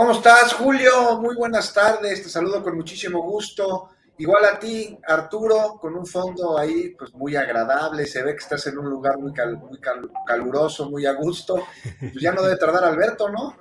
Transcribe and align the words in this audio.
¿Cómo 0.00 0.12
estás, 0.12 0.54
Julio? 0.54 1.20
Muy 1.20 1.36
buenas 1.36 1.74
tardes, 1.74 2.22
te 2.22 2.30
saludo 2.30 2.62
con 2.62 2.74
muchísimo 2.74 3.20
gusto. 3.20 3.90
Igual 4.16 4.46
a 4.46 4.58
ti, 4.58 4.96
Arturo, 5.06 5.76
con 5.78 5.94
un 5.94 6.06
fondo 6.06 6.56
ahí 6.56 6.94
pues 6.98 7.12
muy 7.12 7.36
agradable, 7.36 8.06
se 8.06 8.22
ve 8.22 8.32
que 8.32 8.38
estás 8.38 8.66
en 8.68 8.78
un 8.78 8.88
lugar 8.88 9.18
muy, 9.18 9.30
muy 9.58 9.78
caluroso, 10.26 10.88
muy 10.88 11.04
a 11.04 11.12
gusto. 11.12 11.66
Pues 12.00 12.14
ya 12.14 12.32
no 12.32 12.40
debe 12.40 12.56
tardar 12.56 12.82
Alberto, 12.82 13.28
¿no? 13.28 13.54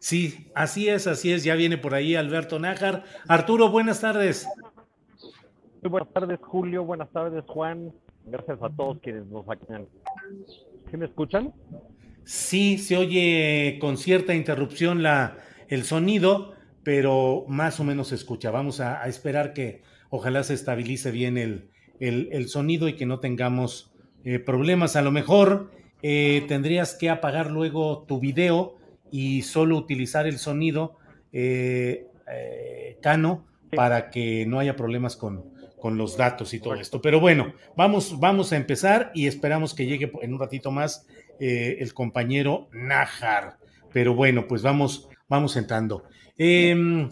Sí, 0.00 0.50
así 0.56 0.88
es, 0.88 1.06
así 1.06 1.32
es, 1.32 1.44
ya 1.44 1.54
viene 1.54 1.78
por 1.78 1.94
ahí 1.94 2.16
Alberto 2.16 2.58
Nájar. 2.58 3.04
Arturo, 3.28 3.70
buenas 3.70 4.00
tardes. 4.00 4.44
Muy 5.82 5.88
buenas 5.88 6.12
tardes, 6.12 6.40
Julio, 6.42 6.82
buenas 6.82 7.12
tardes, 7.12 7.44
Juan. 7.46 7.92
Gracias 8.24 8.58
a 8.60 8.68
todos 8.70 8.98
quienes 9.00 9.24
nos 9.26 9.48
acompañan. 9.48 9.86
¿Sí 10.90 10.96
me 10.96 11.06
escuchan? 11.06 11.54
Sí, 12.24 12.76
se 12.76 12.96
oye 12.96 13.78
con 13.80 13.96
cierta 13.96 14.34
interrupción 14.34 15.04
la, 15.04 15.36
el 15.68 15.84
sonido, 15.84 16.54
pero 16.82 17.44
más 17.48 17.80
o 17.80 17.84
menos 17.84 18.08
se 18.08 18.14
escucha. 18.14 18.50
Vamos 18.50 18.80
a, 18.80 19.06
esperar 19.08 19.52
que 19.52 19.82
ojalá 20.10 20.44
se 20.44 20.54
estabilice 20.54 21.10
bien 21.10 21.36
el, 21.36 21.70
el, 21.98 22.48
sonido 22.48 22.88
y 22.88 22.94
que 22.94 23.06
no 23.06 23.18
tengamos 23.20 23.92
eh, 24.24 24.38
problemas. 24.38 24.96
A 24.96 25.02
lo 25.02 25.10
mejor 25.10 25.70
eh, 26.02 26.44
tendrías 26.48 26.94
que 26.94 27.10
apagar 27.10 27.50
luego 27.50 28.04
tu 28.06 28.20
video 28.20 28.76
y 29.10 29.42
solo 29.42 29.76
utilizar 29.76 30.26
el 30.26 30.38
sonido, 30.38 30.96
eh, 31.32 32.06
Cano, 33.02 33.46
para 33.74 34.10
que 34.10 34.46
no 34.46 34.58
haya 34.58 34.74
problemas 34.74 35.16
con, 35.16 35.44
con 35.80 35.96
los 35.96 36.16
datos 36.16 36.54
y 36.54 36.60
todo 36.60 36.74
esto. 36.74 37.00
Pero 37.00 37.20
bueno, 37.20 37.52
vamos, 37.76 38.18
vamos 38.18 38.52
a 38.52 38.56
empezar 38.56 39.12
y 39.14 39.26
esperamos 39.26 39.74
que 39.74 39.86
llegue 39.86 40.10
en 40.22 40.34
un 40.34 40.40
ratito 40.40 40.70
más 40.70 41.06
el 41.38 41.92
compañero 41.94 42.68
Najar. 42.72 43.58
Pero 43.92 44.14
bueno, 44.14 44.48
pues 44.48 44.62
vamos, 44.62 45.08
vamos 45.28 45.56
entrando. 45.56 46.04
Em, 46.36 47.10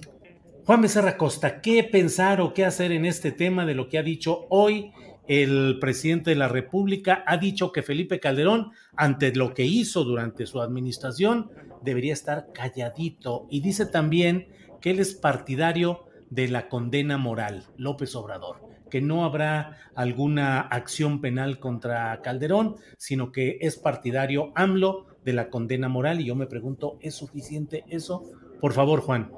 Juan 0.65 0.83
Becerra 0.83 1.17
Costa, 1.17 1.61
¿qué 1.61 1.85
pensar 1.85 2.41
o 2.41 2.55
qué 2.55 2.65
hacer 2.65 2.93
en 2.93 3.05
este 3.05 3.33
tema 3.33 3.67
de 3.67 3.75
lo 3.75 3.89
que 3.89 3.99
ha 3.99 4.03
dicho 4.03 4.47
hoy 4.49 4.93
el 5.27 5.79
presidente 5.81 6.31
de 6.31 6.37
la 6.37 6.49
República? 6.49 7.23
Ha 7.27 7.37
dicho 7.37 7.73
que 7.73 7.83
Felipe 7.83 8.21
Calderón, 8.21 8.71
ante 8.97 9.35
lo 9.35 9.53
que 9.55 9.65
hizo 9.65 10.05
durante 10.05 10.47
su 10.47 10.61
administración, 10.61 11.51
debería 11.83 12.13
estar 12.13 12.49
calladito. 12.53 13.47
Y 13.51 13.61
dice 13.61 13.87
también 13.87 14.49
que 14.81 14.91
él 14.91 15.01
es 15.01 15.15
partidario 15.15 16.07
de 16.31 16.49
la 16.49 16.69
condena 16.69 17.19
moral, 17.19 17.65
López 17.77 18.15
Obrador, 18.17 18.61
que 18.91 19.01
no 19.01 19.25
habrá 19.25 19.79
alguna 19.95 20.61
acción 20.61 21.21
penal 21.21 21.59
contra 21.59 22.21
Calderón, 22.23 22.77
sino 22.97 23.33
que 23.33 23.59
es 23.61 23.77
partidario 23.77 24.53
AMLO 24.55 25.14
de 25.25 25.33
la 25.33 25.49
condena 25.49 25.89
moral 25.89 26.21
y 26.21 26.27
yo 26.27 26.35
me 26.35 26.47
pregunto, 26.47 26.99
¿es 27.01 27.15
suficiente 27.15 27.85
eso? 27.89 28.23
Por 28.61 28.73
favor, 28.73 29.01
Juan. 29.01 29.33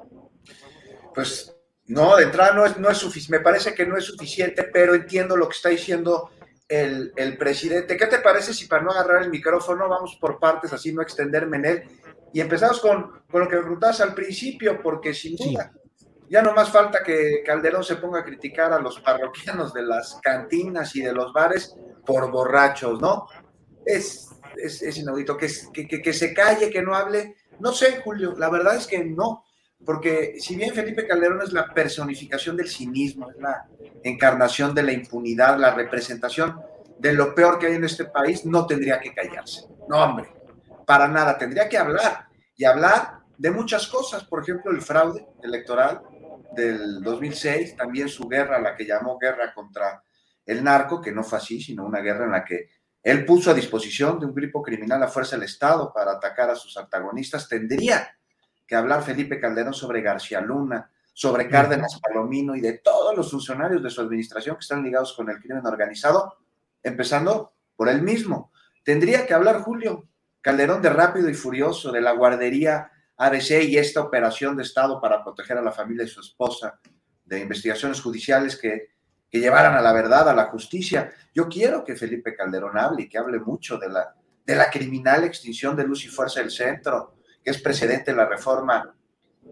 Pues 1.13 1.55
no, 1.85 2.17
de 2.17 2.23
entrada 2.23 2.53
no 2.53 2.65
es, 2.65 2.77
no 2.77 2.89
es 2.89 2.97
suficiente, 2.97 3.37
me 3.37 3.43
parece 3.43 3.73
que 3.73 3.85
no 3.85 3.97
es 3.97 4.05
suficiente, 4.05 4.63
pero 4.71 4.93
entiendo 4.93 5.37
lo 5.37 5.47
que 5.47 5.55
está 5.55 5.69
diciendo 5.69 6.29
el, 6.67 7.37
presidente. 7.37 7.95
¿Qué 7.95 8.07
te 8.07 8.19
parece 8.19 8.53
si 8.53 8.65
para 8.65 8.83
no 8.83 8.91
agarrar 8.91 9.23
el 9.23 9.29
micrófono 9.29 9.87
vamos 9.87 10.17
por 10.19 10.39
partes, 10.39 10.73
así 10.73 10.93
no 10.93 11.01
extenderme 11.01 11.57
en 11.57 11.65
él? 11.65 11.83
Y 12.33 12.41
empezamos 12.41 12.79
con, 12.81 13.23
con 13.31 13.41
lo 13.41 13.47
que 13.47 13.55
me 13.55 13.61
preguntabas 13.61 14.01
al 14.01 14.13
principio, 14.13 14.81
porque 14.83 15.13
sin 15.13 15.37
duda, 15.37 15.71
ya 16.29 16.41
no 16.41 16.53
más 16.53 16.69
falta 16.69 17.03
que 17.03 17.41
Calderón 17.45 17.85
se 17.85 17.95
ponga 17.95 18.19
a 18.19 18.25
criticar 18.25 18.73
a 18.73 18.79
los 18.79 18.99
parroquianos 18.99 19.73
de 19.73 19.83
las 19.83 20.19
cantinas 20.21 20.93
y 20.95 21.01
de 21.01 21.13
los 21.13 21.31
bares 21.31 21.73
por 22.05 22.29
borrachos, 22.29 22.99
¿no? 22.99 23.27
Es, 23.85 24.26
es, 24.61 24.97
inaudito. 24.97 25.37
Que, 25.37 25.47
que, 25.73 26.01
que, 26.01 26.13
se 26.13 26.33
calle, 26.33 26.69
que 26.69 26.81
no 26.81 26.95
hable. 26.95 27.35
No 27.59 27.71
sé, 27.71 28.01
Julio, 28.03 28.35
la 28.37 28.49
verdad 28.49 28.75
es 28.75 28.87
que 28.87 29.03
no. 29.03 29.43
Porque 29.85 30.35
si 30.39 30.55
bien 30.55 30.73
Felipe 30.73 31.07
Calderón 31.07 31.41
es 31.41 31.53
la 31.53 31.73
personificación 31.73 32.57
del 32.57 32.67
cinismo, 32.67 33.29
es 33.29 33.37
la 33.37 33.67
encarnación 34.03 34.73
de 34.73 34.83
la 34.83 34.91
impunidad, 34.91 35.57
la 35.57 35.73
representación 35.73 36.59
de 36.97 37.13
lo 37.13 37.35
peor 37.35 37.59
que 37.59 37.67
hay 37.67 37.75
en 37.75 37.83
este 37.83 38.05
país, 38.05 38.45
no 38.45 38.65
tendría 38.65 38.99
que 38.99 39.13
callarse. 39.13 39.67
No, 39.87 40.03
hombre, 40.03 40.27
para 40.85 41.07
nada, 41.07 41.37
tendría 41.37 41.69
que 41.69 41.77
hablar 41.77 42.27
y 42.55 42.65
hablar 42.65 43.19
de 43.37 43.51
muchas 43.51 43.87
cosas, 43.87 44.23
por 44.23 44.41
ejemplo, 44.41 44.71
el 44.71 44.81
fraude 44.81 45.27
electoral 45.43 46.01
del 46.53 47.03
2006, 47.03 47.75
también 47.75 48.09
su 48.09 48.27
guerra, 48.27 48.59
la 48.59 48.75
que 48.75 48.85
llamó 48.85 49.19
guerra 49.19 49.53
contra 49.53 50.03
el 50.45 50.63
narco, 50.63 51.01
que 51.01 51.11
no 51.11 51.23
fue 51.23 51.37
así, 51.37 51.61
sino 51.61 51.85
una 51.85 51.99
guerra 51.99 52.25
en 52.25 52.31
la 52.31 52.43
que 52.43 52.69
él 53.03 53.25
puso 53.25 53.51
a 53.51 53.53
disposición 53.53 54.19
de 54.19 54.25
un 54.25 54.33
grupo 54.33 54.61
criminal 54.61 55.01
a 55.03 55.07
fuerza 55.07 55.35
del 55.35 55.45
Estado 55.45 55.93
para 55.93 56.13
atacar 56.13 56.49
a 56.49 56.55
sus 56.55 56.75
antagonistas. 56.77 57.47
Tendría 57.47 58.17
que 58.65 58.75
hablar 58.75 59.03
Felipe 59.03 59.39
Calderón 59.39 59.73
sobre 59.73 60.01
García 60.01 60.41
Luna, 60.41 60.91
sobre 61.13 61.47
Cárdenas 61.47 61.99
Palomino 62.01 62.55
y 62.55 62.61
de 62.61 62.73
todos 62.73 63.15
los 63.15 63.31
funcionarios 63.31 63.81
de 63.81 63.89
su 63.89 64.01
administración 64.01 64.55
que 64.55 64.61
están 64.61 64.83
ligados 64.83 65.13
con 65.13 65.29
el 65.29 65.39
crimen 65.39 65.65
organizado, 65.65 66.37
empezando 66.83 67.53
por 67.75 67.89
él 67.89 68.01
mismo. 68.01 68.51
Tendría 68.83 69.25
que 69.25 69.33
hablar 69.33 69.61
Julio 69.61 70.07
Calderón 70.41 70.81
de 70.81 70.89
Rápido 70.89 71.29
y 71.29 71.33
Furioso, 71.33 71.91
de 71.91 72.01
la 72.01 72.11
guardería 72.11 72.91
ABC 73.17 73.63
y 73.63 73.77
esta 73.77 74.01
operación 74.01 74.55
de 74.55 74.63
Estado 74.63 75.01
para 75.01 75.23
proteger 75.23 75.57
a 75.57 75.61
la 75.61 75.71
familia 75.71 76.03
de 76.03 76.09
su 76.09 76.21
esposa, 76.21 76.79
de 77.25 77.39
investigaciones 77.39 77.99
judiciales 77.99 78.55
que 78.55 78.96
que 79.29 79.39
llevaran 79.39 79.75
a 79.75 79.81
la 79.81 79.93
verdad, 79.93 80.29
a 80.29 80.33
la 80.33 80.45
justicia. 80.45 81.11
Yo 81.33 81.47
quiero 81.47 81.83
que 81.83 81.95
Felipe 81.95 82.35
Calderón 82.35 82.77
hable 82.77 83.03
y 83.03 83.09
que 83.09 83.17
hable 83.17 83.39
mucho 83.39 83.77
de 83.77 83.89
la, 83.89 84.15
de 84.45 84.55
la 84.55 84.69
criminal 84.69 85.23
extinción 85.23 85.75
de 85.75 85.83
Luz 85.83 86.05
y 86.05 86.07
Fuerza 86.07 86.39
del 86.39 86.51
Centro, 86.51 87.15
que 87.43 87.51
es 87.51 87.61
precedente 87.61 88.11
de 88.11 88.17
la 88.17 88.25
reforma 88.25 88.93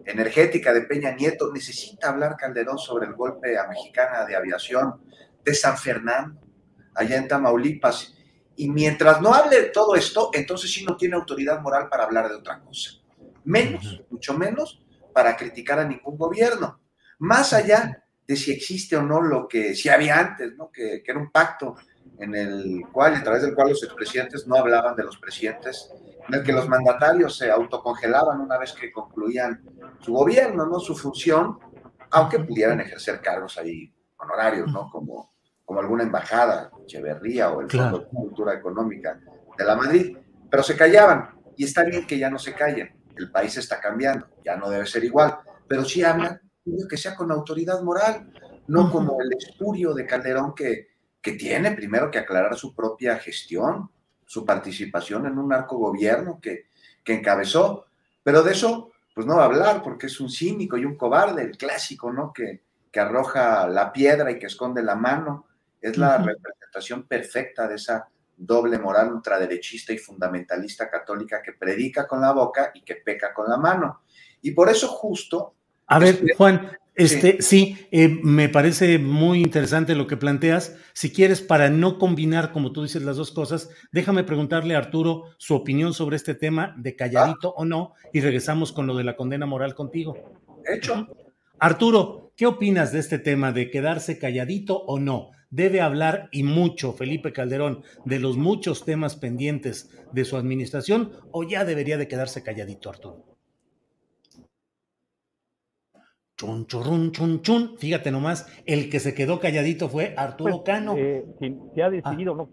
energética 0.04 0.72
de 0.72 0.82
Peña 0.82 1.12
Nieto. 1.12 1.52
Necesita 1.52 2.08
hablar 2.08 2.36
Calderón 2.36 2.78
sobre 2.78 3.06
el 3.06 3.14
golpe 3.14 3.58
a 3.58 3.68
Mexicana 3.68 4.24
de 4.24 4.36
Aviación, 4.36 5.02
de 5.44 5.54
San 5.54 5.76
Fernando, 5.76 6.40
allá 6.94 7.16
en 7.16 7.28
Tamaulipas. 7.28 8.14
Y 8.56 8.70
mientras 8.70 9.20
no 9.20 9.34
hable 9.34 9.60
de 9.60 9.68
todo 9.68 9.94
esto, 9.94 10.30
entonces 10.32 10.72
sí 10.72 10.84
no 10.84 10.96
tiene 10.96 11.16
autoridad 11.16 11.60
moral 11.60 11.88
para 11.90 12.04
hablar 12.04 12.28
de 12.28 12.36
otra 12.36 12.60
cosa. 12.60 12.92
Menos, 13.44 14.02
mucho 14.10 14.34
menos, 14.34 14.82
para 15.12 15.36
criticar 15.36 15.78
a 15.78 15.84
ningún 15.84 16.16
gobierno. 16.16 16.80
Más 17.18 17.52
allá 17.52 18.05
de 18.26 18.36
si 18.36 18.52
existe 18.52 18.96
o 18.96 19.02
no 19.02 19.20
lo 19.20 19.46
que 19.46 19.74
si 19.74 19.88
había 19.88 20.18
antes, 20.18 20.56
¿no? 20.56 20.70
Que, 20.70 21.02
era 21.06 21.18
un 21.18 21.30
pacto 21.30 21.76
en 22.18 22.34
el 22.34 22.82
cual, 22.92 23.14
a 23.14 23.22
través 23.22 23.42
del 23.42 23.54
cual 23.54 23.70
los 23.70 23.82
expresidentes 23.82 24.46
no 24.46 24.56
hablaban 24.56 24.96
de 24.96 25.04
los 25.04 25.18
presidentes, 25.18 25.90
en 26.28 26.34
el 26.34 26.42
que 26.42 26.52
los 26.52 26.68
mandatarios 26.68 27.36
se 27.36 27.50
autocongelaban 27.50 28.40
una 28.40 28.58
vez 28.58 28.72
que 28.72 28.90
concluían 28.90 29.62
su 30.00 30.12
gobierno, 30.12 30.66
¿no? 30.66 30.80
Su 30.80 30.96
función, 30.96 31.58
aunque 32.10 32.40
pudieran 32.40 32.80
ejercer 32.80 33.20
cargos 33.20 33.58
ahí 33.58 33.92
honorarios, 34.18 34.72
¿no? 34.72 34.90
Como, 34.90 35.34
como 35.64 35.80
alguna 35.80 36.02
embajada, 36.02 36.70
Echeverría 36.82 37.50
o 37.50 37.60
el 37.60 37.70
Fondo 37.70 37.98
de 37.98 38.06
Cultura 38.06 38.54
Económica 38.54 39.20
de 39.56 39.64
la 39.64 39.76
Madrid. 39.76 40.16
pero 40.50 40.62
se 40.62 40.76
callaban. 40.76 41.30
Y 41.56 41.64
está 41.64 41.84
bien 41.84 42.06
que 42.06 42.18
ya 42.18 42.30
no 42.30 42.38
se 42.38 42.54
callen. 42.54 42.94
El 43.16 43.30
país 43.30 43.56
está 43.56 43.80
cambiando, 43.80 44.28
ya 44.44 44.56
no 44.56 44.68
debe 44.68 44.86
ser 44.86 45.04
igual. 45.04 45.38
Pero 45.66 45.84
sí 45.84 46.02
hablan, 46.02 46.40
que 46.88 46.96
sea 46.96 47.14
con 47.14 47.30
autoridad 47.30 47.82
moral, 47.82 48.32
no 48.66 48.90
como 48.90 49.20
el 49.20 49.32
espurio 49.32 49.94
de 49.94 50.06
Calderón 50.06 50.54
que, 50.54 50.88
que 51.20 51.32
tiene 51.32 51.72
primero 51.72 52.10
que 52.10 52.18
aclarar 52.18 52.56
su 52.56 52.74
propia 52.74 53.16
gestión, 53.18 53.90
su 54.24 54.44
participación 54.44 55.26
en 55.26 55.38
un 55.38 55.48
narco 55.48 55.78
gobierno 55.78 56.40
que, 56.40 56.66
que 57.04 57.14
encabezó. 57.14 57.86
Pero 58.22 58.42
de 58.42 58.52
eso, 58.52 58.90
pues 59.14 59.26
no 59.26 59.36
va 59.36 59.42
a 59.42 59.46
hablar 59.46 59.82
porque 59.82 60.06
es 60.06 60.20
un 60.20 60.28
cínico 60.28 60.76
y 60.76 60.84
un 60.84 60.96
cobarde, 60.96 61.42
el 61.42 61.56
clásico, 61.56 62.12
¿no? 62.12 62.32
Que, 62.32 62.62
que 62.90 63.00
arroja 63.00 63.68
la 63.68 63.92
piedra 63.92 64.30
y 64.32 64.38
que 64.38 64.46
esconde 64.46 64.82
la 64.82 64.96
mano. 64.96 65.46
Es 65.80 65.96
la 65.96 66.18
representación 66.18 67.04
perfecta 67.04 67.68
de 67.68 67.76
esa 67.76 68.08
doble 68.36 68.78
moral 68.78 69.12
ultraderechista 69.12 69.92
y 69.92 69.98
fundamentalista 69.98 70.90
católica 70.90 71.40
que 71.40 71.52
predica 71.52 72.08
con 72.08 72.20
la 72.20 72.32
boca 72.32 72.72
y 72.74 72.82
que 72.82 72.96
peca 72.96 73.32
con 73.32 73.48
la 73.48 73.56
mano. 73.56 74.02
Y 74.42 74.50
por 74.50 74.68
eso 74.68 74.88
justo... 74.88 75.52
A 75.86 75.98
ver, 75.98 76.20
Juan, 76.36 76.70
este, 76.96 77.42
sí, 77.42 77.76
eh, 77.90 78.08
me 78.08 78.48
parece 78.48 78.98
muy 78.98 79.42
interesante 79.42 79.94
lo 79.94 80.06
que 80.06 80.16
planteas. 80.16 80.76
Si 80.94 81.12
quieres, 81.12 81.42
para 81.42 81.68
no 81.68 81.98
combinar, 81.98 82.52
como 82.52 82.72
tú 82.72 82.82
dices, 82.82 83.02
las 83.02 83.18
dos 83.18 83.32
cosas, 83.32 83.68
déjame 83.92 84.24
preguntarle 84.24 84.74
a 84.74 84.78
Arturo 84.78 85.24
su 85.36 85.54
opinión 85.54 85.92
sobre 85.92 86.16
este 86.16 86.34
tema 86.34 86.74
de 86.78 86.96
calladito 86.96 87.50
o 87.50 87.66
no, 87.66 87.92
y 88.12 88.20
regresamos 88.20 88.72
con 88.72 88.86
lo 88.86 88.96
de 88.96 89.04
la 89.04 89.16
condena 89.16 89.44
moral 89.44 89.74
contigo. 89.74 90.16
Hecho. 90.66 91.06
Arturo, 91.58 92.32
¿qué 92.34 92.46
opinas 92.46 92.92
de 92.92 92.98
este 92.98 93.18
tema 93.18 93.52
de 93.52 93.70
quedarse 93.70 94.18
calladito 94.18 94.76
o 94.76 94.98
no? 94.98 95.30
debe 95.48 95.80
hablar 95.80 96.28
y 96.32 96.42
mucho 96.42 96.92
Felipe 96.92 97.32
Calderón 97.32 97.82
de 98.04 98.18
los 98.18 98.36
muchos 98.36 98.84
temas 98.84 99.14
pendientes 99.14 99.90
de 100.12 100.24
su 100.24 100.36
administración 100.36 101.12
o 101.30 101.44
ya 101.44 101.64
debería 101.64 101.96
de 101.96 102.08
quedarse 102.08 102.42
calladito 102.42 102.90
Arturo? 102.90 103.35
Chun, 106.36 106.66
churrun, 106.66 107.12
chun, 107.12 107.40
chun. 107.40 107.76
Fíjate 107.78 108.10
nomás, 108.10 108.46
el 108.66 108.90
que 108.90 109.00
se 109.00 109.14
quedó 109.14 109.40
calladito 109.40 109.88
fue 109.88 110.12
Arturo 110.18 110.62
Pues, 110.62 110.64
Cano. 110.76 110.94
eh, 110.96 111.24
si 111.40 111.56
se 111.74 111.82
ha 111.82 111.88
decidido, 111.90 112.34
¿no? 112.34 112.48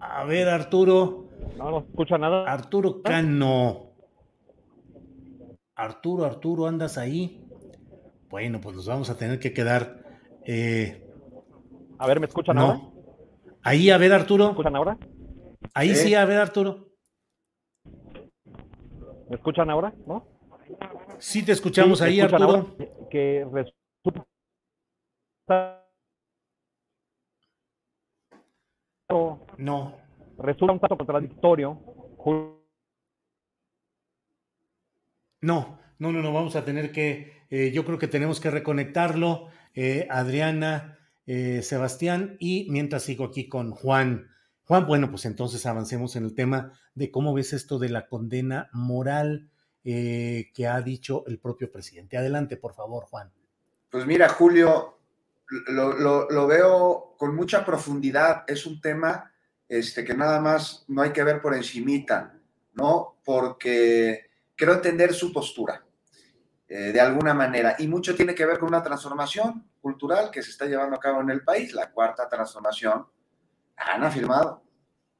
A 0.00 0.24
ver, 0.24 0.48
Arturo. 0.48 1.28
No, 1.56 1.70
no 1.70 1.78
escucha 1.78 2.18
nada. 2.18 2.44
Arturo 2.52 3.02
Cano. 3.02 3.92
Arturo, 5.76 6.24
Arturo, 6.24 6.66
¿andas 6.66 6.98
ahí? 6.98 7.44
Bueno, 8.30 8.60
pues 8.60 8.74
nos 8.74 8.86
vamos 8.86 9.10
a 9.10 9.16
tener 9.16 9.38
que 9.38 9.52
quedar. 9.52 10.02
eh, 10.44 11.06
A 11.98 12.06
ver, 12.08 12.18
¿me 12.18 12.26
escuchan 12.26 12.58
ahora? 12.58 12.74
no. 12.74 12.92
Ahí, 13.62 13.90
a 13.90 13.98
ver, 13.98 14.10
¿Me 14.10 14.16
Arturo. 14.16 14.50
escuchan 14.50 14.74
ahora? 14.74 14.98
Ahí 15.72 15.94
Sí. 15.94 16.08
sí, 16.08 16.14
a 16.16 16.24
ver, 16.24 16.38
Arturo. 16.38 16.91
¿Me 19.32 19.36
escuchan 19.36 19.70
ahora? 19.70 19.94
¿No? 20.06 20.26
Sí, 21.18 21.42
te 21.42 21.52
escuchamos 21.52 22.00
Sí, 22.00 22.04
¿me 22.04 22.10
ahí, 22.10 22.20
escuchan 22.20 22.42
Arturo. 22.42 22.76
ahora? 22.76 23.08
Que 23.10 23.46
resulta 23.50 24.26
No. 29.56 29.96
resulta 30.36 30.74
un 30.74 30.80
tanto 30.80 30.98
contradictorio. 30.98 31.78
No, 35.40 35.78
no, 35.98 36.12
no, 36.12 36.20
no, 36.20 36.32
vamos 36.34 36.54
a 36.54 36.66
tener 36.66 36.92
que, 36.92 37.32
eh, 37.48 37.70
yo 37.72 37.86
creo 37.86 37.98
que 37.98 38.08
tenemos 38.08 38.38
que 38.38 38.50
reconectarlo, 38.50 39.48
eh, 39.74 40.06
Adriana, 40.10 40.98
eh, 41.26 41.62
Sebastián, 41.62 42.36
y 42.38 42.66
mientras 42.70 43.04
sigo 43.04 43.24
aquí 43.24 43.48
con 43.48 43.70
Juan. 43.70 44.28
Juan, 44.72 44.86
bueno, 44.86 45.10
pues 45.10 45.26
entonces 45.26 45.66
avancemos 45.66 46.16
en 46.16 46.24
el 46.24 46.34
tema 46.34 46.72
de 46.94 47.10
cómo 47.10 47.34
ves 47.34 47.52
esto 47.52 47.78
de 47.78 47.90
la 47.90 48.06
condena 48.06 48.70
moral 48.72 49.50
eh, 49.84 50.50
que 50.54 50.66
ha 50.66 50.80
dicho 50.80 51.24
el 51.26 51.38
propio 51.38 51.70
presidente. 51.70 52.16
Adelante, 52.16 52.56
por 52.56 52.72
favor, 52.72 53.04
Juan. 53.04 53.30
Pues 53.90 54.06
mira, 54.06 54.30
Julio, 54.30 54.98
lo, 55.66 56.46
veo 56.46 57.16
con 57.18 57.36
mucha 57.36 57.66
profundidad. 57.66 58.44
Es 58.46 58.64
un 58.64 58.80
tema 58.80 59.30
este, 59.68 60.04
que 60.06 60.14
nada 60.14 60.40
más 60.40 60.86
no 60.88 61.02
hay 61.02 61.10
que 61.10 61.22
ver 61.22 61.42
por 61.42 61.54
encimita, 61.54 62.32
¿no? 62.72 63.18
Porque 63.22 64.30
creo 64.56 64.72
entender 64.72 65.12
su 65.12 65.34
postura, 65.34 65.84
eh, 66.66 66.92
de 66.92 67.00
alguna 67.02 67.34
manera. 67.34 67.76
Y 67.78 67.88
mucho 67.88 68.14
tiene 68.14 68.34
que 68.34 68.46
ver 68.46 68.58
con 68.58 68.70
una 68.70 68.82
transformación 68.82 69.68
cultural 69.82 70.30
que 70.30 70.42
se 70.42 70.48
está 70.48 70.64
llevando 70.64 70.96
a 70.96 71.00
cabo 71.00 71.20
en 71.20 71.28
el 71.28 71.44
país, 71.44 71.74
la 71.74 71.90
cuarta 71.90 72.26
transformación. 72.26 73.04
Han 73.92 74.04
afirmado 74.04 74.62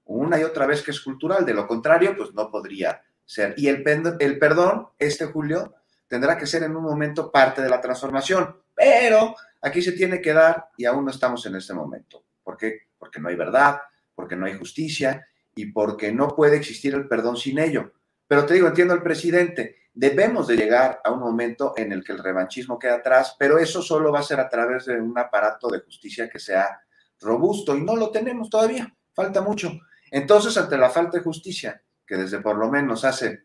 una 0.04 0.38
y 0.38 0.44
otra 0.44 0.66
vez 0.66 0.82
que 0.82 0.90
es 0.90 1.00
cultural. 1.00 1.44
De 1.44 1.54
lo 1.54 1.66
contrario, 1.66 2.14
pues 2.16 2.32
no 2.34 2.50
podría 2.50 3.02
ser. 3.24 3.54
Y 3.56 3.68
el, 3.68 3.82
perdón, 3.82 4.88
este 4.98 5.26
Julio, 5.26 5.74
tendrá 6.08 6.36
que 6.36 6.46
ser 6.46 6.62
en 6.64 6.76
un 6.76 6.82
momento 6.82 7.30
parte 7.30 7.62
de 7.62 7.68
la 7.68 7.80
transformación. 7.80 8.56
Pero 8.74 9.34
aquí 9.60 9.82
se 9.82 9.92
tiene 9.92 10.20
que 10.20 10.32
dar 10.32 10.68
y 10.76 10.84
aún 10.84 11.04
no 11.04 11.10
estamos 11.10 11.44
en 11.46 11.56
este 11.56 11.74
momento. 11.74 12.24
¿Por 12.42 12.56
qué? 12.56 12.88
Porque 12.98 13.20
no 13.20 13.28
hay 13.28 13.36
verdad, 13.36 13.80
porque 14.14 14.36
no 14.36 14.46
hay 14.46 14.58
justicia 14.58 15.26
y 15.54 15.66
porque 15.66 16.12
no 16.12 16.28
puede 16.28 16.56
existir 16.56 16.94
el 16.94 17.08
perdón 17.08 17.36
sin 17.36 17.58
ello. 17.58 17.92
Pero 18.26 18.46
te 18.46 18.54
digo, 18.54 18.68
entiendo 18.68 18.94
al 18.94 19.02
presidente, 19.02 19.76
debemos 19.92 20.46
de 20.46 20.56
llegar 20.56 21.00
a 21.04 21.10
un 21.10 21.20
momento 21.20 21.74
en 21.76 21.92
el 21.92 22.02
que 22.02 22.12
el 22.12 22.18
revanchismo 22.18 22.78
queda 22.78 22.94
atrás, 22.94 23.36
pero 23.38 23.58
eso 23.58 23.82
solo 23.82 24.10
va 24.10 24.20
a 24.20 24.24
ser 24.24 24.40
a 24.40 24.48
través 24.48 24.86
de 24.86 24.98
un 25.00 25.16
aparato 25.18 25.68
de 25.68 25.80
justicia 25.80 26.30
que 26.30 26.38
sea 26.38 26.80
robusto 27.22 27.76
y 27.76 27.82
no 27.82 27.96
lo 27.96 28.10
tenemos 28.10 28.50
todavía, 28.50 28.94
falta 29.14 29.40
mucho. 29.40 29.72
Entonces, 30.10 30.56
ante 30.58 30.76
la 30.76 30.90
falta 30.90 31.18
de 31.18 31.24
justicia, 31.24 31.82
que 32.06 32.16
desde 32.16 32.40
por 32.40 32.56
lo 32.56 32.70
menos 32.70 33.04
hace 33.04 33.44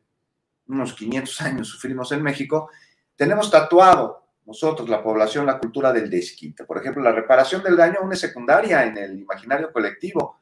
unos 0.67 0.93
500 0.93 1.41
años 1.41 1.67
sufrimos 1.67 2.11
en 2.11 2.21
México, 2.21 2.69
tenemos 3.15 3.49
tatuado 3.49 4.27
nosotros, 4.45 4.87
la 4.87 5.03
población, 5.03 5.45
la 5.45 5.59
cultura 5.59 5.91
del 5.91 6.09
desquite. 6.09 6.63
Por 6.63 6.77
ejemplo, 6.77 7.03
la 7.03 7.11
reparación 7.11 7.61
del 7.63 7.75
daño 7.75 7.99
aún 7.99 8.13
es 8.13 8.19
secundaria 8.19 8.83
en 8.85 8.97
el 8.97 9.19
imaginario 9.19 9.71
colectivo. 9.71 10.39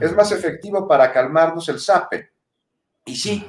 Es 0.00 0.14
más 0.14 0.32
efectivo 0.32 0.88
para 0.88 1.12
calmarnos 1.12 1.68
el 1.68 1.78
sape. 1.78 2.32
Y 3.04 3.16
sí, 3.16 3.46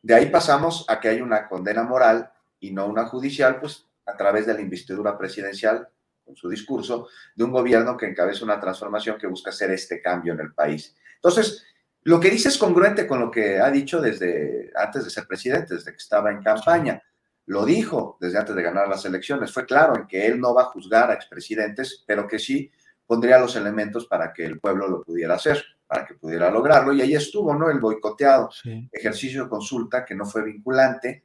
de 0.00 0.14
ahí 0.14 0.26
pasamos 0.26 0.84
a 0.88 1.00
que 1.00 1.08
hay 1.08 1.20
una 1.20 1.48
condena 1.48 1.82
moral 1.82 2.30
y 2.60 2.72
no 2.72 2.86
una 2.86 3.06
judicial, 3.06 3.58
pues 3.58 3.86
a 4.06 4.16
través 4.16 4.46
de 4.46 4.54
la 4.54 4.60
investidura 4.60 5.16
presidencial, 5.18 5.88
con 6.24 6.36
su 6.36 6.48
discurso, 6.48 7.08
de 7.34 7.44
un 7.44 7.50
gobierno 7.52 7.96
que 7.96 8.06
encabeza 8.06 8.44
una 8.44 8.60
transformación 8.60 9.18
que 9.18 9.26
busca 9.26 9.50
hacer 9.50 9.70
este 9.70 10.00
cambio 10.00 10.32
en 10.32 10.40
el 10.40 10.52
país. 10.52 10.94
Entonces, 11.16 11.64
lo 12.04 12.18
que 12.18 12.30
dice 12.30 12.48
es 12.48 12.58
congruente 12.58 13.06
con 13.06 13.20
lo 13.20 13.30
que 13.30 13.60
ha 13.60 13.70
dicho 13.70 14.00
desde 14.00 14.70
antes 14.74 15.04
de 15.04 15.10
ser 15.10 15.26
presidente, 15.26 15.74
desde 15.74 15.90
que 15.92 15.96
estaba 15.98 16.30
en 16.30 16.42
campaña. 16.42 17.02
Lo 17.46 17.64
dijo 17.64 18.18
desde 18.20 18.38
antes 18.38 18.54
de 18.54 18.62
ganar 18.62 18.88
las 18.88 19.04
elecciones. 19.04 19.52
Fue 19.52 19.66
claro 19.66 19.96
en 19.96 20.06
que 20.06 20.26
él 20.26 20.40
no 20.40 20.54
va 20.54 20.62
a 20.62 20.66
juzgar 20.66 21.10
a 21.10 21.14
expresidentes, 21.14 22.04
pero 22.06 22.26
que 22.26 22.38
sí 22.38 22.70
pondría 23.06 23.38
los 23.38 23.54
elementos 23.56 24.06
para 24.06 24.32
que 24.32 24.44
el 24.44 24.58
pueblo 24.58 24.88
lo 24.88 25.02
pudiera 25.02 25.34
hacer, 25.34 25.62
para 25.86 26.06
que 26.06 26.14
pudiera 26.14 26.50
lograrlo. 26.50 26.92
Y 26.92 27.02
ahí 27.02 27.14
estuvo, 27.14 27.54
¿no? 27.54 27.68
El 27.70 27.78
boicoteado 27.80 28.50
Sí. 28.50 28.88
ejercicio 28.92 29.44
de 29.44 29.50
consulta 29.50 30.04
que 30.04 30.14
no 30.14 30.24
fue 30.24 30.42
vinculante. 30.44 31.24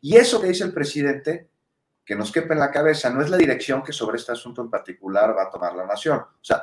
Y 0.00 0.16
eso 0.16 0.40
que 0.40 0.48
dice 0.48 0.64
el 0.64 0.72
presidente, 0.72 1.48
que 2.08 2.16
nos 2.16 2.32
quepa 2.32 2.54
en 2.54 2.60
la 2.60 2.70
cabeza, 2.70 3.10
no 3.10 3.20
es 3.20 3.28
la 3.28 3.36
dirección 3.36 3.82
que 3.82 3.92
sobre 3.92 4.16
este 4.16 4.32
asunto 4.32 4.62
en 4.62 4.70
particular 4.70 5.36
va 5.36 5.42
a 5.42 5.50
tomar 5.50 5.74
la 5.74 5.84
nación. 5.84 6.18
O 6.18 6.40
sea, 6.40 6.62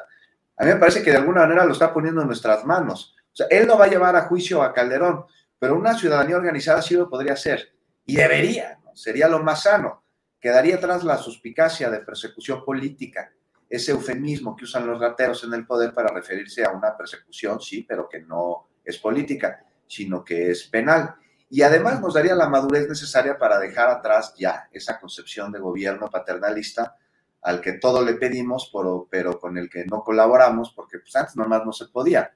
a 0.57 0.65
mí 0.65 0.71
me 0.71 0.77
parece 0.77 1.03
que 1.03 1.11
de 1.11 1.17
alguna 1.17 1.41
manera 1.41 1.63
lo 1.63 1.73
está 1.73 1.93
poniendo 1.93 2.21
en 2.21 2.27
nuestras 2.27 2.65
manos. 2.65 3.15
O 3.31 3.35
sea, 3.35 3.45
él 3.51 3.67
no 3.67 3.77
va 3.77 3.85
a 3.85 3.87
llevar 3.87 4.15
a 4.15 4.23
juicio 4.23 4.63
a 4.63 4.73
Calderón, 4.73 5.25
pero 5.59 5.75
una 5.75 5.95
ciudadanía 5.95 6.37
organizada 6.37 6.81
sí 6.81 6.95
lo 6.95 7.07
podría 7.07 7.33
hacer. 7.33 7.75
Y 8.07 8.15
debería, 8.15 8.79
¿no? 8.83 8.95
sería 8.95 9.27
lo 9.27 9.37
más 9.43 9.61
sano. 9.61 10.03
Quedaría 10.41 10.77
atrás 10.77 11.03
la 11.03 11.17
suspicacia 11.17 11.91
de 11.91 11.99
persecución 11.99 12.65
política, 12.65 13.31
ese 13.69 13.91
eufemismo 13.91 14.55
que 14.55 14.63
usan 14.63 14.87
los 14.87 14.99
rateros 14.99 15.43
en 15.43 15.53
el 15.53 15.67
poder 15.67 15.93
para 15.93 16.11
referirse 16.11 16.65
a 16.65 16.71
una 16.71 16.97
persecución, 16.97 17.61
sí, 17.61 17.85
pero 17.87 18.09
que 18.09 18.21
no 18.21 18.69
es 18.83 18.97
política, 18.97 19.63
sino 19.85 20.23
que 20.23 20.49
es 20.49 20.63
penal. 20.63 21.13
Y 21.49 21.61
además 21.61 22.01
nos 22.01 22.13
daría 22.13 22.35
la 22.35 22.49
madurez 22.49 22.87
necesaria 22.89 23.37
para 23.37 23.59
dejar 23.59 23.89
atrás 23.89 24.33
ya 24.37 24.67
esa 24.71 24.99
concepción 24.99 25.51
de 25.51 25.59
gobierno 25.59 26.09
paternalista 26.09 26.95
al 27.41 27.61
que 27.61 27.73
todo 27.73 28.03
le 28.03 28.15
pedimos, 28.15 28.71
pero, 28.73 29.07
pero 29.09 29.39
con 29.39 29.57
el 29.57 29.69
que 29.69 29.85
no 29.85 30.03
colaboramos, 30.03 30.73
porque 30.75 30.97
pues, 30.97 31.15
antes 31.15 31.35
nomás 31.35 31.63
no 31.63 31.71
se 31.71 31.85
podía. 31.85 32.33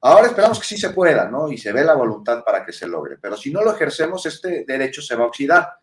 Ahora 0.00 0.28
esperamos 0.28 0.58
que 0.58 0.66
sí 0.66 0.78
se 0.78 0.90
pueda, 0.90 1.28
¿no? 1.28 1.50
Y 1.52 1.58
se 1.58 1.72
ve 1.72 1.84
la 1.84 1.94
voluntad 1.94 2.42
para 2.42 2.64
que 2.64 2.72
se 2.72 2.88
logre. 2.88 3.18
Pero 3.20 3.36
si 3.36 3.52
no 3.52 3.62
lo 3.62 3.74
ejercemos, 3.74 4.24
este 4.24 4.64
derecho 4.66 5.02
se 5.02 5.14
va 5.14 5.24
a 5.24 5.26
oxidar. 5.26 5.74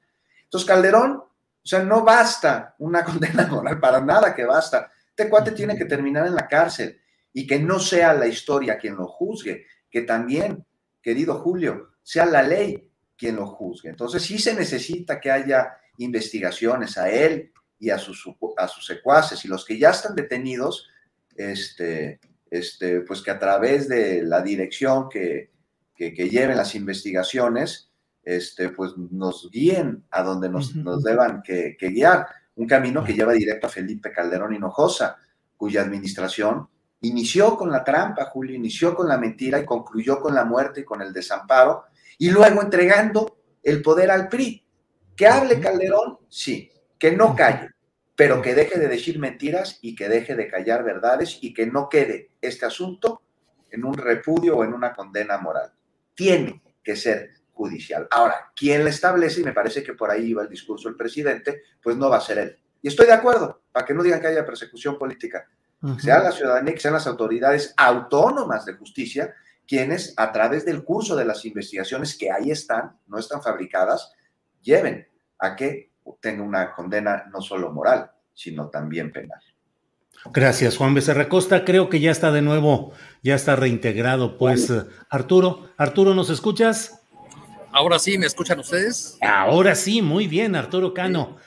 Entonces, 0.44 0.68
Calderón, 0.68 1.18
o 1.18 1.68
sea, 1.68 1.84
no 1.84 2.04
basta 2.04 2.76
una 2.80 3.04
condena 3.06 3.46
moral, 3.48 3.80
para 3.80 4.02
nada 4.02 4.34
que 4.34 4.46
basta. 4.46 4.92
Este 5.08 5.30
cuate 5.30 5.52
tiene 5.52 5.78
que 5.78 5.86
terminar 5.86 6.26
en 6.26 6.34
la 6.34 6.48
cárcel 6.48 7.00
y 7.32 7.46
que 7.46 7.60
no 7.60 7.80
sea 7.80 8.14
la 8.14 8.26
historia 8.26 8.78
quien 8.78 8.96
lo 8.96 9.08
juzgue, 9.08 9.68
que 9.90 10.02
también, 10.02 10.66
querido 11.02 11.36
Julio, 11.36 11.93
sea 12.04 12.26
la 12.26 12.44
ley 12.44 12.92
quien 13.18 13.38
lo 13.38 13.48
juzgue. 13.48 13.90
Entonces, 13.90 14.22
sí 14.22 14.38
se 14.38 14.54
necesita 14.54 15.20
que 15.20 15.32
haya 15.32 15.78
investigaciones 15.98 16.98
a 16.98 17.10
él 17.10 17.52
y 17.80 17.90
a 17.90 17.98
sus, 17.98 18.26
a 18.58 18.68
sus 18.68 18.86
secuaces 18.86 19.44
y 19.46 19.48
los 19.48 19.66
que 19.66 19.78
ya 19.78 19.92
están 19.92 20.16
detenidos, 20.16 20.88
este, 21.36 22.20
este, 22.50 23.02
pues 23.02 23.22
que 23.22 23.32
a 23.32 23.40
través 23.40 23.88
de 23.88 24.24
la 24.24 24.42
dirección 24.42 25.10
que, 25.10 25.52
que, 25.96 26.12
lleven 26.30 26.58
las 26.58 26.76
investigaciones, 26.76 27.90
este, 28.24 28.70
pues 28.70 28.92
nos 28.98 29.50
guíen 29.52 30.04
a 30.12 30.24
donde 30.24 30.50
nos, 30.50 30.76
nos 30.76 31.02
deban 31.04 31.42
que, 31.42 31.76
que, 31.78 31.90
guiar. 31.90 32.28
Un 32.56 32.68
camino 32.68 33.04
que 33.04 33.14
lleva 33.14 33.34
directo 33.34 33.68
a 33.68 33.70
Felipe 33.70 34.12
Calderón 34.12 34.54
Hinojosa, 34.54 35.18
cuya 35.58 35.82
administración 35.82 36.68
inició 37.02 37.58
con 37.58 37.72
la 37.72 37.84
trampa, 37.84 38.26
Julio, 38.26 38.56
inició 38.56 38.96
con 38.96 39.08
la 39.08 39.18
mentira 39.18 39.60
y 39.60 39.66
concluyó 39.66 40.20
con 40.20 40.34
la 40.36 40.46
muerte 40.46 40.82
y 40.82 40.86
con 40.86 41.02
el 41.02 41.12
desamparo, 41.12 41.86
y 42.18 42.30
luego 42.30 42.62
entregando 42.62 43.38
el 43.62 43.82
poder 43.82 44.12
al 44.12 44.30
PRI. 44.30 44.66
Que 45.16 45.28
hable 45.28 45.60
Calderón, 45.60 46.20
sí, 46.30 46.72
que 46.98 47.12
no 47.12 47.36
calle, 47.36 47.70
pero 48.16 48.42
que 48.42 48.56
deje 48.56 48.80
de 48.80 48.88
decir 48.88 49.20
mentiras 49.20 49.80
y 49.82 49.96
que 49.96 50.10
deje 50.10 50.36
de 50.36 50.48
callar 50.48 50.84
verdades 50.84 51.38
y 51.42 51.54
que 51.54 51.68
no 51.68 51.90
quede 51.90 52.32
este 52.42 52.66
asunto 52.66 53.22
en 53.70 53.86
un 53.86 53.96
repudio 53.96 54.58
o 54.58 54.64
en 54.64 54.74
una 54.74 54.94
condena 54.94 55.38
moral. 55.38 55.72
Tiene 56.16 56.62
que 56.84 56.96
ser 56.96 57.32
judicial. 57.54 58.08
Ahora, 58.12 58.52
quien 58.56 58.84
le 58.84 58.90
establece, 58.90 59.42
y 59.42 59.44
me 59.44 59.54
parece 59.54 59.84
que 59.84 59.94
por 59.94 60.10
ahí 60.10 60.26
iba 60.26 60.44
el 60.44 60.50
discurso 60.50 60.90
del 60.90 60.98
presidente, 60.98 61.62
pues 61.82 61.96
no 61.96 62.10
va 62.10 62.18
a 62.18 62.22
ser 62.22 62.38
él. 62.40 62.58
Y 62.82 62.88
estoy 62.88 63.06
de 63.06 63.14
acuerdo, 63.14 63.62
para 63.72 63.86
que 63.86 63.94
no 63.94 64.04
digan 64.04 64.20
que 64.20 64.28
haya 64.28 64.46
persecución 64.46 64.98
política. 64.98 65.48
Sea 66.00 66.20
la 66.20 66.32
ciudadanía, 66.32 66.74
que 66.74 66.80
sean 66.80 66.94
las 66.94 67.08
autoridades 67.08 67.74
autónomas 67.76 68.66
de 68.66 68.74
justicia 68.74 69.34
quienes, 69.74 70.14
a 70.18 70.32
través 70.32 70.66
del 70.66 70.84
curso 70.84 71.16
de 71.16 71.26
las 71.26 71.46
investigaciones 71.46 72.16
que 72.16 72.32
ahí 72.32 72.52
están, 72.52 72.96
no 73.08 73.18
están 73.18 73.42
fabricadas, 73.42 74.12
lleven 74.62 75.08
a 75.40 75.56
que 75.56 75.90
tenga 76.22 76.44
una 76.44 76.76
condena 76.76 77.24
no 77.34 77.42
solo 77.42 77.72
moral, 77.72 78.12
sino 78.36 78.70
también 78.70 79.12
penal. 79.12 79.42
Gracias, 80.32 80.78
Juan 80.78 80.94
Becerra 80.94 81.28
Costa. 81.28 81.66
Creo 81.66 81.90
que 81.90 82.00
ya 82.00 82.12
está 82.12 82.32
de 82.32 82.44
nuevo, 82.44 82.94
ya 83.24 83.34
está 83.34 83.56
reintegrado. 83.56 84.38
Pues, 84.38 84.72
Arturo, 85.10 85.72
Arturo, 85.76 86.14
¿nos 86.14 86.30
escuchas? 86.30 87.02
Ahora 87.72 87.98
sí, 87.98 88.20
¿me 88.20 88.28
escuchan 88.28 88.60
ustedes? 88.60 89.18
Ahora 89.24 89.74
sí, 89.74 90.04
muy 90.04 90.28
bien, 90.28 90.56
Arturo 90.56 90.94
Cano. 90.94 91.38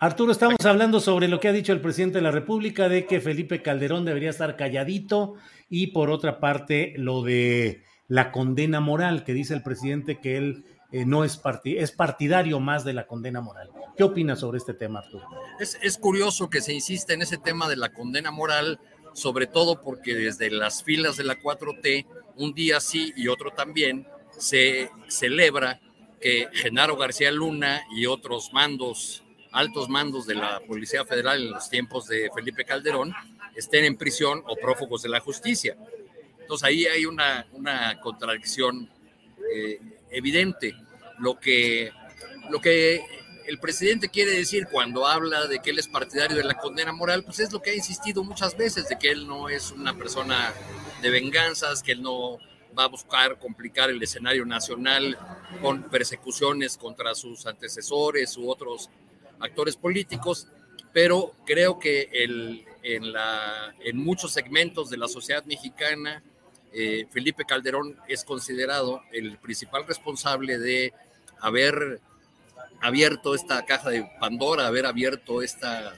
Arturo, 0.00 0.32
estamos 0.32 0.56
hablando 0.64 0.98
sobre 0.98 1.28
lo 1.28 1.38
que 1.38 1.46
ha 1.46 1.52
dicho 1.52 1.72
el 1.72 1.80
presidente 1.80 2.18
de 2.18 2.22
la 2.22 2.32
República 2.32 2.88
de 2.88 3.06
que 3.06 3.20
Felipe 3.20 3.62
Calderón 3.62 4.04
debería 4.04 4.30
estar 4.30 4.56
calladito 4.56 5.36
y 5.70 5.88
por 5.88 6.10
otra 6.10 6.40
parte 6.40 6.92
lo 6.96 7.22
de 7.22 7.84
la 8.08 8.32
condena 8.32 8.80
moral 8.80 9.24
que 9.24 9.32
dice 9.32 9.54
el 9.54 9.62
presidente 9.62 10.18
que 10.18 10.36
él 10.36 10.64
eh, 10.92 11.06
no 11.06 11.24
es, 11.24 11.40
es 11.64 11.92
partidario 11.92 12.58
más 12.58 12.84
de 12.84 12.92
la 12.92 13.06
condena 13.06 13.40
moral. 13.40 13.70
¿Qué 13.96 14.02
opinas 14.02 14.40
sobre 14.40 14.58
este 14.58 14.74
tema, 14.74 14.98
Arturo? 14.98 15.24
Es, 15.60 15.78
es 15.80 15.96
curioso 15.96 16.50
que 16.50 16.60
se 16.60 16.74
insista 16.74 17.14
en 17.14 17.22
ese 17.22 17.38
tema 17.38 17.68
de 17.68 17.76
la 17.76 17.92
condena 17.92 18.32
moral, 18.32 18.80
sobre 19.14 19.46
todo 19.46 19.80
porque 19.80 20.14
desde 20.16 20.50
las 20.50 20.82
filas 20.82 21.16
de 21.16 21.24
la 21.24 21.38
4T, 21.38 22.06
un 22.36 22.52
día 22.52 22.80
sí 22.80 23.12
y 23.16 23.28
otro 23.28 23.52
también, 23.52 24.08
se 24.36 24.90
celebra 25.06 25.80
que 26.20 26.48
Genaro 26.52 26.96
García 26.96 27.30
Luna 27.30 27.82
y 27.94 28.06
otros 28.06 28.52
mandos, 28.52 29.22
altos 29.52 29.88
mandos 29.88 30.26
de 30.26 30.34
la 30.34 30.60
Policía 30.66 31.04
Federal 31.04 31.40
en 31.40 31.52
los 31.52 31.70
tiempos 31.70 32.08
de 32.08 32.28
Felipe 32.34 32.64
Calderón, 32.64 33.14
estén 33.60 33.84
en 33.84 33.96
prisión 33.96 34.42
o 34.46 34.56
prófugos 34.56 35.02
de 35.02 35.08
la 35.08 35.20
justicia. 35.20 35.76
Entonces 36.40 36.66
ahí 36.66 36.86
hay 36.86 37.06
una, 37.06 37.46
una 37.52 38.00
contradicción 38.00 38.90
eh, 39.54 39.78
evidente. 40.10 40.74
Lo 41.18 41.38
que, 41.38 41.92
lo 42.50 42.60
que 42.60 43.04
el 43.46 43.58
presidente 43.58 44.08
quiere 44.08 44.32
decir 44.32 44.66
cuando 44.70 45.06
habla 45.06 45.46
de 45.46 45.60
que 45.60 45.70
él 45.70 45.78
es 45.78 45.88
partidario 45.88 46.36
de 46.36 46.44
la 46.44 46.54
condena 46.54 46.92
moral, 46.92 47.22
pues 47.24 47.40
es 47.40 47.52
lo 47.52 47.60
que 47.60 47.70
ha 47.70 47.74
insistido 47.74 48.24
muchas 48.24 48.56
veces, 48.56 48.88
de 48.88 48.98
que 48.98 49.10
él 49.10 49.26
no 49.26 49.48
es 49.48 49.70
una 49.70 49.94
persona 49.96 50.52
de 51.02 51.10
venganzas, 51.10 51.82
que 51.82 51.92
él 51.92 52.02
no 52.02 52.38
va 52.78 52.84
a 52.84 52.88
buscar 52.88 53.38
complicar 53.38 53.90
el 53.90 54.02
escenario 54.02 54.46
nacional 54.46 55.18
con 55.60 55.82
persecuciones 55.90 56.76
contra 56.76 57.14
sus 57.14 57.46
antecesores 57.46 58.36
u 58.36 58.48
otros 58.48 58.88
actores 59.40 59.76
políticos, 59.76 60.48
pero 60.92 61.34
creo 61.44 61.78
que 61.78 62.08
el, 62.12 62.64
en, 62.82 63.12
la, 63.12 63.74
en 63.80 63.96
muchos 63.96 64.32
segmentos 64.32 64.90
de 64.90 64.96
la 64.96 65.08
sociedad 65.08 65.44
mexicana, 65.44 66.22
eh, 66.72 67.06
Felipe 67.10 67.44
Calderón 67.44 67.96
es 68.08 68.24
considerado 68.24 69.02
el 69.12 69.38
principal 69.38 69.86
responsable 69.86 70.58
de 70.58 70.92
haber 71.40 72.00
abierto 72.80 73.34
esta 73.34 73.64
caja 73.64 73.90
de 73.90 74.08
Pandora, 74.20 74.66
haber 74.66 74.86
abierto 74.86 75.42
esta 75.42 75.94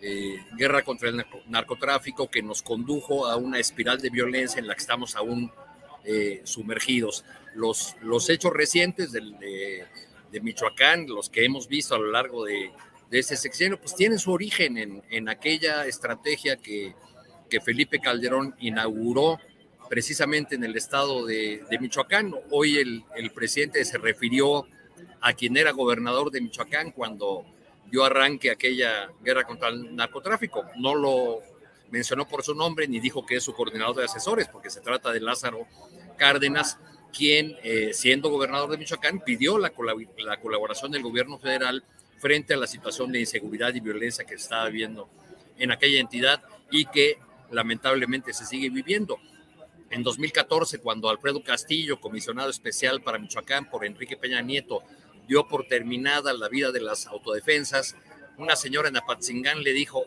eh, 0.00 0.36
guerra 0.56 0.82
contra 0.82 1.08
el 1.08 1.24
narcotráfico 1.48 2.30
que 2.30 2.42
nos 2.42 2.62
condujo 2.62 3.26
a 3.26 3.36
una 3.36 3.58
espiral 3.58 4.00
de 4.00 4.10
violencia 4.10 4.58
en 4.58 4.66
la 4.66 4.74
que 4.74 4.80
estamos 4.80 5.16
aún 5.16 5.50
eh, 6.04 6.40
sumergidos. 6.44 7.24
Los, 7.54 7.96
los 8.02 8.28
hechos 8.28 8.52
recientes 8.52 9.12
de, 9.12 9.86
de, 10.30 10.40
Michoacán, 10.40 11.06
los 11.06 11.30
que 11.30 11.44
hemos 11.44 11.66
visto 11.66 11.94
a 11.94 11.98
lo 11.98 12.10
largo 12.10 12.44
de, 12.44 12.70
de 13.10 13.18
ese 13.20 13.36
sexenio, 13.36 13.78
pues 13.78 13.94
tienen 13.94 14.18
su 14.18 14.32
origen 14.32 14.78
en, 14.78 15.02
en 15.10 15.28
aquella 15.28 15.86
estrategia 15.86 16.56
que, 16.56 16.94
que, 17.48 17.60
Felipe 17.60 18.00
Calderón 18.00 18.54
inauguró 18.58 19.38
precisamente 19.88 20.56
en 20.56 20.64
el 20.64 20.76
estado 20.76 21.24
de, 21.24 21.62
de 21.70 21.78
Michoacán. 21.78 22.34
Hoy 22.50 22.78
el, 22.78 23.04
el, 23.14 23.30
presidente 23.30 23.84
se 23.84 23.98
refirió 23.98 24.66
a 25.20 25.32
quien 25.34 25.56
era 25.56 25.70
gobernador 25.70 26.30
de 26.30 26.40
Michoacán 26.40 26.90
cuando 26.90 27.44
dio 27.90 28.04
arranque 28.04 28.50
aquella 28.50 29.08
guerra 29.22 29.44
contra 29.44 29.68
el 29.68 29.94
narcotráfico. 29.94 30.64
No 30.76 30.94
lo 30.94 31.40
mencionó 31.90 32.26
por 32.26 32.42
su 32.42 32.54
nombre 32.54 32.88
ni 32.88 32.98
dijo 32.98 33.24
que 33.24 33.36
es 33.36 33.44
su 33.44 33.54
coordinador 33.54 33.96
de 33.96 34.04
asesores, 34.04 34.48
porque 34.48 34.70
se 34.70 34.80
trata 34.80 35.12
de 35.12 35.20
Lázaro 35.20 35.66
Cárdenas, 36.16 36.78
quien, 37.12 37.56
eh, 37.62 37.92
siendo 37.94 38.30
gobernador 38.30 38.70
de 38.70 38.78
Michoacán, 38.78 39.20
pidió 39.20 39.58
la, 39.58 39.72
la 40.18 40.40
colaboración 40.40 40.90
del 40.90 41.02
gobierno 41.02 41.38
federal 41.38 41.84
frente 42.18 42.54
a 42.54 42.56
la 42.56 42.66
situación 42.66 43.12
de 43.12 43.20
inseguridad 43.20 43.74
y 43.74 43.80
violencia 43.80 44.24
que 44.24 44.36
se 44.36 44.44
estaba 44.44 44.66
viviendo 44.68 45.08
en 45.58 45.70
aquella 45.70 46.00
entidad 46.00 46.42
y 46.70 46.86
que 46.86 47.18
lamentablemente 47.50 48.32
se 48.32 48.46
sigue 48.46 48.70
viviendo. 48.70 49.18
En 49.90 50.02
2014, 50.02 50.78
cuando 50.78 51.08
Alfredo 51.08 51.42
Castillo, 51.42 52.00
comisionado 52.00 52.50
especial 52.50 53.02
para 53.02 53.18
Michoacán 53.18 53.70
por 53.70 53.84
Enrique 53.84 54.16
Peña 54.16 54.40
Nieto, 54.42 54.82
dio 55.28 55.46
por 55.46 55.66
terminada 55.66 56.32
la 56.32 56.48
vida 56.48 56.72
de 56.72 56.80
las 56.80 57.06
autodefensas, 57.06 57.96
una 58.36 58.56
señora 58.56 58.88
en 58.88 58.96
Apatzingán 58.96 59.62
le 59.62 59.72
dijo, 59.72 60.04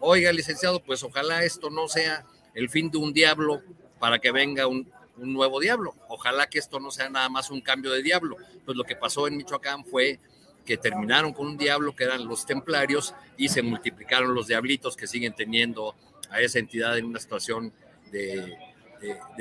oiga, 0.00 0.32
licenciado, 0.32 0.80
pues 0.80 1.02
ojalá 1.02 1.44
esto 1.44 1.70
no 1.70 1.88
sea 1.88 2.24
el 2.54 2.68
fin 2.68 2.90
de 2.90 2.98
un 2.98 3.12
diablo 3.12 3.62
para 3.98 4.18
que 4.18 4.32
venga 4.32 4.66
un 4.66 4.90
nuevo 5.16 5.60
diablo. 5.60 5.94
Ojalá 6.08 6.48
que 6.48 6.58
esto 6.58 6.80
no 6.80 6.90
sea 6.90 7.08
nada 7.08 7.28
más 7.28 7.50
un 7.50 7.60
cambio 7.60 7.90
de 7.92 8.02
diablo. 8.02 8.36
Pues 8.64 8.76
lo 8.76 8.84
que 8.84 8.96
pasó 8.96 9.26
en 9.28 9.36
Michoacán 9.36 9.84
fue 9.84 10.18
que 10.64 10.76
terminaron 10.76 11.32
con 11.32 11.46
un 11.46 11.56
diablo 11.56 11.94
que 11.94 12.04
eran 12.04 12.26
los 12.26 12.46
templarios 12.46 13.14
y 13.36 13.48
se 13.48 13.62
multiplicaron 13.62 14.34
los 14.34 14.46
diablitos 14.46 14.96
que 14.96 15.06
siguen 15.06 15.34
teniendo 15.34 15.94
a 16.30 16.40
esa 16.40 16.58
entidad 16.58 16.96
en 16.96 17.06
una 17.06 17.18
situación 17.18 17.72
de, 18.10 18.56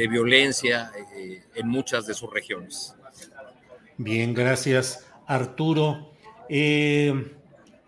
violencia 0.09 0.91
eh, 1.15 1.43
en 1.55 1.67
muchas 1.67 2.05
de 2.05 2.13
sus 2.13 2.31
regiones. 2.31 2.95
Bien, 3.97 4.33
gracias 4.33 5.05
Arturo. 5.27 6.13
Eh, 6.47 7.35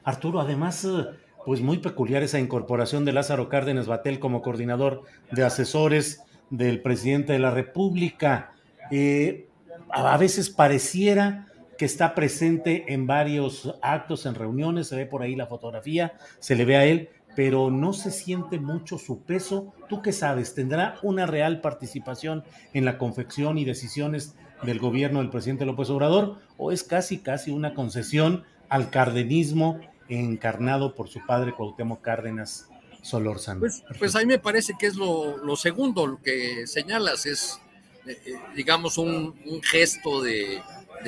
Arturo, 0.03 0.41
además, 0.41 0.85
eh, 0.85 1.05
pues 1.45 1.61
muy 1.61 1.79
peculiar 1.79 2.21
esa 2.21 2.39
incorporación 2.39 3.05
de 3.05 3.13
Lázaro 3.13 3.50
Cárdenas 3.50 3.88
Batel 3.88 4.19
como 4.19 4.41
coordinador 4.41 5.03
de 5.31 5.43
asesores 5.43 6.21
del 6.50 6.81
presidente 6.81 7.33
de 7.33 7.39
la 7.39 7.51
República. 7.51 8.53
a 9.89 10.17
veces 10.17 10.50
pareciera 10.50 11.50
que 11.81 11.85
está 11.85 12.13
presente 12.13 12.93
en 12.93 13.07
varios 13.07 13.73
actos, 13.81 14.27
en 14.27 14.35
reuniones, 14.35 14.85
se 14.85 14.95
ve 14.95 15.07
por 15.07 15.23
ahí 15.23 15.35
la 15.35 15.47
fotografía, 15.47 16.13
se 16.38 16.53
le 16.53 16.63
ve 16.63 16.75
a 16.77 16.85
él, 16.85 17.09
pero 17.35 17.71
no 17.71 17.91
se 17.91 18.11
siente 18.11 18.59
mucho 18.59 19.00
su 19.00 19.23
peso. 19.23 19.73
¿Tú 19.89 20.03
qué 20.03 20.11
sabes? 20.11 20.53
¿Tendrá 20.53 21.00
una 21.01 21.25
real 21.25 21.59
participación 21.59 22.43
en 22.75 22.85
la 22.85 23.00
confección 23.00 23.57
y 23.57 23.65
decisiones 23.65 24.35
del 24.61 24.77
gobierno 24.77 25.21
del 25.21 25.31
presidente 25.31 25.65
López 25.65 25.89
Obrador? 25.89 26.38
¿O 26.55 26.71
es 26.71 26.83
casi, 26.83 27.17
casi 27.17 27.50
una 27.50 27.73
concesión 27.73 28.43
al 28.69 28.91
cardenismo 28.91 29.79
encarnado 30.07 30.93
por 30.93 31.09
su 31.09 31.25
padre 31.25 31.55
Cuauhtémoc 31.55 32.00
Cárdenas 32.01 32.69
Solórzano? 33.01 33.61
Pues, 33.61 33.83
pues 33.97 34.15
a 34.15 34.19
mí 34.19 34.27
me 34.27 34.38
parece 34.38 34.73
que 34.77 34.85
es 34.85 34.97
lo, 34.97 35.55
segundo, 35.55 36.05
lo 36.05 36.21
que 36.21 36.67
señalas, 36.67 37.25
es, 37.25 37.59
digamos, 38.55 38.98
un 38.98 39.62
gesto 39.63 40.22
de, 40.22 40.62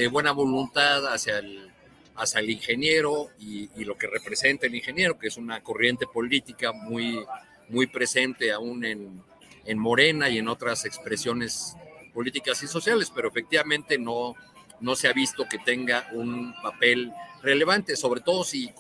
buena 0.09 0.31
voluntad 0.31 1.05
hacia 1.07 1.39
el, 1.39 1.73
hacia 2.15 2.39
el 2.39 2.49
ingeniero 2.49 3.29
y, 3.39 3.69
lo 3.83 3.97
que 3.97 4.07
representa 4.07 4.67
el 4.67 4.75
ingeniero, 4.75 5.17
que 5.17 5.27
es 5.27 5.37
una 5.37 5.61
corriente 5.61 6.05
política 6.07 6.71
muy, 6.71 7.23
muy 7.69 7.87
presente 7.87 8.51
aún 8.51 8.85
en, 8.85 9.21
en 9.65 9.79
Morena 9.79 10.29
y 10.29 10.37
en 10.37 10.47
otras 10.47 10.85
expresiones 10.85 11.75
políticas 12.13 12.61
y 12.63 12.67
sociales, 12.67 13.11
pero 13.13 13.29
efectivamente 13.29 13.97
no, 13.97 14.35
no 14.79 14.95
se 14.95 15.07
ha 15.07 15.13
visto 15.13 15.47
que 15.49 15.57
tenga 15.57 16.07
un 16.13 16.53
papel 16.61 17.11
relevante, 17.41 17.95
sobre 17.95 18.21
todo 18.21 18.43
si, 18.43 18.71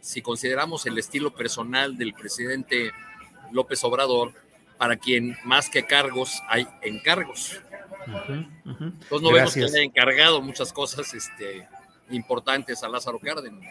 si 0.00 0.22
consideramos 0.22 0.86
el 0.86 0.98
estilo 0.98 1.34
personal 1.34 1.96
del 1.96 2.12
presidente 2.12 2.92
López 3.50 3.82
Obrador, 3.84 4.34
para 4.78 4.96
quien 4.96 5.36
más 5.44 5.68
que 5.68 5.84
cargos 5.84 6.42
hay 6.48 6.66
encargos. 6.82 7.60
Entonces 8.06 9.22
no 9.22 9.32
vemos 9.32 9.54
que 9.54 9.64
haya 9.64 9.82
encargado 9.82 10.42
muchas 10.42 10.72
cosas 10.72 11.12
este, 11.14 11.68
importantes 12.10 12.82
a 12.82 12.88
Lázaro 12.88 13.18
Cárdenas. 13.18 13.62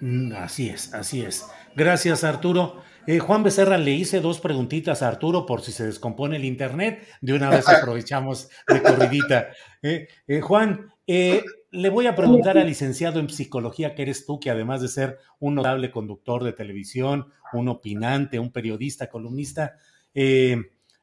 Mm, 0.00 0.32
así 0.34 0.68
es, 0.68 0.94
así 0.94 1.22
es. 1.22 1.46
Gracias, 1.74 2.24
Arturo. 2.24 2.82
Eh, 3.06 3.18
Juan 3.18 3.42
Becerra, 3.42 3.78
le 3.78 3.92
hice 3.92 4.20
dos 4.20 4.40
preguntitas 4.40 5.02
a 5.02 5.08
Arturo 5.08 5.46
por 5.46 5.62
si 5.62 5.72
se 5.72 5.86
descompone 5.86 6.36
el 6.36 6.44
internet. 6.44 7.06
De 7.20 7.32
una 7.32 7.50
vez 7.50 7.68
aprovechamos 7.68 8.48
de 8.68 8.82
corridita. 8.82 9.50
Eh, 9.82 10.08
eh, 10.26 10.40
Juan, 10.40 10.92
le 11.70 11.88
voy 11.90 12.06
a 12.06 12.16
preguntar 12.16 12.58
al 12.58 12.66
licenciado 12.66 13.20
en 13.20 13.28
psicología 13.28 13.94
que 13.94 14.02
eres 14.02 14.26
tú, 14.26 14.40
que 14.40 14.50
además 14.50 14.80
de 14.80 14.88
ser 14.88 15.18
un 15.38 15.54
notable 15.54 15.90
conductor 15.90 16.42
de 16.44 16.52
televisión, 16.52 17.26
un 17.52 17.68
opinante, 17.68 18.38
un 18.38 18.50
periodista, 18.50 19.08
columnista, 19.08 19.76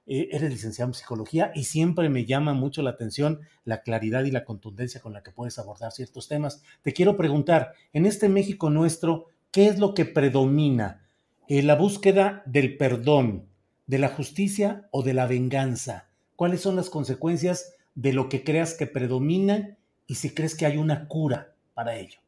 eres 0.07 0.51
licenciado 0.51 0.89
en 0.89 0.93
psicología 0.93 1.51
y 1.53 1.65
siempre 1.65 2.09
me 2.09 2.25
llama 2.25 2.53
mucho 2.53 2.81
la 2.81 2.91
atención 2.91 3.41
la 3.65 3.81
claridad 3.81 4.23
y 4.23 4.31
la 4.31 4.45
contundencia 4.45 5.01
con 5.01 5.13
la 5.13 5.23
que 5.23 5.31
puedes 5.31 5.59
abordar 5.59 5.91
ciertos 5.91 6.27
temas. 6.27 6.61
Te 6.81 6.93
quiero 6.93 7.17
preguntar, 7.17 7.73
en 7.93 8.05
este 8.05 8.29
México 8.29 8.69
nuestro, 8.69 9.27
¿qué 9.51 9.67
es 9.67 9.79
lo 9.79 9.93
que 9.93 10.05
predomina? 10.05 11.05
Eh, 11.49 11.61
la 11.63 11.75
búsqueda 11.75 12.43
del 12.45 12.77
perdón, 12.77 13.47
de 13.85 13.99
la 13.99 14.09
justicia 14.09 14.87
o 14.91 15.03
de 15.03 15.13
la 15.13 15.27
venganza. 15.27 16.09
¿Cuáles 16.35 16.61
son 16.61 16.75
las 16.75 16.89
consecuencias 16.89 17.73
de 17.95 18.13
lo 18.13 18.29
que 18.29 18.43
creas 18.43 18.73
que 18.73 18.85
predomina 18.85 19.77
y 20.07 20.15
si 20.15 20.33
crees 20.33 20.55
que 20.55 20.65
hay 20.65 20.77
una 20.77 21.07
cura 21.07 21.53
para 21.73 21.95
ello? 21.95 22.19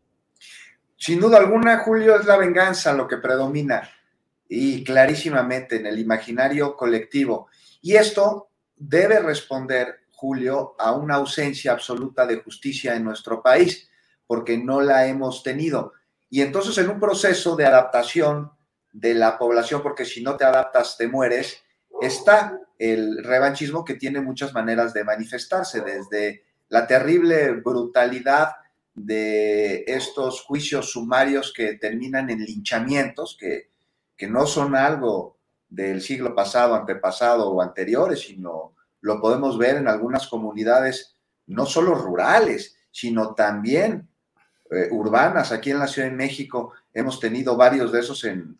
Sin 0.97 1.19
duda 1.19 1.37
alguna, 1.37 1.79
Julio, 1.79 2.19
es 2.19 2.25
la 2.25 2.37
venganza 2.37 2.93
lo 2.93 3.07
que 3.07 3.17
predomina 3.17 3.89
y 4.49 4.83
clarísimamente 4.83 5.77
en 5.77 5.85
el 5.85 5.97
imaginario 5.97 6.75
colectivo. 6.75 7.47
Y 7.81 7.95
esto 7.95 8.49
debe 8.75 9.19
responder, 9.19 10.01
Julio, 10.11 10.75
a 10.77 10.91
una 10.91 11.15
ausencia 11.15 11.71
absoluta 11.71 12.25
de 12.25 12.41
justicia 12.41 12.95
en 12.95 13.05
nuestro 13.05 13.41
país, 13.41 13.89
porque 14.27 14.57
no 14.57 14.81
la 14.81 15.07
hemos 15.07 15.41
tenido. 15.41 15.93
Y 16.29 16.41
entonces 16.41 16.77
en 16.77 16.89
un 16.89 16.99
proceso 16.99 17.55
de 17.55 17.65
adaptación 17.65 18.51
de 18.91 19.13
la 19.13 19.37
población, 19.37 19.81
porque 19.81 20.03
si 20.03 20.21
no 20.21 20.35
te 20.35 20.43
adaptas 20.43 20.97
te 20.97 21.07
mueres, 21.07 21.63
está 22.01 22.59
el 22.77 23.23
revanchismo 23.23 23.85
que 23.85 23.95
tiene 23.95 24.19
muchas 24.21 24.53
maneras 24.53 24.93
de 24.93 25.03
manifestarse, 25.03 25.81
desde 25.81 26.43
la 26.69 26.87
terrible 26.87 27.51
brutalidad 27.51 28.53
de 28.93 29.83
estos 29.87 30.41
juicios 30.41 30.91
sumarios 30.91 31.53
que 31.53 31.75
terminan 31.75 32.29
en 32.29 32.43
linchamientos, 32.43 33.37
que, 33.39 33.69
que 34.15 34.27
no 34.27 34.45
son 34.45 34.75
algo 34.75 35.37
del 35.69 36.01
siglo 36.01 36.35
pasado, 36.35 36.75
antepasado 36.75 37.51
o 37.51 37.61
anteriores, 37.61 38.21
sino 38.21 38.73
lo 39.01 39.21
podemos 39.21 39.57
ver 39.57 39.77
en 39.77 39.87
algunas 39.87 40.27
comunidades, 40.27 41.15
no 41.47 41.65
solo 41.65 41.95
rurales, 41.95 42.75
sino 42.91 43.33
también 43.33 44.09
eh, 44.71 44.87
urbanas 44.91 45.51
aquí 45.51 45.71
en 45.71 45.79
la 45.79 45.87
Ciudad 45.87 46.09
de 46.09 46.15
México. 46.15 46.73
Hemos 46.93 47.19
tenido 47.19 47.55
varios 47.55 47.91
de 47.91 47.99
esos 48.01 48.23
en, 48.23 48.57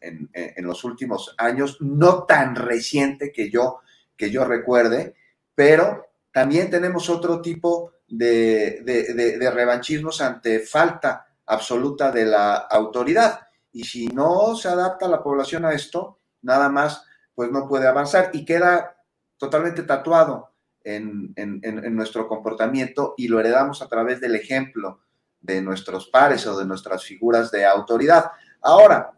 los 0.58 0.84
últimos 0.84 1.36
años, 1.38 1.78
no 1.82 2.24
tan 2.24 2.56
reciente 2.56 3.32
que 3.32 3.50
yo, 3.50 3.80
que 4.16 4.32
yo 4.32 4.46
recuerde, 4.46 5.16
pero 5.56 6.08
también 6.32 6.70
tenemos 6.70 7.10
otro 7.10 7.42
tipo 7.42 7.92
de, 8.10 8.82
de 8.84 9.52
revanchismos 9.52 10.22
ante 10.22 10.60
falta 10.60 11.26
absoluta 11.46 12.12
de 12.12 12.26
la 12.26 12.56
autoridad. 12.56 13.40
Y 13.72 13.84
si 13.84 14.08
no 14.08 14.56
se 14.56 14.70
adapta 14.70 15.08
la 15.08 15.22
población 15.22 15.66
a 15.66 15.74
esto, 15.74 16.20
nada 16.42 16.70
más, 16.70 17.04
pues 17.36 17.52
no 17.52 17.68
puede 17.68 17.88
avanzar 17.88 18.32
y 18.34 18.46
queda 18.46 18.98
totalmente 19.38 19.84
tatuado 19.84 20.52
en, 20.84 21.34
en, 21.36 21.96
nuestro 21.96 22.28
comportamiento 22.28 23.14
y 23.18 23.28
lo 23.28 23.40
heredamos 23.40 23.82
a 23.82 23.88
través 23.88 24.20
del 24.20 24.36
ejemplo 24.36 25.02
de 25.40 25.62
nuestros 25.62 26.08
pares 26.08 26.46
o 26.48 26.58
de 26.58 26.66
nuestras 26.66 27.04
figuras 27.04 27.52
de 27.52 27.66
autoridad. 27.66 28.32
Ahora, 28.62 29.14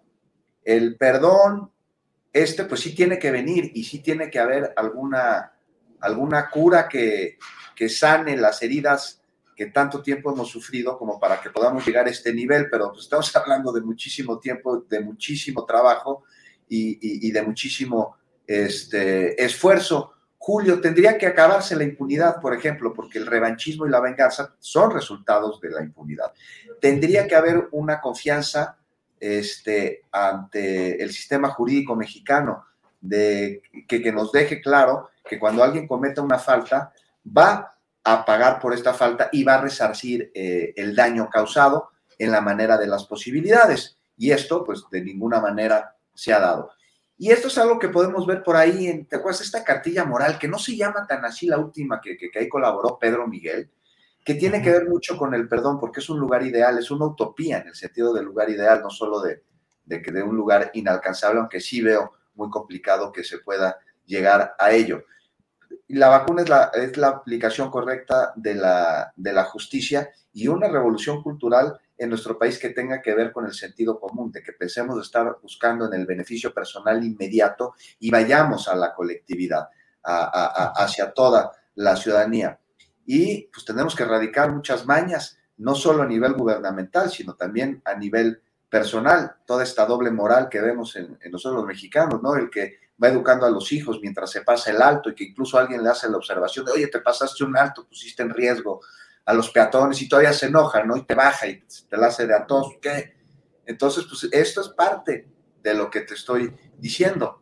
el 0.64 0.98
perdón, 0.98 1.72
este 2.34 2.66
pues 2.66 2.82
sí 2.82 2.94
tiene 2.94 3.18
que 3.18 3.32
venir 3.32 3.72
y 3.74 3.84
sí 3.84 4.00
tiene 4.00 4.30
que 4.30 4.40
haber 4.40 4.74
alguna, 4.76 5.54
alguna 6.00 6.50
cura 6.50 6.88
que, 6.88 7.38
que 7.82 7.90
sane 7.90 8.38
las 8.38 8.62
heridas 8.62 9.24
que 9.56 9.66
tanto 9.66 10.04
tiempo 10.04 10.32
hemos 10.32 10.52
sufrido 10.52 11.00
como 11.00 11.20
para 11.20 11.42
que 11.42 11.50
podamos 11.50 11.84
llegar 11.84 12.06
a 12.06 12.12
este 12.12 12.32
nivel, 12.32 12.70
pero 12.70 12.92
pues 12.92 13.06
estamos 13.06 13.36
hablando 13.36 13.72
de 13.72 13.82
muchísimo 13.82 14.38
tiempo, 14.38 14.86
de 14.88 15.00
muchísimo 15.00 15.66
trabajo 15.66 16.26
y, 16.70 17.32
de 17.32 17.42
muchísimo 17.42 18.18
este, 18.46 19.44
esfuerzo 19.44 20.14
Julio, 20.38 20.80
tendría 20.80 21.18
que 21.18 21.26
acabarse 21.26 21.76
la 21.76 21.84
impunidad, 21.84 22.40
por 22.40 22.54
ejemplo, 22.54 22.94
porque 22.94 23.18
el 23.18 23.26
revanchismo 23.26 23.88
y 23.88 23.90
la 23.90 24.00
venganza 24.00 24.56
son 24.60 24.92
resultados 24.92 25.60
de 25.60 25.72
la 25.72 25.82
impunidad. 25.82 26.32
Tendría 26.80 27.28
que 27.28 27.36
haber 27.36 27.68
una 27.72 28.00
confianza 28.00 28.78
este, 29.20 30.04
ante 30.12 31.02
el 31.02 31.12
sistema 31.12 31.50
jurídico 31.50 31.96
mexicano 31.96 32.64
de, 33.02 33.64
que, 33.88 34.12
nos 34.12 34.32
deje 34.32 34.62
claro 34.62 35.10
que 35.28 35.40
cuando 35.40 35.64
alguien 35.64 35.88
cometa 35.88 36.22
una 36.22 36.38
falta, 36.38 36.94
va 37.26 37.76
a 38.04 38.26
pagar 38.26 38.60
por 38.60 38.74
esta 38.74 38.94
falta 38.94 39.30
y 39.32 39.44
va 39.44 39.56
a 39.56 39.62
resarcir 39.62 40.32
eh, 40.34 40.74
el 40.76 40.96
daño 40.96 41.30
causado 41.30 41.90
en 42.18 42.32
la 42.32 42.42
manera 42.42 42.78
de 42.78 42.88
las 42.88 43.06
posibilidades. 43.06 43.98
Y 44.18 44.32
esto, 44.32 44.64
pues, 44.64 44.84
de 44.92 45.02
ninguna 45.02 45.40
manera 45.40 45.96
se 46.14 46.34
ha 46.34 46.40
dado. 46.40 46.72
Y 47.18 47.32
esto 47.32 47.50
es 47.50 47.58
algo 47.58 47.78
que 47.78 47.90
podemos 47.90 48.26
ver 48.26 48.42
por 48.42 48.56
ahí, 48.56 48.88
en, 48.88 49.06
¿te 49.06 49.18
acuerdas? 49.18 49.42
Esta 49.42 49.64
cartilla 49.64 50.06
moral, 50.06 50.40
que 50.40 50.48
no 50.48 50.58
se 50.58 50.76
llama 50.76 51.06
tan 51.08 51.24
así 51.24 51.46
la 51.46 51.60
última 51.60 52.02
que, 52.02 52.18
que, 52.18 52.32
ahí 52.40 52.50
colaboró 52.50 52.98
Pedro 53.00 53.28
Miguel, 53.28 53.70
que 54.26 54.34
tiene 54.34 54.62
que 54.62 54.72
ver 54.72 54.90
mucho 54.90 55.18
con 55.18 55.34
el 55.36 55.48
perdón, 55.48 55.80
porque 55.80 56.00
es 56.00 56.10
un 56.10 56.20
lugar 56.20 56.44
ideal, 56.44 56.80
es 56.80 56.90
una 56.90 57.06
utopía 57.06 57.60
en 57.60 57.68
el 57.68 57.76
sentido 57.76 58.12
del 58.14 58.26
lugar 58.26 58.50
ideal, 58.50 58.82
no 58.82 58.90
solo 58.90 59.22
de, 59.22 59.44
de, 59.86 60.00
de 60.00 60.24
un 60.24 60.36
lugar 60.36 60.72
inalcanzable, 60.74 61.40
aunque 61.40 61.60
sí 61.60 61.82
veo 61.82 62.12
muy 62.34 62.50
complicado 62.50 63.12
que 63.12 63.24
se 63.24 63.38
pueda 63.38 63.78
llegar 64.06 64.56
a 64.58 64.72
ello. 64.72 65.04
La 65.90 66.10
vacuna 66.10 66.44
es 66.44 66.50
la, 66.50 66.72
es 66.74 66.98
la 66.98 67.08
aplicación 67.10 67.70
correcta 67.70 68.34
de 68.36 68.56
la, 68.56 69.12
de 69.16 69.34
la 69.34 69.44
justicia 69.46 70.10
y 70.34 70.48
una 70.48 70.68
revolución 70.68 71.22
cultural 71.22 71.78
en 71.98 72.10
nuestro 72.10 72.38
país 72.38 72.58
que 72.58 72.70
tenga 72.70 73.02
que 73.02 73.14
ver 73.14 73.32
con 73.32 73.46
el 73.46 73.54
sentido 73.54 74.00
común, 74.00 74.32
de 74.32 74.42
que 74.42 74.54
pensemos 74.54 75.00
estar 75.00 75.38
buscando 75.42 75.86
en 75.86 75.94
el 75.94 76.08
beneficio 76.08 76.52
personal 76.54 77.04
inmediato 77.04 77.76
y 78.00 78.10
vayamos 78.10 78.68
a 78.68 78.76
la 78.76 78.94
colectividad, 78.94 79.70
hacia 80.04 81.12
toda 81.14 81.52
la 81.76 81.96
ciudadanía. 81.96 82.60
Y 83.06 83.48
pues 83.54 83.66
tenemos 83.66 83.96
que 83.96 84.02
erradicar 84.02 84.52
muchas 84.52 84.86
mañas, 84.88 85.38
no 85.58 85.76
solo 85.76 86.02
a 86.02 86.08
nivel 86.08 86.34
gubernamental, 86.34 87.12
sino 87.12 87.36
también 87.36 87.82
a 87.86 87.94
nivel 87.94 88.42
personal, 88.68 89.36
toda 89.46 89.64
esta 89.64 89.86
doble 89.86 90.10
moral 90.10 90.50
que 90.50 90.62
vemos 90.62 90.96
en, 90.96 91.20
en, 91.22 91.32
nosotros 91.32 91.60
los 91.60 91.68
mexicanos, 91.68 92.24
¿no? 92.24 92.36
El 92.36 92.50
que 92.50 92.80
va 93.02 93.08
educando 93.08 93.46
a 93.46 93.50
los 93.50 93.72
hijos 93.72 94.00
mientras 94.02 94.30
se 94.30 94.42
pasa 94.42 94.72
el 94.72 94.82
alto 94.82 95.10
y 95.10 95.16
que 95.16 95.24
incluso 95.24 95.58
alguien 95.58 95.84
le 95.84 95.90
hace 95.90 96.10
la 96.10 96.18
observación 96.18 96.66
de, 96.66 96.72
oye, 96.74 96.88
te 96.88 97.00
pasaste 97.00 97.44
un 97.44 97.58
alto, 97.58 97.88
pusiste 97.88 98.22
en 98.22 98.30
riesgo 98.30 98.82
a 99.26 99.34
los 99.34 99.50
peatones 99.50 100.02
y 100.02 100.10
todavía 100.10 100.34
se 100.34 100.48
enoja, 100.48 100.84
¿no? 100.84 100.98
Y 100.98 101.04
te 101.04 101.16
baja 101.16 101.48
y 101.48 101.64
te 101.90 101.98
la 101.98 102.08
hace 102.08 102.28
de 102.28 102.36
a 102.36 102.46
todos, 102.46 102.76
¿qué? 102.82 103.16
Entonces, 103.66 104.06
pues 104.06 104.28
esto 104.32 104.62
es 104.62 104.70
parte 104.70 105.28
de 105.62 105.74
lo 105.74 105.90
que 105.90 106.02
te 106.02 106.14
estoy 106.14 106.54
diciendo. 106.78 107.42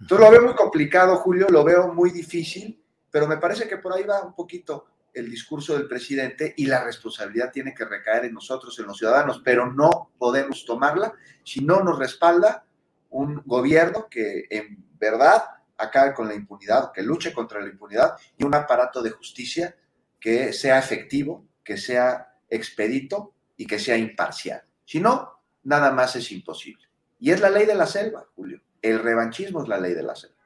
Entonces 0.00 0.26
lo 0.26 0.30
veo 0.30 0.42
muy 0.42 0.54
complicado, 0.54 1.16
Julio, 1.16 1.46
lo 1.50 1.64
veo 1.64 1.92
muy 1.92 2.10
difícil, 2.10 2.82
pero 3.10 3.26
me 3.26 3.38
parece 3.38 3.66
que 3.66 3.78
por 3.78 3.92
ahí 3.92 4.04
va 4.04 4.22
un 4.22 4.34
poquito 4.34 4.86
el 5.14 5.30
discurso 5.30 5.72
del 5.72 5.88
presidente 5.88 6.52
y 6.56 6.66
la 6.66 6.84
responsabilidad 6.84 7.50
tiene 7.50 7.74
que 7.74 7.86
recaer 7.86 8.26
en 8.26 8.34
nosotros, 8.34 8.78
en 8.78 8.86
los 8.86 8.98
ciudadanos, 8.98 9.40
pero 9.42 9.72
no 9.72 10.10
podemos 10.18 10.64
tomarla 10.66 11.14
si 11.42 11.64
no 11.64 11.82
nos 11.82 11.98
respalda 11.98 12.66
un 13.08 13.42
gobierno 13.46 14.08
que 14.10 14.46
en 14.50 14.85
verdad 14.98 15.42
acabe 15.78 16.14
con 16.14 16.28
la 16.28 16.34
impunidad, 16.34 16.92
que 16.92 17.02
luche 17.02 17.32
contra 17.32 17.60
la 17.60 17.68
impunidad 17.68 18.16
y 18.36 18.44
un 18.44 18.54
aparato 18.54 19.02
de 19.02 19.10
justicia 19.10 19.76
que 20.18 20.52
sea 20.52 20.78
efectivo, 20.78 21.46
que 21.62 21.76
sea 21.76 22.34
expedito 22.48 23.34
y 23.56 23.66
que 23.66 23.78
sea 23.78 23.96
imparcial. 23.96 24.62
Si 24.84 25.00
no, 25.00 25.40
nada 25.64 25.90
más 25.92 26.16
es 26.16 26.30
imposible. 26.32 26.84
Y 27.18 27.30
es 27.30 27.40
la 27.40 27.50
ley 27.50 27.66
de 27.66 27.74
la 27.74 27.86
selva, 27.86 28.26
Julio. 28.34 28.60
El 28.82 29.00
revanchismo 29.00 29.62
es 29.62 29.68
la 29.68 29.78
ley 29.78 29.94
de 29.94 30.02
la 30.02 30.14
selva. 30.14 30.36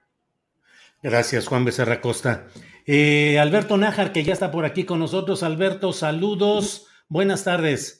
Gracias, 1.03 1.47
Juan 1.47 1.65
Becerra 1.65 2.01
Costa. 2.01 2.47
Eh, 2.87 3.39
Alberto 3.39 3.77
Nájar, 3.77 4.13
que 4.13 4.25
ya 4.25 4.33
está 4.33 4.51
por 4.51 4.65
aquí 4.65 4.85
con 4.85 4.99
nosotros. 4.99 5.43
Alberto, 5.43 5.93
saludos. 5.93 6.89
Buenas 7.09 7.45
tardes. 7.45 8.00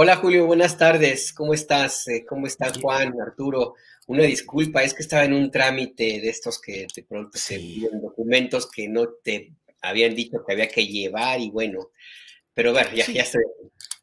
Hola, 0.00 0.14
Julio. 0.14 0.46
Buenas 0.46 0.78
tardes. 0.78 1.32
¿Cómo 1.32 1.54
estás? 1.54 2.06
Eh, 2.06 2.24
¿Cómo 2.24 2.46
estás, 2.46 2.78
Juan, 2.80 3.20
Arturo? 3.20 3.74
Una 4.06 4.22
disculpa, 4.22 4.84
es 4.84 4.94
que 4.94 5.02
estaba 5.02 5.24
en 5.24 5.32
un 5.32 5.50
trámite 5.50 6.20
de 6.20 6.28
estos 6.28 6.60
que 6.60 6.86
de 6.94 7.02
pronto 7.02 7.36
se 7.36 7.56
piden 7.58 8.00
documentos 8.00 8.70
que 8.70 8.88
no 8.88 9.08
te 9.08 9.54
habían 9.82 10.14
dicho 10.14 10.44
que 10.46 10.52
había 10.52 10.68
que 10.68 10.86
llevar 10.86 11.40
y 11.40 11.50
bueno, 11.50 11.90
pero 12.54 12.70
bueno, 12.70 12.90
ya, 12.94 13.06
ya 13.10 13.22
estoy. 13.22 13.42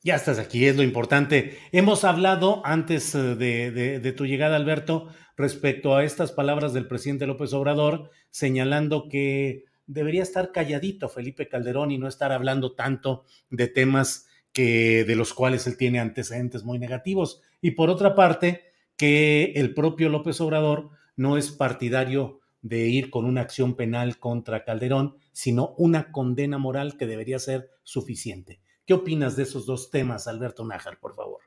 Ya 0.03 0.15
estás 0.15 0.37
aquí, 0.37 0.65
es 0.65 0.75
lo 0.75 0.83
importante. 0.83 1.57
Hemos 1.71 2.03
hablado 2.03 2.61
antes 2.65 3.15
eh, 3.15 3.19
de, 3.37 4.11
tu 4.11 4.25
llegada, 4.25 4.57
Alberto, 4.57 5.07
respecto 5.37 5.95
a 5.95 6.03
estas 6.03 6.33
palabras 6.33 6.73
del 6.73 6.89
presidente 6.89 7.25
López 7.25 7.53
Obrador, 7.53 8.11
señalando 8.31 9.07
que 9.07 9.63
debería 9.87 10.23
estar 10.23 10.51
calladito 10.51 11.07
Felipe 11.07 11.47
Calderón 11.47 11.91
y 11.91 11.97
no 11.97 12.09
estar 12.09 12.33
hablando 12.33 12.73
tanto 12.73 13.23
de 13.49 13.69
temas 13.69 14.27
que, 14.55 15.03
de 15.03 15.15
los 15.17 15.33
cuales 15.33 15.67
él 15.67 15.75
tiene 15.75 15.99
antecedentes 15.99 16.63
muy 16.63 16.79
negativos. 16.79 17.41
Y 17.61 17.71
por 17.71 17.89
otra 17.89 18.15
parte, 18.15 18.71
que 18.95 19.51
el 19.55 19.73
propio 19.73 20.07
López 20.07 20.39
Obrador 20.39 20.91
no 21.17 21.37
es 21.37 21.51
partidario 21.51 22.39
de 22.61 22.87
ir 22.87 23.09
con 23.09 23.25
una 23.25 23.41
acción 23.41 23.75
penal 23.75 24.17
contra 24.17 24.63
Calderón, 24.63 25.17
sino 25.33 25.75
una 25.77 26.09
condena 26.13 26.57
moral 26.57 26.95
que 26.95 27.05
debería 27.05 27.37
ser 27.37 27.69
suficiente. 27.83 28.61
¿Qué 28.85 28.93
opinas 28.93 29.35
de 29.35 29.43
esos 29.43 29.65
dos 29.65 29.91
temas, 29.91 30.25
Alberto 30.25 30.63
Nájar, 30.63 30.99
por 30.99 31.15
favor? 31.15 31.41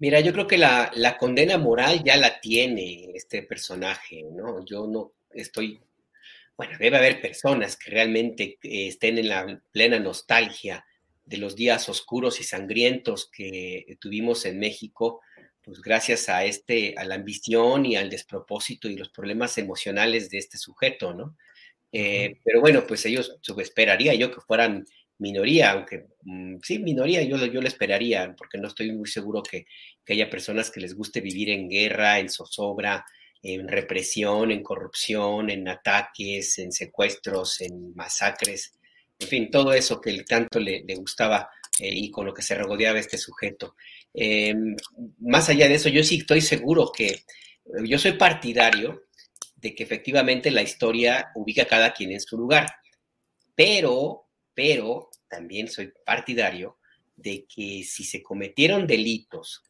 Mira, 0.00 0.18
yo 0.18 0.32
creo 0.32 0.48
que 0.48 0.58
la, 0.58 1.16
condena 1.20 1.56
moral 1.56 2.02
ya 2.02 2.16
la 2.16 2.40
tiene 2.40 3.12
este 3.14 3.44
personaje, 3.44 4.24
¿no? 4.32 4.64
Yo 4.64 4.88
no 4.88 5.12
estoy, 5.30 5.80
bueno, 6.56 6.76
debe 6.80 6.96
haber 6.96 7.20
personas 7.20 7.76
que 7.76 7.92
realmente 7.92 8.58
eh, 8.60 8.88
estén 8.88 9.18
en 9.18 9.28
la 9.28 9.62
plena 9.70 10.00
nostalgia 10.00 10.84
de 11.28 11.36
los 11.36 11.54
días 11.54 11.88
oscuros 11.88 12.40
y 12.40 12.44
sangrientos 12.44 13.30
que 13.30 13.98
tuvimos 14.00 14.46
en 14.46 14.58
México, 14.58 15.20
pues 15.62 15.80
gracias 15.82 16.30
a 16.30 16.44
este, 16.44 16.94
a 16.96 17.04
la 17.04 17.16
ambición 17.16 17.84
y 17.84 17.96
al 17.96 18.08
despropósito 18.08 18.88
y 18.88 18.96
los 18.96 19.10
problemas 19.10 19.58
emocionales 19.58 20.30
de 20.30 20.38
este 20.38 20.56
sujeto, 20.56 21.12
¿no? 21.12 21.36
Eh, 21.92 22.38
pero 22.44 22.60
bueno, 22.60 22.86
pues 22.86 23.04
ellos 23.06 23.38
esperaría 23.58 24.14
yo 24.14 24.30
que 24.30 24.40
fueran 24.40 24.86
minoría, 25.18 25.72
aunque 25.72 26.06
mm, 26.22 26.56
sí, 26.62 26.78
minoría, 26.78 27.22
yo, 27.22 27.36
yo 27.46 27.60
lo 27.60 27.68
esperaría, 27.68 28.34
porque 28.36 28.58
no 28.58 28.68
estoy 28.68 28.92
muy 28.92 29.08
seguro 29.08 29.42
que, 29.42 29.66
haya 30.08 30.30
personas 30.30 30.70
que 30.70 30.80
les 30.80 30.94
guste 30.94 31.20
vivir 31.20 31.50
en 31.50 31.68
guerra, 31.68 32.18
en 32.18 32.30
zozobra, 32.30 33.04
en 33.42 33.68
represión, 33.68 34.50
en 34.50 34.62
corrupción, 34.62 35.50
en 35.50 35.68
ataques, 35.68 36.58
en 36.58 36.72
secuestros, 36.72 37.60
en 37.60 37.94
masacres, 37.94 38.72
en 39.18 39.28
fin, 39.28 39.50
todo 39.50 39.72
eso 39.72 40.00
que 40.00 40.22
tanto 40.24 40.60
le, 40.60 40.84
gustaba 40.96 41.50
eh, 41.80 41.90
y 41.92 42.10
con 42.10 42.26
lo 42.26 42.34
que 42.34 42.42
se 42.42 42.54
regodeaba 42.54 42.98
este 42.98 43.18
sujeto. 43.18 43.74
Em, 44.14 44.76
más 45.20 45.48
allá 45.48 45.68
de 45.68 45.74
eso, 45.74 45.88
yo 45.88 46.02
sí 46.02 46.18
estoy 46.18 46.40
seguro 46.40 46.90
que 46.94 47.24
yo 47.84 47.98
soy 47.98 48.12
partidario 48.12 49.04
de 49.56 49.74
que 49.74 49.82
efectivamente 49.82 50.50
la 50.50 50.62
historia 50.62 51.30
ubica 51.34 51.62
a 51.62 51.66
cada 51.66 51.92
quien 51.92 52.12
en 52.12 52.20
su 52.20 52.38
lugar, 52.38 52.66
pero 53.54 54.28
pero 54.58 55.10
también 55.28 55.68
soy 55.68 55.92
partidario 56.04 56.78
de 57.14 57.46
que 57.46 57.84
si 57.84 58.02
se 58.02 58.24
cometieron 58.24 58.88
delitos 58.88 59.62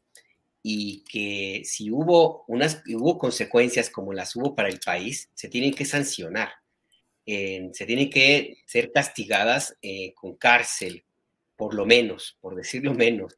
y 0.63 1.05
que 1.05 1.61
si 1.67 1.91
hubo 1.91 2.47
unas 2.49 2.83
hubo 2.89 3.19
consecuencias 3.19 3.91
como 3.91 4.15
las 4.15 4.35
hubo 4.35 4.55
para 4.55 4.71
el 4.71 4.81
país, 4.81 5.29
se 5.35 5.51
tienen 5.51 5.75
que 5.75 5.85
sancionar, 5.85 6.49
se 7.29 7.85
tienen 7.85 8.09
que 8.09 8.57
ser 8.65 8.91
castigadas 8.91 9.77
eh, 9.83 10.15
con 10.15 10.37
cárcel, 10.37 11.05
por 11.57 11.75
lo 11.75 11.85
menos, 11.85 12.39
por 12.41 12.55
decirlo 12.55 12.95
menos. 12.95 13.37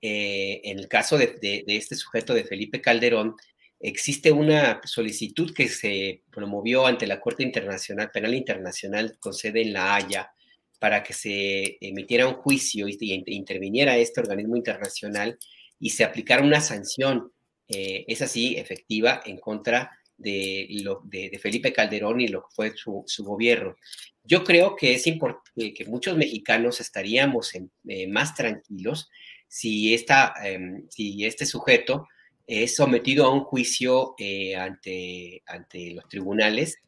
Eh, 0.00 0.60
en 0.64 0.78
el 0.78 0.86
caso 0.86 1.18
de, 1.18 1.64
este 1.66 1.96
sujeto 1.96 2.34
de 2.34 2.44
Felipe 2.44 2.80
Calderón, 2.80 3.34
existe 3.80 4.30
una 4.30 4.80
solicitud 4.84 5.52
que 5.52 5.68
se 5.68 6.22
promovió 6.30 6.86
ante 6.86 7.06
la 7.08 7.18
Corte 7.20 7.42
Internacional, 7.42 8.12
Penal 8.12 8.34
Internacional 8.34 9.16
con 9.18 9.34
sede 9.34 9.62
en 9.62 9.72
La 9.72 9.96
Haya, 9.96 10.30
para 10.78 11.02
que 11.02 11.12
se 11.12 11.78
emitiera 11.80 12.28
un 12.28 12.34
juicio 12.34 12.86
y, 12.86 12.96
interviniera 13.26 13.96
este 13.96 14.20
organismo 14.20 14.56
internacional 14.56 15.36
y 15.80 15.90
se 15.90 16.04
aplicara 16.04 16.44
una 16.44 16.60
sanción, 16.60 17.32
eh, 17.66 18.04
es 18.06 18.22
así, 18.22 18.56
efectiva, 18.56 19.20
en 19.24 19.38
contra 19.38 19.90
de, 19.90 20.01
lo, 20.18 21.00
de, 21.04 21.38
Felipe 21.40 21.72
Calderón 21.72 22.20
y 22.20 22.28
lo 22.28 22.42
que 22.42 22.54
fue 22.54 22.72
su, 22.76 23.04
gobierno. 23.24 23.76
Yo 24.24 24.44
creo 24.44 24.76
que 24.76 24.94
es 24.94 25.06
importante 25.06 25.74
que 25.74 25.84
muchos 25.86 26.16
mexicanos 26.16 26.80
estaríamos 26.80 27.52
eh, 27.54 28.06
más 28.06 28.34
tranquilos 28.34 29.08
si, 29.48 29.94
esta, 29.94 30.34
em, 30.44 30.86
si 30.88 31.24
este 31.24 31.44
sujeto 31.44 32.08
es 32.46 32.76
sometido 32.76 33.26
a 33.26 33.34
un 33.34 33.40
juicio 33.44 34.14
eh, 34.18 34.56
ante, 34.56 35.42
ante 35.46 35.90
los 35.92 36.08
tribunales 36.08 36.78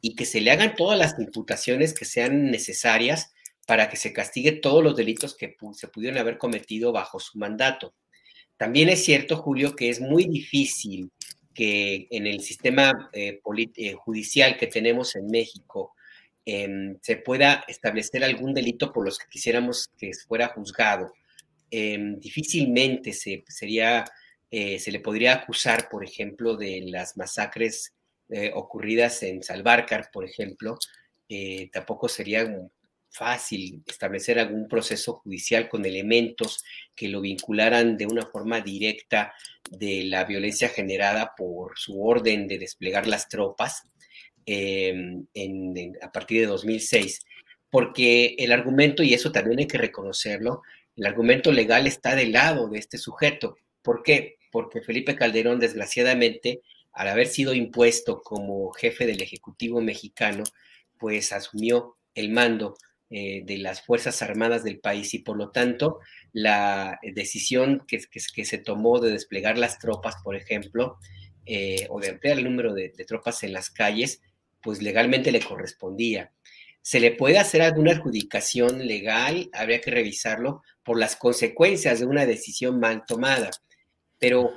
y 0.00 0.14
que 0.14 0.24
se 0.24 0.40
le 0.40 0.50
hagan 0.50 0.74
todas 0.74 0.98
las 0.98 1.18
imputaciones 1.18 1.94
que 1.94 2.04
sean 2.04 2.50
necesarias 2.50 3.32
para 3.66 3.88
que 3.88 3.96
se 3.96 4.12
castigue 4.12 4.52
todos 4.52 4.82
los 4.82 4.96
delitos 4.96 5.36
que 5.36 5.56
se 5.74 5.88
pudieron 5.88 6.18
haber 6.18 6.38
cometido 6.38 6.92
bajo 6.92 7.20
su 7.20 7.38
mandato. 7.38 7.94
También 8.56 8.88
es 8.88 9.04
cierto, 9.04 9.36
Julio, 9.36 9.74
que 9.74 9.88
es 9.88 10.00
muy 10.00 10.24
difícil 10.26 11.10
que 11.60 12.08
en 12.10 12.26
el 12.26 12.40
sistema 12.40 13.10
eh, 13.12 13.38
eh, 13.76 13.92
judicial 13.92 14.56
que 14.56 14.66
tenemos 14.66 15.14
en 15.14 15.26
México 15.26 15.92
em, 16.46 16.96
se 17.02 17.18
pueda 17.18 17.62
establecer 17.68 18.24
algún 18.24 18.54
delito 18.54 18.90
por 18.90 19.04
los 19.04 19.18
que 19.18 19.28
quisiéramos 19.28 19.90
que 19.98 20.10
fuera 20.26 20.48
juzgado. 20.54 21.12
Em, 21.70 22.18
difícilmente 22.18 23.12
se, 23.12 23.44
sería, 23.46 24.06
eh, 24.50 24.78
se 24.78 24.90
le 24.90 25.00
podría 25.00 25.34
acusar, 25.34 25.90
por 25.90 26.02
ejemplo, 26.02 26.56
de 26.56 26.80
las 26.86 27.18
masacres 27.18 27.92
ocurridas 28.54 29.22
en 29.22 29.42
Salvarcar, 29.42 30.08
por 30.10 30.24
ejemplo. 30.24 30.78
tampoco 31.72 32.08
sería 32.08 32.46
fácil 33.10 33.82
establecer 33.86 34.38
algún 34.38 34.68
proceso 34.68 35.14
judicial 35.14 35.68
con 35.68 35.84
elementos 35.84 36.64
que 36.94 37.08
lo 37.08 37.20
vincularan 37.20 37.96
de 37.96 38.06
una 38.06 38.26
forma 38.26 38.60
directa 38.60 39.34
de 39.70 40.04
la 40.04 40.24
violencia 40.24 40.68
generada 40.68 41.34
por 41.36 41.78
su 41.78 42.02
orden 42.02 42.46
de 42.46 42.58
desplegar 42.58 43.06
las 43.06 43.28
tropas 43.28 43.82
em, 44.46 45.26
a 46.00 46.12
partir 46.12 46.40
de 46.40 46.46
2006, 46.46 47.24
porque 47.68 48.36
el 48.38 48.52
argumento, 48.52 49.02
y 49.02 49.14
eso 49.14 49.32
también 49.32 49.60
hay 49.60 49.66
que 49.66 49.78
reconocerlo, 49.78 50.62
el 50.96 51.06
argumento 51.06 51.52
legal 51.52 51.86
está 51.86 52.14
del 52.14 52.32
lado 52.32 52.68
de 52.68 52.78
este 52.78 52.98
sujeto. 52.98 53.56
¿Por 53.82 54.02
qué? 54.02 54.36
Porque 54.50 54.82
Felipe 54.82 55.14
Calderón, 55.16 55.60
desgraciadamente, 55.60 56.60
al 56.92 57.08
haber 57.08 57.28
sido 57.28 57.54
impuesto 57.54 58.20
como 58.22 58.70
jefe 58.72 59.06
del 59.06 59.22
Ejecutivo 59.22 59.80
mexicano, 59.80 60.42
pues 60.98 61.32
asumió 61.32 61.96
el 62.14 62.30
mando 62.30 62.76
eh, 63.12 63.42
de 63.44 63.58
las 63.58 63.82
Fuerzas 63.82 64.22
Armadas 64.22 64.62
del 64.62 64.78
país 64.78 65.14
y 65.14 65.18
por 65.18 65.36
lo 65.36 65.50
tanto 65.50 65.98
la 66.32 67.00
decisión 67.02 67.82
que, 67.88 67.98
que, 68.08 68.44
se 68.44 68.58
tomó 68.58 69.00
de 69.00 69.10
desplegar 69.10 69.58
las 69.58 69.80
tropas, 69.80 70.14
por 70.22 70.36
ejemplo, 70.36 70.96
eh, 71.44 71.88
o 71.90 71.98
de 71.98 72.10
ampliar 72.10 72.38
el 72.38 72.44
número 72.44 72.72
de, 72.72 72.90
tropas 73.08 73.42
en 73.42 73.52
las 73.52 73.68
calles, 73.68 74.22
pues 74.62 74.80
legalmente 74.80 75.32
le 75.32 75.40
correspondía. 75.40 76.30
¿Se 76.82 77.00
le 77.00 77.10
puede 77.10 77.38
hacer 77.38 77.62
alguna 77.62 77.90
adjudicación 77.90 78.86
legal? 78.86 79.50
Habría 79.52 79.80
que 79.80 79.90
revisarlo 79.90 80.62
por 80.84 80.96
las 80.96 81.16
consecuencias 81.16 81.98
de 81.98 82.06
una 82.06 82.26
decisión 82.26 82.78
mal 82.78 83.02
tomada. 83.04 83.50
Pero, 84.20 84.52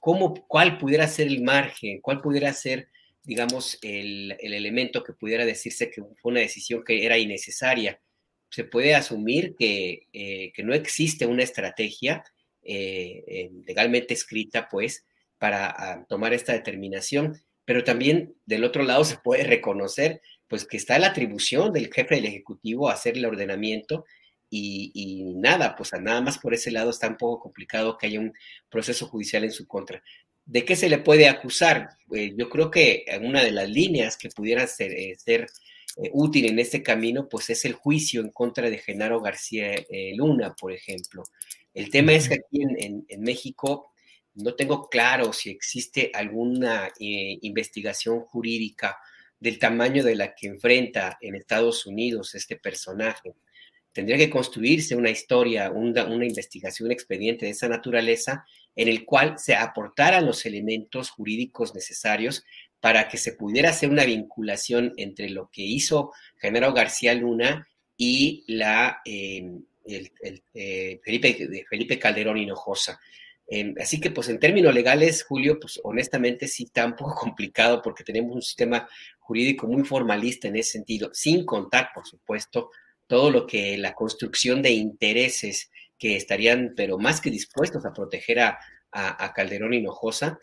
¿cómo, 0.00 0.34
¿cuál 0.48 0.78
pudiera 0.78 1.06
ser 1.06 1.28
el 1.28 1.42
margen? 1.42 2.00
¿Cuál 2.00 2.20
pudiera 2.20 2.52
ser 2.52 2.88
digamos, 3.28 3.78
el, 3.82 4.34
elemento 4.40 5.04
que 5.04 5.12
pudiera 5.12 5.44
decirse 5.44 5.90
que 5.90 6.02
fue 6.16 6.32
una 6.32 6.40
decisión 6.40 6.82
que 6.82 7.04
era 7.04 7.18
innecesaria. 7.18 8.00
Se 8.50 8.64
puede 8.64 8.94
asumir 8.94 9.54
que, 9.54 10.08
eh, 10.14 10.50
no 10.64 10.72
existe 10.72 11.26
una 11.26 11.42
estrategia 11.42 12.24
eh, 12.62 13.50
legalmente 13.66 14.14
escrita, 14.14 14.66
pues, 14.70 15.04
para 15.36 15.66
ah, 15.68 16.06
tomar 16.08 16.32
esta 16.32 16.54
determinación, 16.54 17.38
pero 17.66 17.84
también 17.84 18.34
del 18.46 18.64
otro 18.64 18.82
lado 18.82 19.04
se 19.04 19.18
puede 19.18 19.44
reconocer, 19.44 20.22
pues, 20.48 20.64
que 20.64 20.78
está 20.78 20.98
la 20.98 21.08
atribución 21.08 21.70
del 21.74 21.92
jefe 21.92 22.14
del 22.14 22.24
Ejecutivo 22.24 22.88
a 22.88 22.94
hacer 22.94 23.18
el 23.18 23.26
ordenamiento 23.26 24.06
y, 24.48 24.90
y, 24.94 25.34
nada, 25.34 25.76
pues 25.76 25.92
nada 26.00 26.22
más 26.22 26.38
por 26.38 26.54
ese 26.54 26.70
lado 26.70 26.88
está 26.88 27.08
un 27.08 27.18
poco 27.18 27.40
complicado 27.40 27.98
que 27.98 28.06
haya 28.06 28.20
un 28.20 28.32
proceso 28.70 29.06
judicial 29.06 29.44
en 29.44 29.52
su 29.52 29.66
contra. 29.66 30.02
¿De 30.48 30.64
qué 30.64 30.76
se 30.76 30.88
le 30.88 30.96
puede 30.96 31.28
acusar? 31.28 31.90
Eh, 32.10 32.32
yo 32.34 32.48
creo 32.48 32.70
que 32.70 33.04
una 33.20 33.44
de 33.44 33.50
las 33.50 33.68
líneas 33.68 34.16
que 34.16 34.30
pudiera 34.30 34.66
ser, 34.66 34.92
eh, 34.92 35.14
ser 35.18 35.42
eh, 35.42 36.08
útil 36.14 36.46
en 36.46 36.58
este 36.58 36.82
camino, 36.82 37.28
pues 37.28 37.50
es 37.50 37.66
el 37.66 37.74
juicio 37.74 38.22
en 38.22 38.30
contra 38.30 38.70
de 38.70 38.78
Genaro 38.78 39.20
García 39.20 39.74
Luna, 40.14 40.54
por 40.58 40.72
ejemplo. 40.72 41.22
El 41.74 41.90
tema 41.90 42.14
es 42.14 42.30
que 42.30 42.36
aquí 42.36 42.62
en, 42.62 43.04
México 43.20 43.92
no 44.36 44.54
tengo 44.54 44.88
claro 44.88 45.34
si 45.34 45.50
existe 45.50 46.10
alguna 46.14 46.90
investigación 46.98 48.20
jurídica 48.20 48.96
del 49.38 49.58
tamaño 49.58 50.02
de 50.02 50.16
la 50.16 50.34
que 50.34 50.46
enfrenta 50.46 51.18
en 51.20 51.34
Estados 51.34 51.84
Unidos 51.84 52.34
este 52.34 52.56
personaje. 52.56 53.34
Tendría 53.92 54.16
que 54.16 54.30
construirse 54.30 54.96
una 54.96 55.10
historia, 55.10 55.70
una, 55.70 56.06
una 56.06 56.24
investigación, 56.24 56.86
un 56.86 56.92
expediente 56.92 57.44
de 57.44 57.52
esa 57.52 57.68
naturaleza 57.68 58.46
en 58.78 58.86
el 58.86 59.04
cual 59.04 59.40
se 59.40 59.56
aportaran 59.56 60.24
los 60.24 60.46
elementos 60.46 61.10
jurídicos 61.10 61.74
necesarios 61.74 62.44
para 62.78 63.08
que 63.08 63.18
se 63.18 63.32
pudiera 63.32 63.70
hacer 63.70 63.90
una 63.90 64.04
vinculación 64.04 64.94
entre 64.96 65.30
lo 65.30 65.50
que 65.50 65.62
hizo 65.62 66.12
Genaro 66.36 66.72
García 66.72 67.12
Luna 67.12 67.66
y 67.96 68.44
la, 68.46 69.00
em, 69.04 69.64
eh, 69.84 71.00
Felipe, 71.02 71.64
Felipe 71.68 71.98
Calderón 71.98 72.38
Hinojosa. 72.38 73.00
Em, 73.48 73.74
así 73.80 74.00
que, 74.00 74.12
pues 74.12 74.28
en 74.28 74.38
términos 74.38 74.72
legales, 74.72 75.24
Julio, 75.24 75.58
pues 75.58 75.80
honestamente 75.82 76.46
sí 76.46 76.64
está 76.64 76.86
un 76.86 76.94
poco 76.94 77.16
complicado 77.20 77.82
porque 77.82 78.04
tenemos 78.04 78.32
un 78.32 78.42
sistema 78.42 78.88
jurídico 79.18 79.66
muy 79.66 79.82
formalista 79.84 80.46
en 80.46 80.54
ese 80.54 80.70
sentido, 80.70 81.10
sin 81.12 81.44
contar, 81.44 81.90
por 81.92 82.06
supuesto, 82.06 82.70
todo 83.08 83.32
lo 83.32 83.44
que 83.44 83.76
la 83.76 83.94
construcción 83.94 84.62
de 84.62 84.70
intereses 84.70 85.68
que 85.98 86.16
estarían, 86.16 86.74
pero 86.76 86.98
más 86.98 87.20
que 87.20 87.30
dispuestos 87.30 87.84
a 87.84 87.92
proteger 87.92 88.40
a, 88.40 88.58
a, 88.92 89.32
Calderón 89.32 89.74
Hinojosa, 89.74 90.38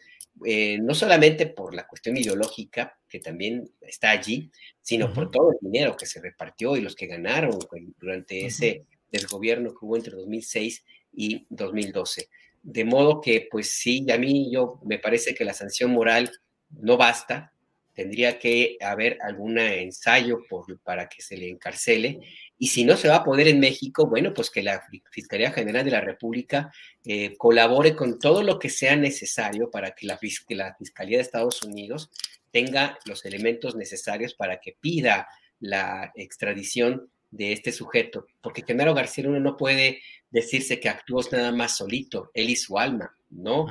eh, 0.46 0.78
no 0.80 0.94
solamente 0.94 1.48
por 1.48 1.74
la 1.74 1.88
cuestión 1.88 2.18
ideológica, 2.18 2.98
que 3.08 3.20
también 3.20 3.70
está 3.82 4.12
allí, 4.12 4.52
sino 4.82 5.13
por 5.13 5.32
todo 5.32 5.52
el 5.52 5.58
dinero 5.62 5.96
que 5.96 6.06
se 6.06 6.22
repartió 6.22 6.76
y 6.76 6.82
los 6.82 6.96
que 6.96 7.08
ganaron 7.08 7.58
durante 7.98 8.46
ese 8.46 8.86
desgobierno 9.12 9.70
que 9.70 9.86
hubo 9.86 9.96
entre 9.96 10.15
2006 10.15 10.84
y 11.13 11.46
2012. 11.50 12.30
De 12.62 12.84
modo 12.84 13.22
que, 13.22 13.48
pues 13.50 13.72
sí, 13.72 14.06
a 14.12 14.18
mí 14.18 14.52
yo 14.52 14.80
me 14.84 15.00
parece 15.00 15.34
que 15.34 15.46
la 15.46 15.54
sanción 15.54 15.91
moral 15.91 16.32
no 16.70 16.98
basta, 16.98 17.54
tendría 17.95 18.38
que 18.38 18.77
haber 18.81 19.17
algún 19.21 19.58
ensayo 19.58 20.39
por, 20.49 20.79
para 20.81 21.08
que 21.10 21.21
se 21.21 21.38
le 21.38 21.49
encarcele. 21.49 22.19
Y 22.58 22.67
si 22.67 22.84
no 22.84 22.97
se 22.97 23.08
va 23.08 23.17
a 23.17 23.23
poder 23.23 23.47
en 23.47 23.60
México, 23.60 24.05
bueno, 24.05 24.34
pues 24.34 24.51
que 24.51 24.62
la 24.62 24.84
Fiscalía 25.12 25.51
General 25.51 25.84
de 25.84 25.91
la 25.91 26.01
República 26.01 26.71
eh, 27.05 27.36
colabore 27.38 27.95
con 27.95 28.19
todo 28.19 28.43
lo 28.43 28.60
que 28.60 28.69
sea 28.69 28.95
necesario 28.95 29.71
para 29.71 29.91
que 29.91 30.05
la, 30.05 30.19
la 30.49 30.75
Fiscalía 30.75 31.17
de 31.17 31.23
Estados 31.23 31.63
Unidos 31.63 32.12
tenga 32.51 32.99
los 33.05 33.25
elementos 33.25 33.75
necesarios 33.75 34.34
para 34.34 34.60
que 34.60 34.77
pida 34.79 35.27
la 35.60 36.12
extradición 36.15 37.10
de 37.31 37.51
este 37.51 37.71
sujeto, 37.71 38.27
porque 38.41 38.63
Genaro 38.65 38.93
García 38.93 39.25
Luna 39.25 39.39
no 39.39 39.58
puede 39.58 40.01
decirse 40.29 40.79
que 40.79 40.89
actuó 40.89 41.21
nada 41.31 41.51
más 41.51 41.77
solito, 41.77 42.31
él 42.34 42.49
y 42.49 42.55
su 42.55 42.77
alma, 42.79 43.15
¿no? 43.29 43.67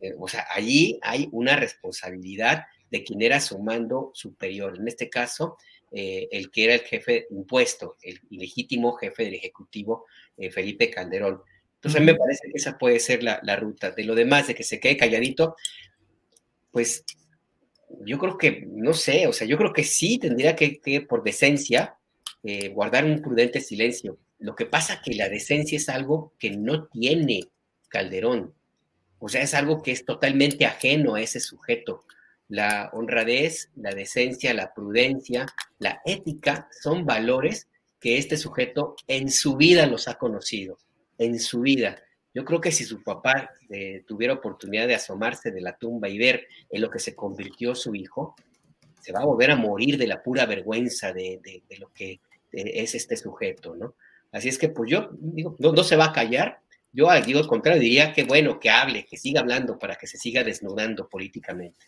Eh, 0.00 0.14
o 0.18 0.28
sea, 0.28 0.46
allí 0.54 0.98
hay 1.02 1.28
una 1.32 1.56
responsabilidad 1.56 2.64
de 2.92 3.02
quien 3.02 3.22
era 3.22 3.40
su 3.40 3.58
mando 3.58 4.10
superior. 4.12 4.76
En 4.78 4.86
este 4.86 5.08
caso, 5.08 5.56
eh, 5.90 6.28
el 6.30 6.50
que 6.50 6.64
era 6.64 6.74
el 6.74 6.80
jefe 6.80 7.26
impuesto, 7.30 7.96
el 8.02 8.20
ilegítimo 8.28 8.92
jefe 8.92 9.24
del 9.24 9.34
Ejecutivo, 9.34 10.04
eh, 10.36 10.50
Felipe 10.50 10.90
Calderón. 10.90 11.40
Entonces, 11.76 11.96
a 11.96 12.04
mí 12.04 12.12
me 12.12 12.18
parece 12.18 12.48
que 12.48 12.58
esa 12.58 12.76
puede 12.76 13.00
ser 13.00 13.22
la, 13.22 13.56
ruta. 13.56 13.92
De 13.92 14.04
lo 14.04 14.14
demás, 14.14 14.46
de 14.46 14.54
que 14.54 14.62
se 14.62 14.78
quede 14.78 14.98
calladito, 14.98 15.56
pues 16.70 17.02
yo 18.04 18.18
creo 18.18 18.36
que, 18.36 18.66
no 18.68 18.92
sé, 18.92 19.26
o 19.26 19.32
sea, 19.32 19.46
yo 19.46 19.56
creo 19.56 19.72
que 19.72 19.84
sí 19.84 20.18
tendría 20.18 20.54
que, 20.54 21.06
por 21.08 21.24
decencia, 21.24 21.96
eh, 22.44 22.68
guardar 22.68 23.06
un 23.06 23.22
prudente 23.22 23.62
silencio. 23.62 24.18
Lo 24.38 24.54
que 24.54 24.66
pasa 24.66 25.00
que 25.02 25.14
la 25.14 25.30
decencia 25.30 25.76
es 25.76 25.88
algo 25.88 26.34
que 26.38 26.50
no 26.50 26.88
tiene 26.88 27.44
Calderón. 27.88 28.52
O 29.18 29.30
sea, 29.30 29.40
es 29.40 29.54
algo 29.54 29.82
que 29.82 29.92
es 29.92 30.04
totalmente 30.04 30.66
ajeno 30.66 31.14
a 31.14 31.22
ese 31.22 31.40
sujeto 31.40 32.04
la 32.52 32.90
honradez, 32.92 33.70
la 33.76 33.92
decencia, 33.92 34.52
la 34.52 34.74
prudencia, 34.74 35.46
la 35.78 36.02
ética 36.04 36.68
son 36.82 37.06
valores 37.06 37.66
que 37.98 38.18
este 38.18 38.36
sujeto 38.36 38.94
en 39.06 39.30
su 39.30 39.56
vida 39.56 39.86
los 39.86 40.06
ha 40.06 40.18
conocido, 40.18 40.76
en 41.16 41.40
su 41.40 41.62
vida. 41.62 42.02
Yo 42.34 42.44
creo 42.44 42.60
que 42.60 42.70
si 42.70 42.84
su 42.84 43.02
papá 43.02 43.48
eh, 43.70 44.04
tuviera 44.06 44.34
oportunidad 44.34 44.86
de 44.86 44.96
asomarse 44.96 45.50
de 45.50 45.62
la 45.62 45.78
tumba 45.78 46.10
y 46.10 46.18
ver 46.18 46.46
en 46.68 46.82
lo 46.82 46.90
que 46.90 46.98
se 46.98 47.16
convirtió 47.16 47.74
su 47.74 47.94
hijo, 47.94 48.36
se 49.00 49.12
va 49.12 49.20
a 49.20 49.24
volver 49.24 49.50
a 49.50 49.56
morir 49.56 49.96
de 49.96 50.08
la 50.08 50.22
pura 50.22 50.44
vergüenza 50.44 51.10
de, 51.10 51.40
lo 51.78 51.90
que 51.94 52.20
es 52.52 52.94
este 52.94 53.16
sujeto, 53.16 53.74
¿no? 53.74 53.94
Así 54.30 54.50
es 54.50 54.58
que, 54.58 54.68
pues 54.68 54.90
yo 54.90 55.08
digo, 55.12 55.56
no, 55.58 55.72
no 55.72 55.84
se 55.84 55.96
va 55.96 56.06
a 56.06 56.12
callar. 56.12 56.60
Yo, 56.92 57.08
digo 57.24 57.38
al 57.38 57.46
contrario, 57.46 57.80
diría 57.80 58.12
que 58.12 58.24
bueno, 58.24 58.60
que 58.60 58.68
hable, 58.68 59.06
que 59.06 59.16
siga 59.16 59.40
hablando 59.40 59.78
para 59.78 59.96
que 59.96 60.06
se 60.06 60.18
siga 60.18 60.44
desnudando 60.44 61.08
políticamente. 61.08 61.86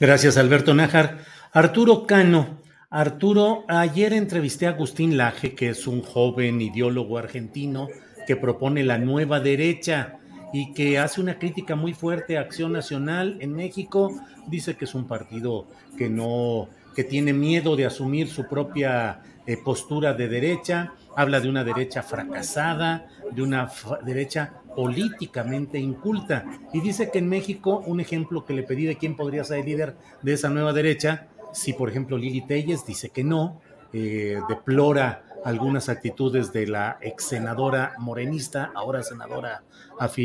Gracias, 0.00 0.36
Alberto 0.36 0.74
Nájar. 0.74 1.18
Arturo 1.52 2.04
Cano. 2.04 2.58
Arturo, 2.90 3.64
ayer 3.68 4.12
entrevisté 4.12 4.66
a 4.66 4.70
Agustín 4.70 5.16
Laje, 5.16 5.54
que 5.54 5.68
es 5.68 5.86
un 5.86 6.02
joven 6.02 6.60
ideólogo 6.60 7.16
argentino 7.16 7.88
que 8.26 8.34
propone 8.34 8.82
la 8.82 8.98
nueva 8.98 9.38
derecha 9.38 10.18
y 10.52 10.72
que 10.72 10.98
hace 10.98 11.20
una 11.20 11.38
crítica 11.38 11.76
muy 11.76 11.94
fuerte 11.94 12.36
a 12.36 12.40
Acción 12.40 12.72
Nacional 12.72 13.36
en 13.40 13.52
México. 13.54 14.20
Dice 14.48 14.76
que 14.76 14.84
es 14.84 14.94
un 14.96 15.06
partido 15.06 15.68
que 15.96 16.08
no, 16.08 16.68
que 16.96 17.04
tiene 17.04 17.32
miedo 17.32 17.76
de 17.76 17.86
asumir 17.86 18.28
su 18.28 18.48
propia 18.48 19.20
eh, 19.46 19.56
postura 19.56 20.12
de 20.14 20.28
derecha. 20.28 20.92
Habla 21.16 21.38
de 21.40 21.48
una 21.48 21.62
derecha 21.62 22.02
fracasada, 22.02 23.06
de 23.30 23.42
una 23.42 23.70
derecha 24.04 24.54
políticamente 24.74 25.78
inculta. 25.78 26.44
Y 26.72 26.80
dice 26.80 27.10
que 27.10 27.18
en 27.18 27.28
México, 27.28 27.82
un 27.86 28.00
ejemplo 28.00 28.44
que 28.44 28.54
le 28.54 28.62
pedí 28.62 28.86
de 28.86 28.96
quién 28.96 29.16
podría 29.16 29.44
ser 29.44 29.64
líder 29.64 29.96
de 30.22 30.32
esa 30.32 30.50
nueva 30.50 30.72
derecha, 30.72 31.28
si 31.52 31.72
por 31.72 31.88
ejemplo 31.88 32.18
Lili 32.18 32.42
Telles 32.42 32.84
dice 32.84 33.10
que 33.10 33.24
no, 33.24 33.60
eh, 33.92 34.38
deplora 34.48 35.22
algunas 35.44 35.88
actitudes 35.88 36.52
de 36.52 36.66
la 36.66 36.98
ex 37.00 37.24
senadora 37.24 37.92
morenista, 37.98 38.72
ahora 38.74 39.02
senadora 39.02 39.62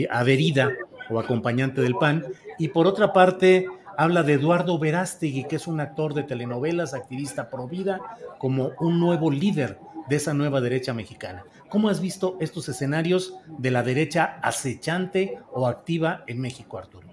adherida 0.10 0.72
o 1.10 1.20
acompañante 1.20 1.82
del 1.82 1.96
PAN, 1.96 2.26
y 2.58 2.70
por 2.70 2.88
otra 2.88 3.14
parte 3.14 3.68
habla 3.98 4.24
de 4.24 4.34
Eduardo 4.34 4.80
Verástegui, 4.80 5.44
que 5.44 5.58
es 5.58 5.68
un 5.68 5.82
actor 5.82 6.14
de 6.14 6.24
telenovelas, 6.24 6.94
activista 6.94 7.50
pro 7.50 7.68
vida, 7.68 8.00
como 8.38 8.72
un 8.80 9.00
nuevo 9.00 9.30
líder 9.30 9.78
de 10.08 10.16
esa 10.16 10.34
nueva 10.34 10.62
derecha 10.62 10.94
mexicana. 10.94 11.44
¿Cómo 11.70 11.90
has 11.90 12.02
visto 12.02 12.38
estos 12.40 12.68
escenarios 12.68 13.34
de 13.46 13.72
la 13.72 13.84
derecha 13.84 14.40
acechante 14.42 15.38
o 15.52 15.68
activa 15.68 16.24
en 16.28 16.42
México, 16.42 16.78
Arturo? 16.78 17.10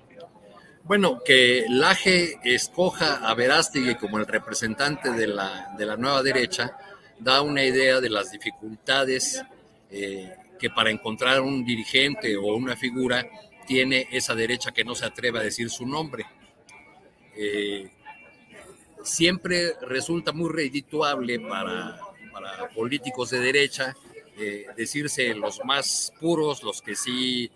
Bueno, 0.87 1.19
que 1.25 1.67
Laje 1.69 2.39
escoja 2.45 3.17
a 3.29 3.35
Verástegui 3.35 3.97
como 3.97 4.19
el 4.19 4.27
representante 4.27 5.11
de 5.11 5.27
la, 5.27 5.75
de 5.77 5.85
la 5.85 5.97
nueva 5.97 6.23
derecha 6.23 6.77
da 7.19 7.43
una 7.43 7.65
idea 7.65 8.01
de 8.01 8.09
las 8.09 8.31
dificultades 8.31 9.43
eh, 9.91 10.33
que 10.61 10.71
para 10.71 10.91
encontrar 10.91 11.41
un 11.41 11.65
dirigente 11.65 12.37
o 12.37 12.55
una 12.55 12.77
figura 12.77 13.27
tiene 13.67 14.07
esa 14.13 14.37
derecha 14.37 14.71
que 14.71 14.85
no 14.85 14.95
se 14.95 15.07
atreve 15.07 15.41
a 15.41 15.43
decir 15.43 15.71
su 15.71 15.85
nombre. 15.85 16.25
Eh, 17.37 17.91
siempre 19.03 19.73
resulta 19.83 20.31
muy 20.31 20.53
redituable 20.53 21.41
para, 21.41 21.99
para 22.33 22.69
políticos 22.69 23.31
de 23.31 23.41
derecha 23.41 23.97
eh, 24.39 24.67
decirse 24.77 25.35
los 25.35 25.65
más 25.65 26.13
puros, 26.21 26.63
los 26.63 26.83
que 26.83 26.95
sí 26.95 27.51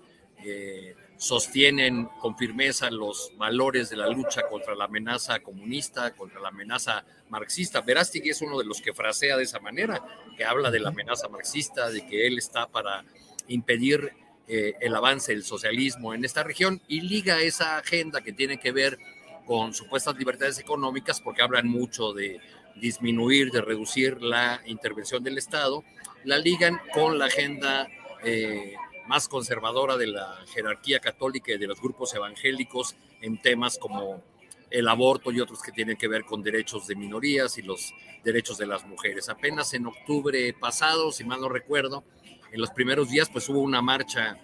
eh, 0.44 0.94
sostienen 1.18 2.06
con 2.06 2.36
firmeza 2.38 2.90
los 2.90 3.32
valores 3.36 3.90
de 3.90 3.96
la 3.96 4.08
lucha 4.08 4.48
contra 4.48 4.74
la 4.74 4.84
amenaza 4.84 5.40
comunista, 5.40 6.14
contra 6.14 6.40
la 6.40 6.48
amenaza 6.48 7.04
marxista. 7.28 7.82
Verástegui 7.82 8.30
es 8.30 8.40
uno 8.40 8.58
de 8.58 8.64
los 8.64 8.80
que 8.80 8.94
frasea 8.94 9.36
de 9.36 9.42
esa 9.42 9.60
manera, 9.60 10.02
que 10.36 10.44
habla 10.44 10.70
de 10.70 10.80
la 10.80 10.88
amenaza 10.88 11.28
marxista, 11.28 11.90
de 11.90 12.06
que 12.06 12.26
él 12.26 12.38
está 12.38 12.66
para 12.66 13.04
impedir 13.48 14.12
eh, 14.48 14.74
el 14.80 14.94
avance 14.94 15.32
del 15.32 15.44
socialismo 15.44 16.14
en 16.14 16.24
esta 16.24 16.42
región 16.42 16.80
y 16.88 17.02
liga 17.02 17.42
esa 17.42 17.76
agenda 17.76 18.22
que 18.22 18.32
tiene 18.32 18.58
que 18.58 18.72
ver 18.72 18.98
con 19.44 19.74
supuestas 19.74 20.16
libertades 20.16 20.58
económicas, 20.58 21.20
porque 21.20 21.42
hablan 21.42 21.68
mucho 21.68 22.14
de 22.14 22.40
disminuir, 22.76 23.50
de 23.50 23.60
reducir 23.60 24.22
la 24.22 24.62
intervención 24.64 25.22
del 25.22 25.36
Estado, 25.36 25.84
la 26.24 26.38
ligan 26.38 26.80
con 26.92 27.18
la 27.18 27.26
agenda 27.26 27.88
eh, 28.24 28.74
más 29.06 29.28
conservadora 29.28 29.96
de 29.96 30.06
la 30.06 30.38
jerarquía 30.52 31.00
católica 31.00 31.52
y 31.52 31.58
de 31.58 31.66
los 31.66 31.80
grupos 31.80 32.14
evangélicos 32.14 32.94
en 33.20 33.40
temas 33.40 33.78
como 33.78 34.22
el 34.70 34.86
aborto 34.88 35.32
y 35.32 35.40
otros 35.40 35.62
que 35.62 35.72
tienen 35.72 35.96
que 35.96 36.08
ver 36.08 36.24
con 36.24 36.42
derechos 36.42 36.86
de 36.86 36.94
minorías 36.94 37.58
y 37.58 37.62
los 37.62 37.92
derechos 38.22 38.56
de 38.58 38.66
las 38.66 38.86
mujeres. 38.86 39.28
Apenas 39.28 39.74
en 39.74 39.86
octubre 39.86 40.52
pasado, 40.52 41.10
si 41.10 41.24
mal 41.24 41.40
no 41.40 41.48
recuerdo, 41.48 42.04
en 42.52 42.60
los 42.60 42.70
primeros 42.70 43.10
días 43.10 43.28
pues 43.30 43.48
hubo 43.48 43.60
una 43.60 43.82
marcha 43.82 44.38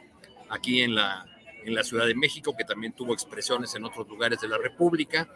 aquí 0.49 0.83
en 0.83 0.95
la, 0.95 1.25
en 1.65 1.75
la 1.75 1.85
Ciudad 1.85 2.07
de 2.07 2.15
México 2.15 2.57
que 2.57 2.65
también 2.65 2.93
tuvo 2.93 3.12
expresiones 3.12 3.75
en 3.75 3.85
otros 3.85 4.09
lugares 4.09 4.41
de 4.41 4.49
la 4.49 4.59
República. 4.59 5.29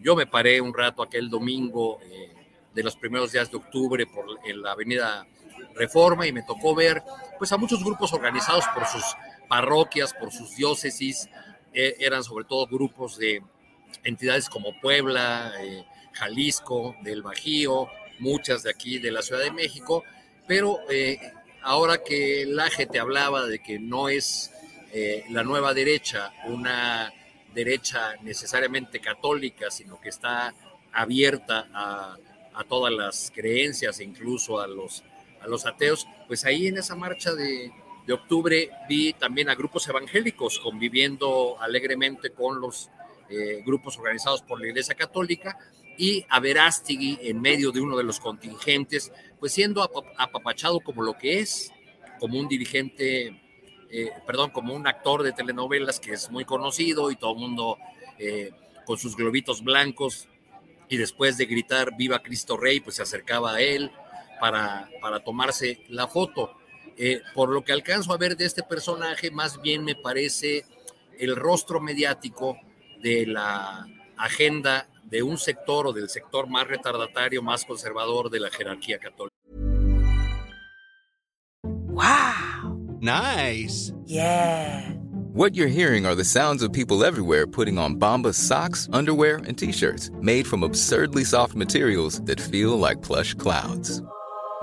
Yo 0.00 0.16
me 0.16 0.26
paré 0.26 0.60
un 0.60 0.74
rato 0.74 1.02
aquel 1.02 1.30
domingo 1.30 2.00
eh, 2.02 2.32
de 2.74 2.82
los 2.82 2.96
primeros 2.96 3.32
días 3.32 3.50
de 3.50 3.56
octubre 3.56 4.06
por 4.06 4.26
en 4.44 4.62
la 4.62 4.72
avenida 4.72 5.26
Reforma 5.74 6.26
y 6.26 6.32
me 6.32 6.42
tocó 6.42 6.74
ver 6.74 7.02
pues 7.38 7.52
a 7.52 7.56
muchos 7.56 7.82
grupos 7.82 8.12
organizados 8.12 8.64
por 8.74 8.86
sus 8.86 9.04
parroquias, 9.48 10.14
por 10.14 10.32
sus 10.32 10.56
diócesis, 10.56 11.28
eh, 11.72 11.96
eran 11.98 12.22
sobre 12.22 12.44
todo 12.44 12.66
grupos 12.66 13.18
de 13.18 13.42
entidades 14.04 14.48
como 14.48 14.78
Puebla, 14.80 15.52
eh, 15.60 15.84
Jalisco, 16.12 16.96
del 17.02 17.22
Bajío, 17.22 17.88
muchas 18.20 18.62
de 18.62 18.70
aquí 18.70 18.98
de 18.98 19.10
la 19.10 19.22
Ciudad 19.22 19.42
de 19.42 19.50
México, 19.50 20.04
pero 20.46 20.78
eh, 20.88 21.18
ahora 21.62 22.02
que 22.02 22.44
la 22.46 22.70
gente 22.70 22.98
hablaba 22.98 23.46
de 23.46 23.58
que 23.58 23.78
no 23.78 24.08
es 24.08 24.50
la 25.28 25.42
nueva 25.42 25.74
derecha 25.74 26.32
una 26.46 27.12
derecha 27.52 28.14
necesariamente 28.22 29.00
católica, 29.00 29.68
sino 29.68 30.00
que 30.00 30.08
está 30.08 30.54
abierta 30.92 31.66
a, 31.74 32.16
a 32.54 32.64
todas 32.64 32.92
las 32.92 33.32
creencias, 33.34 33.98
incluso 33.98 34.60
a 34.60 34.68
los 34.68 35.02
a 35.44 35.48
los 35.48 35.66
ateos, 35.66 36.06
pues 36.26 36.44
ahí 36.44 36.66
en 36.68 36.78
esa 36.78 36.96
marcha 36.96 37.34
de, 37.34 37.70
de 38.06 38.12
octubre 38.12 38.70
vi 38.88 39.12
también 39.12 39.48
a 39.48 39.54
grupos 39.54 39.86
evangélicos 39.88 40.58
conviviendo 40.58 41.60
alegremente 41.60 42.30
con 42.30 42.60
los 42.60 42.90
eh, 43.28 43.62
grupos 43.64 43.98
organizados 43.98 44.42
por 44.42 44.60
la 44.60 44.68
Iglesia 44.68 44.94
Católica 44.94 45.58
y 45.96 46.26
a 46.28 46.40
Verástigui 46.40 47.18
en 47.22 47.40
medio 47.40 47.72
de 47.72 47.80
uno 47.80 47.96
de 47.96 48.04
los 48.04 48.20
contingentes, 48.20 49.12
pues 49.38 49.52
siendo 49.52 49.82
apapachado 49.82 50.80
como 50.80 51.02
lo 51.02 51.16
que 51.16 51.40
es, 51.40 51.72
como 52.18 52.38
un 52.38 52.48
dirigente, 52.48 53.40
eh, 53.90 54.10
perdón, 54.26 54.50
como 54.50 54.74
un 54.74 54.86
actor 54.86 55.22
de 55.22 55.32
telenovelas 55.32 56.00
que 56.00 56.12
es 56.12 56.30
muy 56.30 56.44
conocido 56.44 57.10
y 57.10 57.16
todo 57.16 57.32
el 57.32 57.38
mundo 57.38 57.78
eh, 58.18 58.50
con 58.84 58.98
sus 58.98 59.16
globitos 59.16 59.62
blancos 59.62 60.28
y 60.88 60.96
después 60.96 61.38
de 61.38 61.46
gritar 61.46 61.96
Viva 61.96 62.22
Cristo 62.22 62.56
Rey, 62.56 62.80
pues 62.80 62.96
se 62.96 63.02
acercaba 63.02 63.54
a 63.54 63.60
él 63.60 63.90
para, 64.44 64.90
para 65.00 65.20
tomarse 65.20 65.80
la 65.88 66.06
foto. 66.06 66.50
por 67.34 67.48
lo 67.48 67.64
que 67.64 67.72
alcanzo 67.72 68.12
a 68.12 68.18
ver 68.18 68.36
de 68.36 68.44
este 68.44 68.62
personaje, 68.62 69.30
más 69.30 69.58
bien 69.62 69.82
me 69.82 69.94
parece 69.94 70.66
el 71.18 71.34
rostro 71.34 71.80
mediático 71.80 72.58
de 73.02 73.26
la 73.26 73.86
agenda 74.18 74.86
de 75.04 75.22
un 75.22 75.38
sector 75.38 75.86
o 75.86 75.94
del 75.94 76.10
sector 76.10 76.46
más 76.46 76.68
retardatario, 76.68 77.42
más 77.42 77.64
conservador 77.64 78.28
de 78.28 78.40
la 78.40 78.50
jerarquía 78.50 78.98
católica. 78.98 79.34
Wow. 81.62 82.98
Nice. 83.00 83.94
Yeah. 84.04 84.90
What 85.32 85.54
you're 85.54 85.68
hearing 85.68 86.04
are 86.04 86.14
the 86.14 86.22
sounds 86.22 86.62
of 86.62 86.70
people 86.70 87.02
everywhere 87.02 87.46
putting 87.46 87.78
on 87.78 87.96
Bombas 87.96 88.34
socks, 88.34 88.90
underwear, 88.92 89.38
and 89.48 89.56
t-shirts 89.56 90.10
made 90.20 90.46
from 90.46 90.62
absurdly 90.62 91.24
soft 91.24 91.54
materials 91.54 92.20
that 92.26 92.38
feel 92.38 92.78
like 92.78 93.00
plush 93.00 93.32
clouds. 93.32 94.02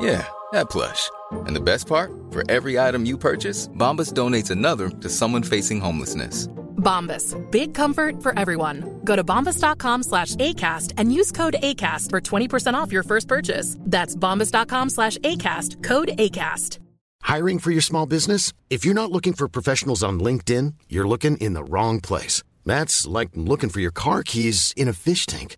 Yeah, 0.01 0.25
that 0.51 0.71
plush. 0.71 1.11
And 1.45 1.55
the 1.55 1.61
best 1.61 1.85
part, 1.85 2.11
for 2.31 2.43
every 2.49 2.79
item 2.79 3.05
you 3.05 3.17
purchase, 3.19 3.67
Bombas 3.67 4.13
donates 4.13 4.49
another 4.49 4.89
to 4.89 5.09
someone 5.09 5.43
facing 5.43 5.79
homelessness. 5.79 6.47
Bombas. 6.77 7.37
Big 7.51 7.75
comfort 7.75 8.23
for 8.23 8.37
everyone. 8.37 8.99
Go 9.03 9.15
to 9.15 9.23
bombas.com 9.23 10.01
slash 10.01 10.35
ACAST 10.35 10.93
and 10.97 11.13
use 11.13 11.31
code 11.31 11.55
ACAST 11.61 12.09
for 12.09 12.19
20% 12.19 12.73
off 12.73 12.91
your 12.91 13.03
first 13.03 13.27
purchase. 13.27 13.77
That's 13.81 14.15
bombas.com 14.15 14.89
slash 14.89 15.19
ACAST. 15.19 15.83
Code 15.83 16.09
ACAST. 16.17 16.79
Hiring 17.21 17.59
for 17.59 17.69
your 17.69 17.81
small 17.81 18.07
business? 18.07 18.51
If 18.71 18.83
you're 18.83 18.95
not 18.95 19.11
looking 19.11 19.33
for 19.33 19.47
professionals 19.47 20.01
on 20.01 20.19
LinkedIn, 20.19 20.73
you're 20.89 21.07
looking 21.07 21.37
in 21.37 21.53
the 21.53 21.63
wrong 21.63 22.01
place. 22.01 22.41
That's 22.65 23.05
like 23.05 23.29
looking 23.35 23.69
for 23.69 23.79
your 23.79 23.91
car 23.91 24.23
keys 24.23 24.73
in 24.75 24.87
a 24.87 24.93
fish 24.93 25.27
tank. 25.27 25.57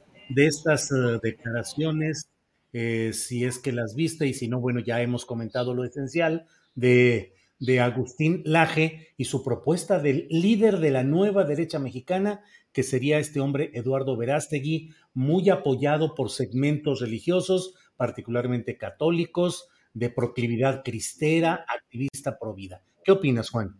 de 0.33 0.47
estas 0.47 0.91
uh, 0.91 1.19
declaraciones? 1.21 2.29
Eh, 2.73 3.11
si 3.13 3.43
es 3.43 3.59
que 3.59 3.71
las 3.71 3.95
viste 3.95 4.27
y 4.27 4.33
si 4.33 4.47
no, 4.47 4.59
bueno, 4.59 4.79
ya 4.79 5.01
hemos 5.01 5.25
comentado 5.25 5.73
lo 5.73 5.83
esencial 5.83 6.45
de 6.73 7.33
de 7.61 7.79
Agustín 7.79 8.41
Laje 8.43 9.13
y 9.17 9.25
su 9.25 9.43
propuesta 9.43 9.99
del 9.99 10.27
líder 10.29 10.79
de 10.79 10.89
la 10.89 11.03
nueva 11.03 11.43
derecha 11.43 11.77
mexicana, 11.77 12.43
que 12.73 12.81
sería 12.81 13.19
este 13.19 13.39
hombre 13.39 13.69
Eduardo 13.75 14.17
Verástegui, 14.17 14.93
muy 15.13 15.49
apoyado 15.51 16.15
por 16.15 16.31
segmentos 16.31 17.01
religiosos, 17.01 17.75
particularmente 17.95 18.77
católicos, 18.77 19.69
de 19.93 20.09
proclividad 20.09 20.83
cristera, 20.83 21.63
activista 21.67 22.39
pro 22.39 22.55
vida. 22.55 22.81
¿Qué 23.03 23.11
opinas, 23.11 23.51
Juan? 23.51 23.79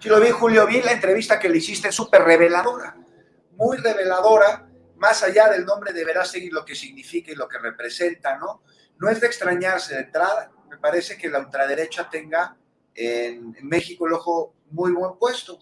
Sí, 0.00 0.08
lo 0.08 0.20
vi, 0.20 0.30
Julio, 0.30 0.66
vi 0.66 0.80
la 0.80 0.92
entrevista 0.92 1.38
que 1.38 1.50
le 1.50 1.58
hiciste, 1.58 1.92
súper 1.92 2.22
reveladora, 2.22 2.96
muy 3.56 3.76
reveladora, 3.76 4.67
más 4.98 5.22
allá 5.22 5.48
del 5.48 5.64
nombre 5.64 5.92
de 5.92 6.04
Verástegui, 6.04 6.50
lo 6.50 6.64
que 6.64 6.74
significa 6.74 7.30
y 7.30 7.36
lo 7.36 7.48
que 7.48 7.58
representa, 7.58 8.36
¿no? 8.36 8.62
No 8.98 9.08
es 9.08 9.20
de 9.20 9.28
extrañarse 9.28 9.94
de 9.94 10.00
entrada, 10.02 10.50
me 10.68 10.78
parece 10.78 11.16
que 11.16 11.30
la 11.30 11.38
ultraderecha 11.38 12.08
tenga 12.10 12.56
en, 12.94 13.54
México 13.62 14.06
el 14.06 14.14
ojo 14.14 14.54
muy 14.70 14.92
buen 14.92 15.16
puesto, 15.18 15.58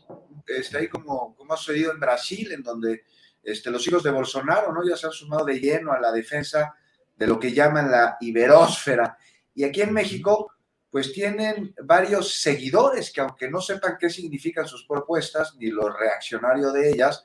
está 0.46 0.78
ahí 0.78 0.88
como, 0.88 1.34
como 1.36 1.52
ha 1.52 1.56
sucedido 1.56 1.92
en 1.92 2.00
Brasil, 2.00 2.50
en 2.52 2.62
donde 2.62 3.04
este, 3.42 3.70
los 3.70 3.86
hijos 3.86 4.02
de 4.02 4.10
Bolsonaro 4.10 4.72
¿no? 4.72 4.88
ya 4.88 4.96
se 4.96 5.06
han 5.06 5.12
sumado 5.12 5.44
de 5.44 5.60
lleno 5.60 5.92
a 5.92 6.00
la 6.00 6.10
defensa 6.10 6.74
de 7.14 7.26
lo 7.26 7.38
que 7.38 7.52
llaman 7.52 7.90
la 7.90 8.16
iberósfera. 8.20 9.16
Y 9.54 9.64
aquí 9.64 9.82
en 9.82 9.92
México, 9.92 10.52
pues 10.90 11.12
tienen 11.12 11.74
varios 11.84 12.40
seguidores 12.40 13.12
que 13.12 13.20
aunque 13.20 13.50
no 13.50 13.60
sepan 13.60 13.96
qué 13.98 14.10
significan 14.10 14.66
sus 14.66 14.86
propuestas, 14.86 15.54
ni 15.56 15.70
lo 15.70 15.88
reaccionario 15.90 16.72
de 16.72 16.90
ellas, 16.90 17.24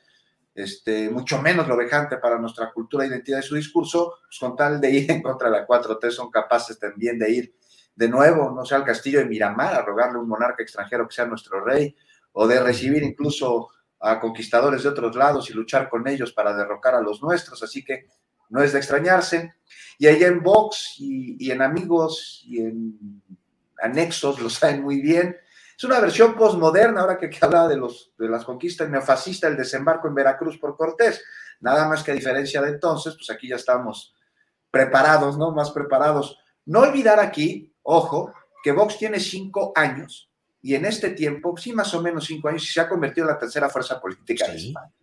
este, 0.54 1.10
mucho 1.10 1.42
menos 1.42 1.68
lo 1.68 1.78
vejante 1.78 2.18
para 2.18 2.38
nuestra 2.38 2.72
cultura, 2.72 3.06
identidad 3.06 3.40
y 3.40 3.44
su 3.44 3.56
discurso, 3.56 4.16
pues 4.28 4.40
con 4.40 4.56
tal 4.56 4.82
de 4.82 4.92
ir 4.92 5.12
en 5.12 5.22
contra 5.22 5.50
de 5.50 5.60
la 5.60 5.68
4T 5.68 6.12
son 6.12 6.30
capaces 6.30 6.78
también 6.80 7.18
de 7.20 7.32
ir 7.32 7.56
de 7.96 8.08
nuevo, 8.08 8.52
no 8.52 8.66
sea, 8.66 8.78
al 8.78 8.86
castillo 8.86 9.20
de 9.20 9.26
Miramar 9.26 9.76
a 9.76 9.82
rogarle 9.82 10.18
a 10.18 10.22
un 10.22 10.28
monarca 10.28 10.64
extranjero 10.64 11.08
que 11.08 11.16
sea 11.16 11.26
nuestro 11.26 11.64
rey, 11.64 11.96
o 12.34 12.48
de 12.48 12.62
recibir 12.62 13.04
incluso 13.04 13.70
a 14.00 14.20
conquistadores 14.20 14.84
de 14.84 14.90
otros 14.90 15.16
lados 15.16 15.50
y 15.50 15.54
luchar 15.54 15.90
con 15.90 16.08
ellos 16.08 16.32
para 16.34 16.56
derrocar 16.56 16.96
a 16.96 17.02
los 17.02 17.22
nuestros, 17.22 17.62
así 17.62 17.84
que 17.84 18.08
no 18.50 18.62
es 18.62 18.74
de 18.74 18.80
extrañarse. 18.80 19.56
Y 19.98 20.08
allá 20.08 20.28
en 20.28 20.42
Vox 20.42 20.96
y, 20.98 21.52
en 21.52 21.62
Amigos 21.62 22.42
y 22.46 22.62
en 22.62 23.22
Anexos 23.82 24.40
lo 24.40 24.50
saben 24.50 24.82
muy 24.84 25.02
bien. 25.02 25.36
Es 25.82 25.86
una 25.86 26.00
versión 26.00 26.36
postmoderna, 26.36 27.02
ahora 27.02 27.17
que, 27.17 27.28
que 27.28 27.39
hablaba 27.41 27.67
de, 27.67 27.76
los, 27.76 28.12
de 28.15 28.30
las 28.30 28.46
conquistas 28.46 28.88
neofascistas, 28.88 29.50
el 29.50 29.58
desembarco 29.58 30.08
en 30.08 30.13
Veracruz 30.13 30.60
por 30.60 30.78
Cortés. 30.78 31.24
Nada 31.60 31.89
más 31.89 32.04
que 32.04 32.12
a 32.12 32.13
diferencia 32.13 32.62
de 32.62 32.70
entonces, 32.70 33.15
pues 33.15 33.32
aquí 33.32 33.48
ya 33.48 33.56
estamos 33.56 34.13
preparados, 34.70 35.39
¿no? 35.39 35.50
Más 35.54 35.72
preparados. 35.72 36.38
No 36.67 36.82
olvidar 36.82 37.20
aquí 37.20 37.74
Ojo, 37.82 38.32
que 38.63 38.74
Vox 38.74 39.00
tiene 39.00 39.20
cinco 39.20 39.74
años 39.76 40.30
y 40.62 40.76
en 40.76 40.86
este 40.86 41.10
tiempo, 41.10 41.58
sí, 41.58 41.74
más 41.74 41.91
o 41.96 42.02
menos 42.04 42.26
cinco 42.26 42.50
años, 42.50 42.72
se 42.72 42.80
ha 42.80 42.88
convertido 42.88 43.26
en 43.26 43.34
la 43.34 43.39
tercera 43.39 43.67
fuerza 43.67 44.00
política 44.00 44.50
de 44.50 44.58
España. 44.58 44.94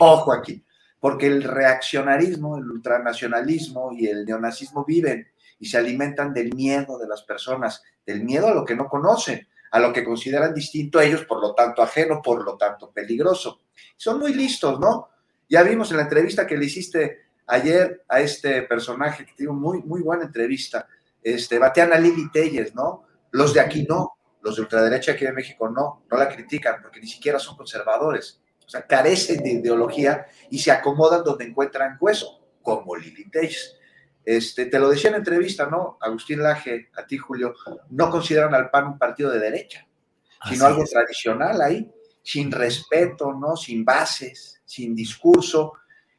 Ojo 0.00 0.32
aquí, 0.32 0.64
porque 0.98 1.26
el 1.26 1.42
reaccionarismo, 1.42 2.56
el 2.56 2.70
ultranacionalismo 2.70 3.92
y 3.92 4.06
el 4.06 4.24
neonazismo 4.24 4.86
viven 4.86 5.28
y 5.58 5.66
se 5.66 5.76
alimentan 5.76 6.32
del 6.32 6.54
miedo 6.54 6.96
de 6.96 7.08
las 7.08 7.24
personas, 7.24 7.82
del 8.06 8.24
miedo 8.24 8.48
a 8.48 8.54
lo 8.54 8.64
que 8.64 8.74
no 8.74 8.88
conocen, 8.88 9.46
a 9.74 9.80
lo 9.80 9.92
que 9.92 10.04
consideran 10.04 10.54
distinto 10.54 11.00
a 11.00 11.04
ellos, 11.04 11.24
por 11.24 11.40
lo 11.40 11.52
tanto 11.52 11.82
ajeno, 11.82 12.22
por 12.22 12.44
lo 12.44 12.56
tanto 12.56 12.92
peligroso. 12.92 13.62
Son 13.96 14.20
muy 14.20 14.32
listos, 14.32 14.78
¿no? 14.78 15.08
Ya 15.48 15.64
vimos 15.64 15.90
en 15.90 15.96
la 15.96 16.04
entrevista 16.04 16.46
que 16.46 16.56
le 16.56 16.66
hiciste 16.66 17.22
ayer 17.48 18.04
a 18.08 18.20
este 18.20 18.62
personaje, 18.62 19.26
que 19.26 19.32
tiene 19.32 19.52
muy, 19.52 19.82
muy 19.82 20.00
buena 20.00 20.26
entrevista, 20.26 20.86
este, 21.20 21.58
batean 21.58 21.92
a 21.92 21.98
Lili 21.98 22.30
Telles, 22.30 22.72
¿no? 22.72 23.02
Los 23.32 23.52
de 23.52 23.58
aquí 23.62 23.84
no, 23.88 24.12
los 24.42 24.54
de 24.54 24.62
ultraderecha 24.62 25.10
aquí 25.10 25.24
de 25.24 25.32
México 25.32 25.68
no, 25.68 26.04
no 26.08 26.16
la 26.16 26.28
critican 26.28 26.80
porque 26.80 27.00
ni 27.00 27.08
siquiera 27.08 27.40
son 27.40 27.56
conservadores. 27.56 28.40
O 28.64 28.68
sea, 28.68 28.86
carecen 28.86 29.42
de 29.42 29.54
ideología 29.54 30.28
y 30.50 30.60
se 30.60 30.70
acomodan 30.70 31.24
donde 31.24 31.46
encuentran 31.46 31.98
hueso, 32.00 32.46
como 32.62 32.94
Lili 32.94 33.28
Telles. 33.28 33.76
Este, 34.24 34.66
te 34.66 34.78
lo 34.78 34.88
decía 34.88 35.10
en 35.10 35.16
entrevista, 35.16 35.66
¿no? 35.66 35.98
Agustín 36.00 36.42
Laje, 36.42 36.90
a 36.96 37.06
ti, 37.06 37.18
Julio, 37.18 37.54
no 37.90 38.10
consideran 38.10 38.54
al 38.54 38.70
PAN 38.70 38.86
un 38.86 38.98
partido 38.98 39.30
de 39.30 39.38
derecha, 39.38 39.86
sino 40.48 40.66
algo 40.66 40.84
tradicional 40.84 41.60
ahí, 41.60 41.90
sin 42.22 42.50
respeto, 42.50 43.32
¿no? 43.32 43.56
Sin 43.56 43.84
bases, 43.84 44.62
sin 44.64 44.94
discurso, 44.94 45.74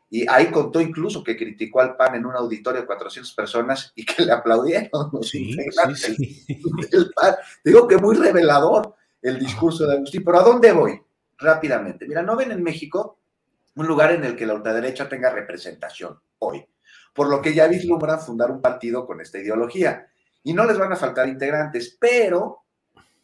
y 0.09 0.25
ahí 0.29 0.51
contó 0.51 0.79
incluso 0.79 1.23
que 1.23 1.35
criticó 1.35 1.81
al 1.81 1.97
PAN 1.97 2.15
en 2.15 2.25
un 2.25 2.35
auditorio 2.35 2.81
de 2.81 2.87
400 2.87 3.33
personas 3.33 3.91
y 3.95 4.05
que 4.05 4.23
le 4.23 4.31
aplaudieron. 4.31 4.89
Sí, 5.23 5.53
sí, 5.95 6.45
Digo 7.63 7.87
que 7.87 7.97
muy 7.97 8.15
revelador 8.15 8.95
el 9.21 9.39
discurso 9.39 9.85
de 9.85 9.95
Agustín. 9.95 10.23
Pero 10.23 10.39
¿a 10.39 10.43
dónde 10.43 10.71
voy? 10.71 11.01
Rápidamente. 11.37 12.07
Mira, 12.07 12.21
no 12.21 12.35
ven 12.35 12.51
en 12.51 12.63
México 12.63 13.19
un 13.75 13.87
lugar 13.87 14.11
en 14.11 14.23
el 14.23 14.35
que 14.35 14.45
la 14.45 14.53
ultraderecha 14.53 15.09
tenga 15.09 15.31
representación 15.31 16.19
hoy. 16.39 16.65
Por 17.15 17.29
lo 17.29 17.41
que 17.41 17.55
ya 17.55 17.67
vislumbran 17.67 18.19
fundar 18.19 18.51
un 18.51 18.61
partido 18.61 19.07
con 19.07 19.21
esta 19.21 19.39
ideología. 19.39 20.07
Y 20.43 20.53
no 20.53 20.65
les 20.65 20.77
van 20.77 20.93
a 20.93 20.95
faltar 20.95 21.27
integrantes, 21.27 21.97
pero 21.99 22.65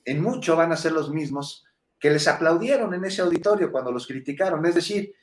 en 0.04 0.24
mucho 0.24 0.56
van 0.56 0.72
a 0.72 0.78
ser 0.78 0.94
los 0.94 1.12
mismos 1.12 1.66
que 2.00 2.10
les 2.10 2.28
aplaudieron 2.28 2.96
en 2.96 3.06
ese 3.06 3.22
auditorio 3.22 3.72
cuando 3.72 3.92
los 3.92 4.08
criticaron. 4.08 4.66
Es 4.66 4.74
decir, 4.74 5.14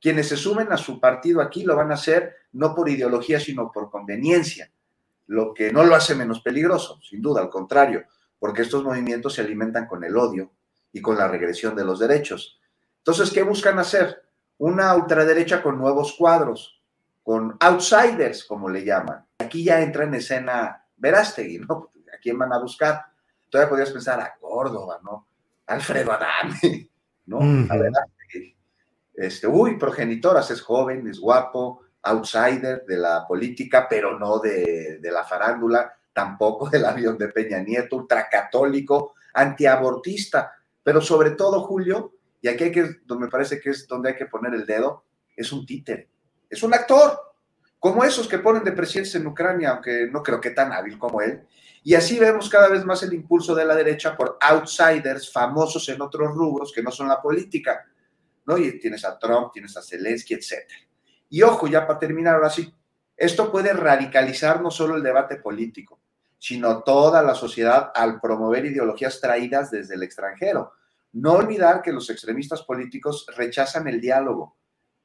quienes 0.00 0.28
se 0.28 0.36
sumen 0.36 0.72
a 0.72 0.78
su 0.78 0.98
partido 0.98 1.42
aquí 1.42 1.62
lo 1.62 1.76
van 1.76 1.90
a 1.90 1.94
hacer 1.94 2.34
no 2.52 2.74
por 2.74 2.88
ideología, 2.88 3.38
sino 3.38 3.70
por 3.70 3.90
conveniencia. 3.90 4.72
lo 5.26 5.54
que 5.54 5.72
no 5.72 5.84
lo 5.84 5.94
hace 5.94 6.14
menos 6.14 6.40
peligroso, 6.40 7.00
sin 7.02 7.22
duda, 7.22 7.40
al 7.40 7.48
contrario, 7.48 8.04
porque 8.38 8.62
estos 8.62 8.84
movimientos 8.84 9.34
se 9.34 9.40
alimentan 9.40 9.86
con 9.86 10.04
el 10.04 10.16
odio 10.16 10.52
y 10.92 11.00
con 11.00 11.16
la 11.16 11.28
regresión 11.28 11.74
de 11.74 11.84
los 11.84 11.98
derechos. 12.00 12.60
Entonces, 12.98 13.30
¿qué 13.30 13.42
buscan 13.42 13.78
hacer? 13.78 14.22
Una 14.58 14.94
ultraderecha 14.94 15.62
con 15.62 15.78
nuevos 15.78 16.14
cuadros, 16.18 16.81
con 17.22 17.56
outsiders, 17.60 18.44
como 18.44 18.68
le 18.68 18.84
llaman. 18.84 19.24
Aquí 19.38 19.64
ya 19.64 19.80
entra 19.80 20.04
en 20.04 20.14
escena 20.14 20.84
Verástegui, 20.96 21.58
¿no? 21.58 21.90
¿A 22.12 22.18
quién 22.20 22.38
van 22.38 22.52
a 22.52 22.58
buscar? 22.58 23.04
Todavía 23.48 23.70
podrías 23.70 23.90
pensar 23.90 24.20
a 24.20 24.34
Córdoba, 24.38 25.00
¿no? 25.02 25.26
Alfredo 25.66 26.12
Adame, 26.12 26.90
¿no? 27.26 27.38
A 27.38 27.76
Verástegui. 27.76 28.56
Este, 29.14 29.46
uy, 29.46 29.78
progenitoras, 29.78 30.50
es 30.50 30.60
joven, 30.60 31.06
es 31.06 31.20
guapo, 31.20 31.82
outsider 32.02 32.84
de 32.86 32.96
la 32.96 33.26
política, 33.26 33.86
pero 33.88 34.18
no 34.18 34.38
de, 34.38 34.98
de 35.00 35.10
la 35.10 35.24
farándula, 35.24 35.94
tampoco 36.12 36.68
del 36.68 36.84
avión 36.84 37.16
de 37.18 37.28
Peña 37.28 37.60
Nieto, 37.60 37.96
ultracatólico, 37.96 39.14
antiabortista, 39.34 40.52
pero 40.82 41.00
sobre 41.00 41.30
todo, 41.32 41.62
Julio, 41.62 42.14
y 42.40 42.48
aquí 42.48 42.64
hay 42.64 42.72
que, 42.72 43.00
me 43.16 43.28
parece 43.28 43.60
que 43.60 43.70
es 43.70 43.86
donde 43.86 44.10
hay 44.10 44.16
que 44.16 44.26
poner 44.26 44.54
el 44.54 44.66
dedo, 44.66 45.04
es 45.36 45.52
un 45.52 45.64
títere, 45.64 46.08
es 46.52 46.62
un 46.62 46.74
actor, 46.74 47.18
como 47.78 48.04
esos 48.04 48.28
que 48.28 48.38
ponen 48.38 48.62
de 48.62 48.72
presidentes 48.72 49.14
en 49.14 49.26
Ucrania, 49.26 49.70
aunque 49.70 50.06
no 50.06 50.22
creo 50.22 50.38
que 50.38 50.50
tan 50.50 50.70
hábil 50.70 50.98
como 50.98 51.22
él. 51.22 51.46
Y 51.82 51.94
así 51.94 52.18
vemos 52.18 52.50
cada 52.50 52.68
vez 52.68 52.84
más 52.84 53.02
el 53.02 53.14
impulso 53.14 53.54
de 53.54 53.64
la 53.64 53.74
derecha 53.74 54.14
por 54.14 54.36
outsiders 54.38 55.32
famosos 55.32 55.88
en 55.88 56.02
otros 56.02 56.30
rubros 56.34 56.70
que 56.70 56.82
no 56.82 56.90
son 56.90 57.08
la 57.08 57.22
política, 57.22 57.86
¿no? 58.44 58.58
Y 58.58 58.78
tienes 58.78 59.02
a 59.06 59.18
Trump, 59.18 59.50
tienes 59.50 59.74
a 59.78 59.82
Zelensky, 59.82 60.34
etcétera. 60.34 60.78
Y 61.30 61.42
ojo, 61.42 61.66
ya 61.66 61.86
para 61.86 61.98
terminar 61.98 62.34
ahora 62.34 62.50
sí, 62.50 62.70
esto 63.16 63.50
puede 63.50 63.72
radicalizar 63.72 64.60
no 64.60 64.70
solo 64.70 64.96
el 64.96 65.02
debate 65.02 65.36
político, 65.36 66.00
sino 66.38 66.82
toda 66.82 67.22
la 67.22 67.34
sociedad 67.34 67.92
al 67.94 68.20
promover 68.20 68.66
ideologías 68.66 69.22
traídas 69.22 69.70
desde 69.70 69.94
el 69.94 70.02
extranjero. 70.02 70.74
No 71.12 71.32
olvidar 71.32 71.80
que 71.80 71.92
los 71.92 72.10
extremistas 72.10 72.62
políticos 72.62 73.26
rechazan 73.34 73.88
el 73.88 74.02
diálogo, 74.02 74.58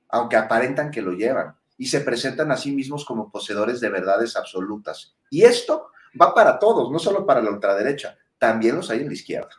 aunque 0.10 0.36
aparentan 0.36 0.92
que 0.92 1.02
lo 1.02 1.12
llevan, 1.12 1.56
y 1.78 1.88
se 1.88 2.02
presentan 2.02 2.52
a 2.52 2.58
sí 2.58 2.72
mismos 2.72 3.06
como 3.06 3.32
poseedores 3.32 3.80
de 3.80 3.90
verdades 3.90 4.36
absolutas. 4.36 5.16
Y 5.30 5.44
esto 5.44 5.92
va 6.20 6.34
para 6.34 6.58
todos, 6.58 6.92
no 6.92 7.00
solo 7.00 7.26
para 7.26 7.42
la 7.42 7.52
ultraderecha, 7.52 8.18
también 8.38 8.76
los 8.76 8.90
hay 8.90 9.02
en 9.02 9.08
la 9.08 9.14
izquierda. 9.14 9.50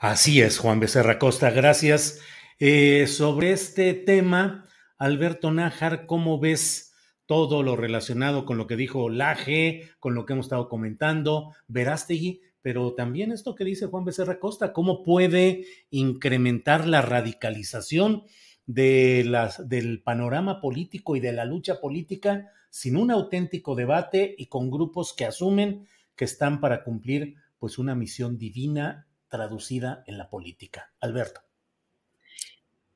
Así 0.00 0.40
es, 0.40 0.58
Juan 0.58 0.80
Becerra 0.80 1.18
Costa, 1.18 1.50
gracias. 1.50 2.20
Eh, 2.58 3.06
sobre 3.06 3.52
este 3.52 3.94
tema, 3.94 4.66
Alberto 4.98 5.52
Nájar, 5.52 6.06
¿cómo 6.06 6.40
ves 6.40 6.94
todo 7.26 7.62
lo 7.62 7.76
relacionado 7.76 8.44
con 8.44 8.56
lo 8.56 8.66
que 8.66 8.76
dijo 8.76 9.08
Laje, 9.10 9.90
con 10.00 10.14
lo 10.14 10.24
que 10.24 10.32
hemos 10.32 10.46
estado 10.46 10.68
comentando, 10.68 11.54
Verástegui, 11.66 12.40
pero 12.62 12.94
también 12.94 13.32
esto 13.32 13.54
que 13.54 13.64
dice 13.64 13.86
Juan 13.86 14.04
Becerra 14.04 14.38
Costa, 14.38 14.72
cómo 14.72 15.02
puede 15.04 15.66
incrementar 15.90 16.86
la 16.86 17.02
radicalización 17.02 18.24
de 18.66 19.22
las, 19.24 19.68
del 19.68 20.02
panorama 20.02 20.60
político 20.60 21.16
y 21.16 21.20
de 21.20 21.32
la 21.32 21.44
lucha 21.44 21.80
política 21.80 22.50
sin 22.70 22.96
un 22.96 23.10
auténtico 23.10 23.74
debate 23.74 24.34
y 24.36 24.46
con 24.46 24.70
grupos 24.70 25.14
que 25.14 25.24
asumen 25.24 25.88
que 26.14 26.24
están 26.24 26.60
para 26.60 26.84
cumplir 26.84 27.36
pues 27.58 27.78
una 27.78 27.94
misión 27.94 28.38
divina 28.38 29.06
traducida 29.28 30.02
en 30.06 30.18
la 30.18 30.28
política. 30.28 30.92
Alberto. 31.00 31.40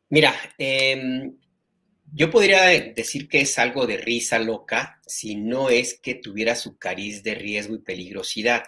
Mira, 0.08 0.34
eh, 0.58 1.32
yo 2.12 2.30
podría 2.30 2.64
decir 2.64 3.28
que 3.28 3.42
es 3.42 3.58
algo 3.58 3.86
de 3.86 3.96
risa 3.96 4.38
loca 4.38 5.00
si 5.06 5.36
no 5.36 5.70
es 5.70 5.98
que 6.00 6.16
tuviera 6.16 6.56
su 6.56 6.76
cariz 6.76 7.22
de 7.22 7.36
riesgo 7.36 7.76
y 7.76 7.82
peligrosidad. 7.82 8.64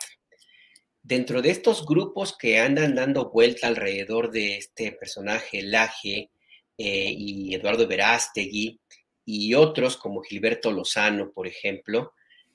Dentro 1.03 1.43
de 1.43 1.51
estos 1.51 1.85
grupos 1.85 2.37
que 2.39 2.61
andan 2.61 2.95
dando 2.95 3.31
vuelta 3.31 3.67
alrededor 3.67 4.31
de 4.31 4.57
este 4.59 4.93
personaje 4.93 5.63
Laje 5.63 6.31
eh, 6.85 7.15
y 7.17 7.55
Eduardo 7.55 7.87
Verástegui 7.87 8.81
y 9.25 9.55
otros 9.55 9.97
como 9.97 10.21
Gilberto 10.21 10.73
Lozano, 10.73 11.31
por 11.31 11.47
ejemplo, 11.47 12.13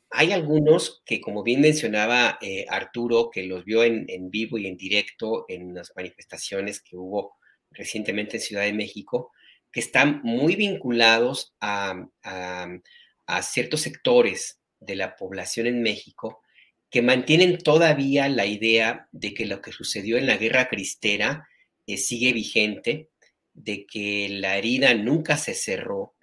hay 0.09 0.33
algunos 0.33 1.01
que, 1.05 1.21
como 1.21 1.43
bien 1.43 1.61
mencionaba 1.61 2.37
eh, 2.41 2.65
Arturo, 2.67 3.29
que 3.31 3.43
los 3.43 3.63
vio 3.63 3.85
en, 3.85 4.05
vivo 4.29 4.57
y 4.57 4.67
en 4.67 4.75
directo 4.75 5.45
en 5.47 5.73
las 5.73 5.93
manifestaciones 5.95 6.81
que 6.81 6.97
hubo 6.97 7.37
recientemente 7.71 8.35
en 8.35 8.43
Ciudad 8.43 8.63
de 8.63 8.73
México, 8.73 9.31
que 9.71 9.79
están 9.79 10.19
muy 10.23 10.57
vinculados 10.57 11.53
a, 11.61 11.95
ciertos 13.41 13.81
sectores 13.81 14.59
de 14.81 14.95
la 14.95 15.15
población 15.15 15.67
en 15.67 15.81
México 15.81 16.41
que 16.89 17.01
mantienen 17.01 17.59
todavía 17.59 18.27
la 18.27 18.45
idea 18.45 19.07
de 19.13 19.33
que 19.33 19.45
lo 19.45 19.61
que 19.61 19.71
sucedió 19.71 20.17
en 20.17 20.27
la 20.27 20.35
guerra 20.35 20.67
cristera 20.67 21.47
eh, 21.85 21.95
sigue 21.95 22.33
vigente, 22.33 23.09
de 23.57 23.85
que 23.85 24.29
la 24.29 24.57
herida 24.57 24.93
nunca 24.93 25.35
se 25.35 25.53
cerró, 25.55 26.13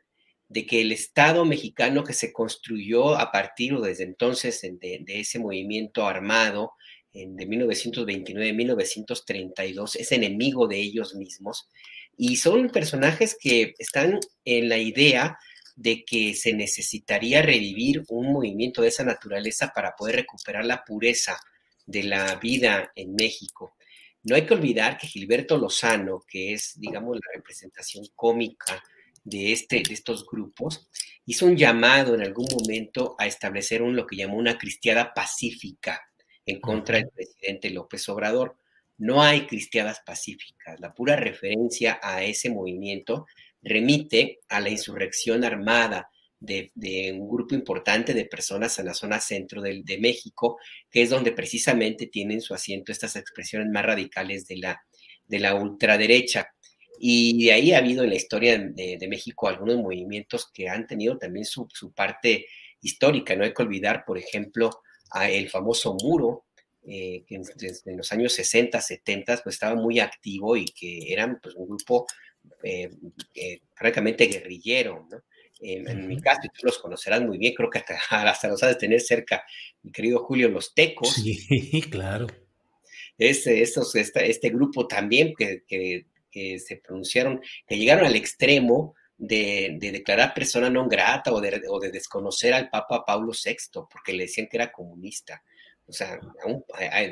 de 0.49 0.65
que 0.67 0.81
el 0.81 0.93
Estado 0.93 1.45
mexicano 1.45 2.05
que 2.05 2.13
se 2.13 2.33
construyó 2.33 3.17
a 3.17 3.33
partir 3.33 3.75
o 3.75 3.81
desde 3.81 4.05
entonces 4.05 4.61
de, 4.63 5.05
ese 5.09 5.41
movimiento 5.41 6.07
armado 6.07 6.75
en, 7.13 7.35
de 7.37 7.49
1929-1932 7.49 9.97
es 9.97 10.13
enemigo 10.13 10.69
de 10.69 10.79
ellos 10.79 11.17
mismos 11.17 11.69
y 12.17 12.37
son 12.37 12.71
personajes 12.71 13.37
que 13.39 13.75
están 13.79 14.21
en 14.45 14.69
la 14.69 14.79
idea 14.79 15.37
de 15.75 16.05
que 16.05 16.35
se 16.35 16.53
necesitaría 16.53 17.43
revivir 17.43 18.05
un 18.09 18.33
movimiento 18.33 18.83
de 18.83 18.89
esa 18.89 19.03
naturaleza 19.03 19.73
para 19.75 19.97
poder 19.97 20.15
recuperar 20.17 20.65
la 20.65 20.85
pureza 20.85 21.37
de 21.85 22.05
la 22.05 22.37
vida 22.37 22.93
en 22.95 23.17
México. 23.17 23.75
No 24.25 24.35
hay 24.35 24.47
que 24.47 24.55
olvidar 24.55 24.99
que 24.99 25.07
Gilberto 25.07 25.57
Lozano, 25.57 26.25
que 26.27 26.55
es, 26.55 26.79
digamos, 26.81 27.17
la 27.17 27.33
representación 27.35 28.07
cómica 28.15 28.83
de, 29.23 29.53
este, 29.53 29.83
de 29.83 29.95
estos 29.95 30.27
grupos, 30.27 30.89
hizo 31.27 31.47
un 31.47 31.57
llamado 31.57 32.15
en 32.15 32.23
algún 32.23 32.47
momento 32.51 33.15
a 33.19 33.27
establecer 33.27 33.83
un, 33.83 33.97
lo 33.97 34.07
que 34.07 34.17
llamó 34.17 34.37
una 34.37 34.59
cristiada 34.59 35.15
pacífica 35.15 36.03
en 36.47 36.61
contra 36.61 36.99
del 36.99 37.11
presidente 37.11 37.71
López 37.71 38.09
Obrador 38.09 38.57
no 38.99 39.23
hay 39.23 39.47
cristianas 39.47 40.01
pacíficas. 40.05 40.79
La 40.81 40.95
pura 40.95 41.17
referencia 41.17 41.99
a 42.03 42.23
ese 42.23 42.51
movimiento 42.51 43.27
remite 43.63 44.41
a 44.49 44.61
la 44.61 44.71
insurrección 44.71 45.45
armada 45.45 46.11
de, 46.45 47.13
un 47.19 47.29
grupo 47.29 47.55
importante 47.55 48.15
de 48.15 48.27
personas 48.27 48.79
en 48.79 48.87
la 48.87 48.95
zona 48.95 49.21
centro 49.21 49.63
de, 49.63 49.99
México, 50.01 50.59
que 50.91 51.03
es 51.03 51.11
donde 51.11 51.33
precisamente 51.33 52.07
tienen 52.07 52.41
su 52.41 52.55
asiento 52.55 52.93
estas 52.93 53.17
expresiones 53.17 53.69
más 53.69 53.85
radicales 53.85 54.47
de 54.47 54.59
la, 54.59 54.81
de 55.27 55.39
la 55.39 55.55
ultraderecha. 55.55 56.49
Y 56.99 57.45
de 57.45 57.53
ahí 57.53 57.73
ha 57.73 57.79
habido 57.79 58.05
en 58.05 58.11
la 58.11 58.17
historia 58.17 58.59
de, 58.59 59.07
México 59.09 59.49
algunos 59.49 59.77
movimientos 59.79 60.51
que 60.53 60.69
han 60.69 60.87
tenido 60.87 61.19
también 61.19 61.45
su, 61.45 61.67
su, 61.73 61.93
parte 61.93 62.47
histórica. 62.81 63.35
No 63.35 63.45
hay 63.45 63.53
que 63.53 63.63
olvidar, 63.63 64.05
por 64.07 64.19
ejemplo, 64.19 64.71
el 65.23 65.49
famoso 65.49 65.95
muro 65.95 66.45
eh, 66.87 67.25
que 67.27 67.37
en, 67.37 67.97
los 67.97 68.13
años 68.13 68.35
60, 68.35 68.79
70, 68.79 69.41
pues 69.43 69.55
estaba 69.55 69.75
muy 69.75 70.01
activo 70.01 70.55
y 70.55 70.67
que 70.67 71.11
eran 71.13 71.41
pues, 71.41 71.55
un 71.55 71.67
grupo 71.67 72.07
eh, 72.63 72.91
eh, 73.35 73.61
francamente 73.75 74.27
guerrillero, 74.27 75.07
¿no? 75.11 75.23
En 75.61 76.09
mi 76.09 76.21
caso, 76.21 76.41
y 76.45 76.49
tú 76.49 76.67
los 76.67 76.79
conocerás 76.79 77.23
muy 77.23 77.39
bien, 77.39 77.55
creo 77.55 77.71
que 77.71 77.79
hasta, 77.79 77.97
hasta 78.31 78.49
los 78.49 78.63
has 78.63 78.71
de 78.71 78.81
tener 78.81 79.01
cerca, 79.01 79.45
mi 79.83 79.93
querido 79.93 80.25
Julio, 80.25 80.49
los 80.49 80.75
Tecos. 80.75 81.15
Sí, 81.15 81.83
claro. 81.91 82.27
Este, 83.17 83.63
estos, 83.63 83.95
este, 83.95 84.49
grupo 84.51 84.87
también 84.87 85.35
que, 85.37 85.63
que, 85.67 86.07
se 86.59 86.77
pronunciaron, 86.79 87.41
que 87.65 87.79
llegaron 87.79 88.07
al 88.07 88.17
extremo 88.17 88.97
de, 89.17 89.77
de, 89.79 89.93
declarar 89.93 90.35
persona 90.35 90.69
non 90.69 90.91
grata 90.91 91.31
o 91.31 91.39
de, 91.39 91.63
o 91.71 91.79
de 91.79 91.95
desconocer 91.95 92.53
al 92.53 92.69
Papa 92.69 93.05
Pablo 93.07 93.31
VI, 93.31 93.87
porque 93.89 94.13
le 94.13 94.27
decían 94.27 94.49
que 94.51 94.57
era 94.57 94.73
comunista. 94.73 95.45
O 95.87 95.93
sea, 95.93 96.19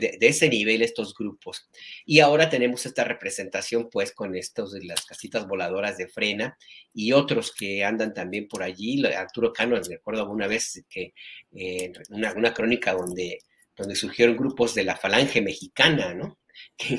de, 0.01 0.17
ese 0.21 0.49
nivel 0.49 0.81
estos 0.81 1.15
grupos. 1.15 1.69
Y 2.07 2.21
ahora 2.21 2.49
tenemos 2.49 2.87
esta 2.87 3.05
representación 3.05 3.91
pues 3.91 4.13
con 4.13 4.35
estos 4.35 4.73
de 4.73 4.85
las 4.85 5.05
casitas 5.05 5.47
voladoras 5.47 5.99
de 5.99 6.09
frena 6.09 6.57
y 6.95 7.13
otros 7.13 7.53
que 7.53 7.85
andan 7.85 8.15
también 8.15 8.49
por 8.49 8.63
allí. 8.63 9.05
Arturo 9.07 9.53
Cano, 9.53 9.77
recuerdo 9.77 10.29
una 10.31 10.47
vez 10.47 10.85
que 10.89 11.13
eh, 11.53 11.93
una, 12.09 12.33
una, 12.33 12.55
crónica 12.55 12.95
donde, 12.95 13.41
donde 13.77 13.95
surgieron 13.95 14.37
grupos 14.37 14.75
de 14.75 14.85
la 14.85 14.97
falange 14.97 15.43
mexicana, 15.43 16.15
¿no? 16.15 16.39
Que, 16.77 16.99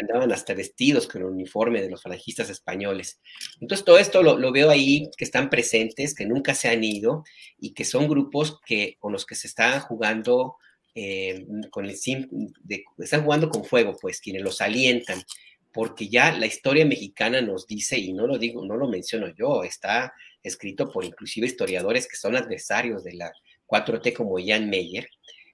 andaban 0.00 0.32
hasta 0.32 0.54
vestidos 0.54 1.06
con 1.06 1.22
el 1.22 1.28
uniforme 1.28 1.80
de 1.80 1.90
los 1.90 2.02
falangistas 2.02 2.50
españoles. 2.50 3.20
Entonces 3.60 3.84
todo 3.84 3.98
esto 3.98 4.22
lo, 4.22 4.38
lo, 4.38 4.50
veo 4.50 4.70
ahí, 4.70 5.08
que 5.16 5.24
están 5.24 5.50
presentes, 5.50 6.14
que 6.14 6.26
nunca 6.26 6.54
se 6.54 6.68
han 6.68 6.82
ido 6.82 7.22
y 7.58 7.74
que 7.74 7.84
son 7.84 8.08
grupos 8.08 8.60
que, 8.66 8.96
con 8.98 9.12
los 9.12 9.24
que 9.26 9.34
se 9.34 9.46
están 9.46 9.80
jugando 9.80 10.56
eh, 10.94 11.46
con 11.70 11.86
el 11.86 11.96
de, 12.62 12.84
están 12.98 13.24
jugando 13.24 13.48
con 13.48 13.64
fuego, 13.64 13.96
pues 14.00 14.20
quienes 14.20 14.42
los 14.42 14.60
alientan, 14.60 15.22
porque 15.72 16.08
ya 16.08 16.32
la 16.36 16.46
historia 16.46 16.86
mexicana 16.86 17.40
nos 17.40 17.66
dice, 17.66 17.98
y 17.98 18.12
no 18.12 18.26
lo 18.26 18.38
digo, 18.38 18.64
no 18.64 18.76
lo 18.76 18.88
menciono 18.88 19.34
yo, 19.34 19.64
está 19.64 20.12
escrito 20.42 20.90
por 20.92 21.04
inclusive 21.04 21.46
historiadores 21.46 22.06
que 22.06 22.16
son 22.16 22.36
adversarios 22.36 23.02
de 23.02 23.14
la, 23.14 23.32
4T 23.66 24.14
como 24.14 24.36
Jan 24.44 24.68
Meyer, 24.68 25.08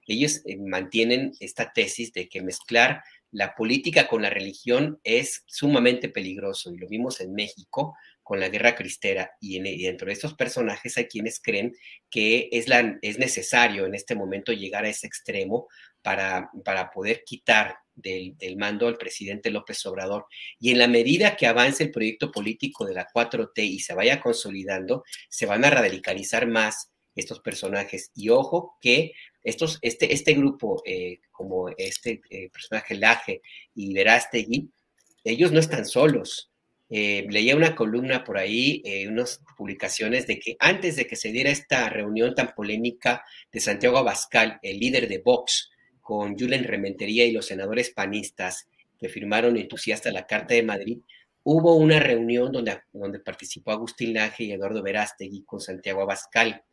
ellos 0.07 0.41
eh, 0.45 0.57
mantienen 0.57 1.33
esta 1.39 1.71
tesis 1.73 2.11
de 2.13 2.27
que 2.27 2.41
mezclar 2.41 3.03
la 3.31 3.55
política 3.55 4.07
con 4.07 4.21
la 4.21 4.29
religión 4.29 4.99
es 5.03 5.43
sumamente 5.45 6.09
peligroso 6.09 6.73
y 6.73 6.77
lo 6.77 6.87
vimos 6.87 7.21
en 7.21 7.33
México 7.33 7.95
con 8.23 8.39
la 8.39 8.49
guerra 8.49 8.75
cristera 8.75 9.31
y, 9.39 9.59
dentro 9.83 10.07
de 10.07 10.13
estos 10.13 10.33
personajes 10.33 10.97
hay 10.97 11.05
quienes 11.05 11.39
creen 11.41 11.73
que 12.09 12.49
es, 12.51 12.67
la, 12.67 12.97
es 13.01 13.19
necesario 13.19 13.85
en 13.85 13.95
este 13.95 14.15
momento 14.15 14.53
llegar 14.53 14.85
a 14.85 14.89
ese 14.89 15.07
extremo 15.07 15.67
para, 16.01 16.49
para 16.63 16.89
poder 16.91 17.23
quitar 17.25 17.75
del, 17.93 18.37
del, 18.37 18.57
mando 18.57 18.87
al 18.87 18.97
presidente 18.97 19.51
López 19.51 19.85
Obrador. 19.85 20.25
Y 20.59 20.71
en 20.71 20.79
la 20.79 20.87
medida 20.87 21.35
que 21.35 21.47
avance 21.47 21.83
el 21.83 21.91
proyecto 21.91 22.31
político 22.31 22.85
de 22.85 22.95
la 22.95 23.07
4T 23.07 23.63
y 23.63 23.79
se 23.79 23.93
vaya 23.93 24.19
consolidando, 24.21 25.03
se 25.29 25.45
van 25.45 25.65
a 25.65 25.69
radicalizar 25.69 26.47
más 26.47 26.91
estos 27.15 27.39
personajes. 27.39 28.11
Y 28.15 28.29
ojo 28.29 28.77
que 28.81 29.13
estos, 29.43 29.79
este, 29.81 30.13
este 30.13 30.33
grupo, 30.33 30.81
eh, 30.85 31.19
como 31.31 31.69
este 31.69 32.21
eh, 32.29 32.49
personaje 32.49 32.95
Laje 32.95 33.41
y 33.73 33.93
Verástegui, 33.93 34.71
ellos 35.23 35.51
no 35.51 35.59
están 35.59 35.85
solos. 35.85 36.50
Eh, 36.93 37.25
leía 37.29 37.55
una 37.55 37.73
columna 37.73 38.23
por 38.23 38.37
ahí, 38.37 38.83
unas 39.07 39.41
publicaciones 39.57 40.27
de 40.27 40.39
que 40.39 40.57
antes 40.59 40.97
de 40.97 41.07
que 41.07 41.15
se 41.15 41.31
diera 41.31 41.49
esta 41.49 41.89
reunión 41.89 42.35
tan 42.35 42.53
polémica 42.53 43.23
de 43.51 43.61
Santiago 43.61 43.97
Abascal, 43.97 44.59
el 44.61 44.77
líder 44.77 45.07
de 45.07 45.19
Vox, 45.19 45.71
con 46.01 46.37
Julen 46.37 46.65
Rementería 46.65 47.25
y 47.25 47.31
los 47.31 47.45
senadores 47.45 47.91
panistas 47.91 48.67
que 48.99 49.07
firmaron 49.07 49.55
entusiasta 49.55 50.11
la 50.11 50.27
Carta 50.27 50.53
de 50.53 50.63
Madrid, 50.63 50.99
hubo 51.43 51.75
una 51.75 51.99
reunión 51.99 52.51
donde, 52.51 53.19
participó 53.19 53.71
Agustín 53.71 54.13
Laje 54.13 54.43
y 54.43 54.51
Eduardo 54.51 54.83
Verástegui 54.83 55.43
con 55.43 55.59
Santiago 55.59 56.01
Abascal. 56.01 56.63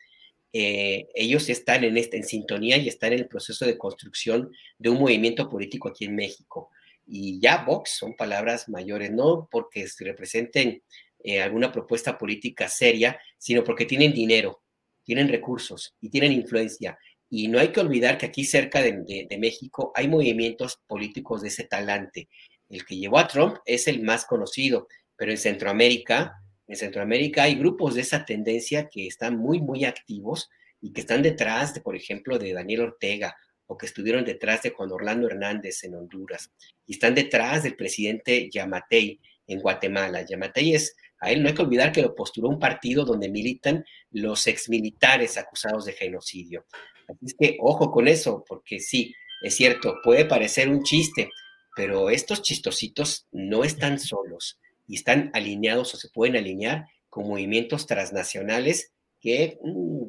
Eh, 0.52 1.08
ellos 1.14 1.48
están 1.50 1.84
en, 1.84 1.96
esta, 1.96 2.16
en 2.16 2.24
sintonía 2.24 2.76
y 2.78 2.88
están 2.88 3.12
en 3.12 3.20
el 3.20 3.28
proceso 3.28 3.64
de 3.64 3.78
construcción 3.78 4.50
de 4.78 4.90
un 4.90 4.98
movimiento 4.98 5.48
político 5.48 5.88
aquí 5.88 6.06
en 6.06 6.16
México. 6.16 6.70
Y 7.09 7.40
ya 7.40 7.64
Vox 7.64 7.96
son 7.98 8.14
palabras 8.14 8.68
mayores, 8.68 9.11
no 9.11 9.48
porque 9.50 9.86
representen 10.00 10.82
eh, 11.24 11.40
alguna 11.40 11.72
propuesta 11.72 12.18
política 12.18 12.68
seria, 12.68 13.18
sino 13.38 13.64
porque 13.64 13.86
tienen 13.86 14.12
dinero, 14.12 14.62
tienen 15.02 15.28
recursos 15.28 15.94
y 16.00 16.11
tienen 16.11 16.32
influencia. 16.32 16.98
Y 17.30 17.48
no 17.48 17.59
hay 17.59 17.68
que 17.68 17.80
olvidar 17.80 18.18
que 18.18 18.26
aquí 18.26 18.44
cerca 18.44 18.82
de, 18.82 19.26
de 19.28 19.38
México 19.38 19.92
hay 19.94 20.09
movimientos 20.09 20.80
políticos 20.86 21.42
de 21.42 21.48
ese 21.48 21.64
talante. 21.64 22.28
El 22.68 22.84
que 22.84 22.96
llevó 22.96 23.18
a 23.18 23.28
Trump 23.28 23.56
es 23.64 23.88
el 23.88 24.02
más 24.02 24.24
conocido, 24.26 24.88
pero 25.16 25.30
en 25.30 25.38
Centroamérica 25.38 26.42
en 26.68 26.76
Centroamérica 26.76 27.44
hay 27.44 27.54
grupos 27.54 27.94
de 27.94 28.02
esa 28.02 28.24
tendencia 28.24 28.88
que 28.88 29.06
están 29.06 29.38
muy, 29.38 29.61
muy 29.61 29.86
activos 29.86 30.50
y 30.80 30.92
que 30.92 31.00
están 31.00 31.22
detrás, 31.22 31.74
de, 31.74 31.80
por 31.80 31.96
ejemplo, 31.96 32.38
de 32.38 32.52
Daniel 32.52 32.82
Ortega 32.82 33.34
o 33.68 33.76
que 33.76 33.86
estuvieron 33.86 34.24
detrás 34.24 34.62
de 34.62 34.70
Juan 34.70 34.90
Orlando 34.90 35.28
Hernández 35.28 35.84
en 35.84 35.94
Honduras 35.94 36.50
y 36.86 36.94
están 36.94 37.14
detrás 37.14 37.62
del 37.62 37.76
presidente 37.76 38.50
Yamatei 38.50 39.20
en 39.46 39.60
Guatemala. 39.60 40.24
Yamatei 40.24 40.74
es, 40.74 40.96
a 41.20 41.30
él 41.30 41.42
no 41.42 41.48
hay 41.48 41.54
que 41.54 41.62
olvidar 41.62 41.92
que 41.92 42.02
lo 42.02 42.14
postuló 42.14 42.48
un 42.48 42.58
partido 42.58 43.04
donde 43.04 43.28
militan 43.28 43.84
los 44.10 44.46
exmilitares 44.46 45.36
acusados 45.36 45.84
de 45.84 45.92
genocidio. 45.92 46.64
Así 47.08 47.26
es 47.26 47.34
que 47.38 47.56
ojo 47.60 47.90
con 47.90 48.08
eso, 48.08 48.42
porque 48.48 48.80
sí, 48.80 49.14
es 49.42 49.54
cierto, 49.54 49.96
puede 50.02 50.24
parecer 50.24 50.68
un 50.68 50.82
chiste, 50.82 51.30
pero 51.76 52.08
estos 52.08 52.42
chistositos 52.42 53.26
no 53.32 53.64
están 53.64 53.98
solos 53.98 54.58
y 54.86 54.96
están 54.96 55.30
alineados 55.34 55.94
o 55.94 55.96
se 55.98 56.08
pueden 56.08 56.36
alinear 56.36 56.86
con 57.10 57.28
movimientos 57.28 57.86
transnacionales 57.86 58.92
que 59.20 59.58
mm, 59.62 60.08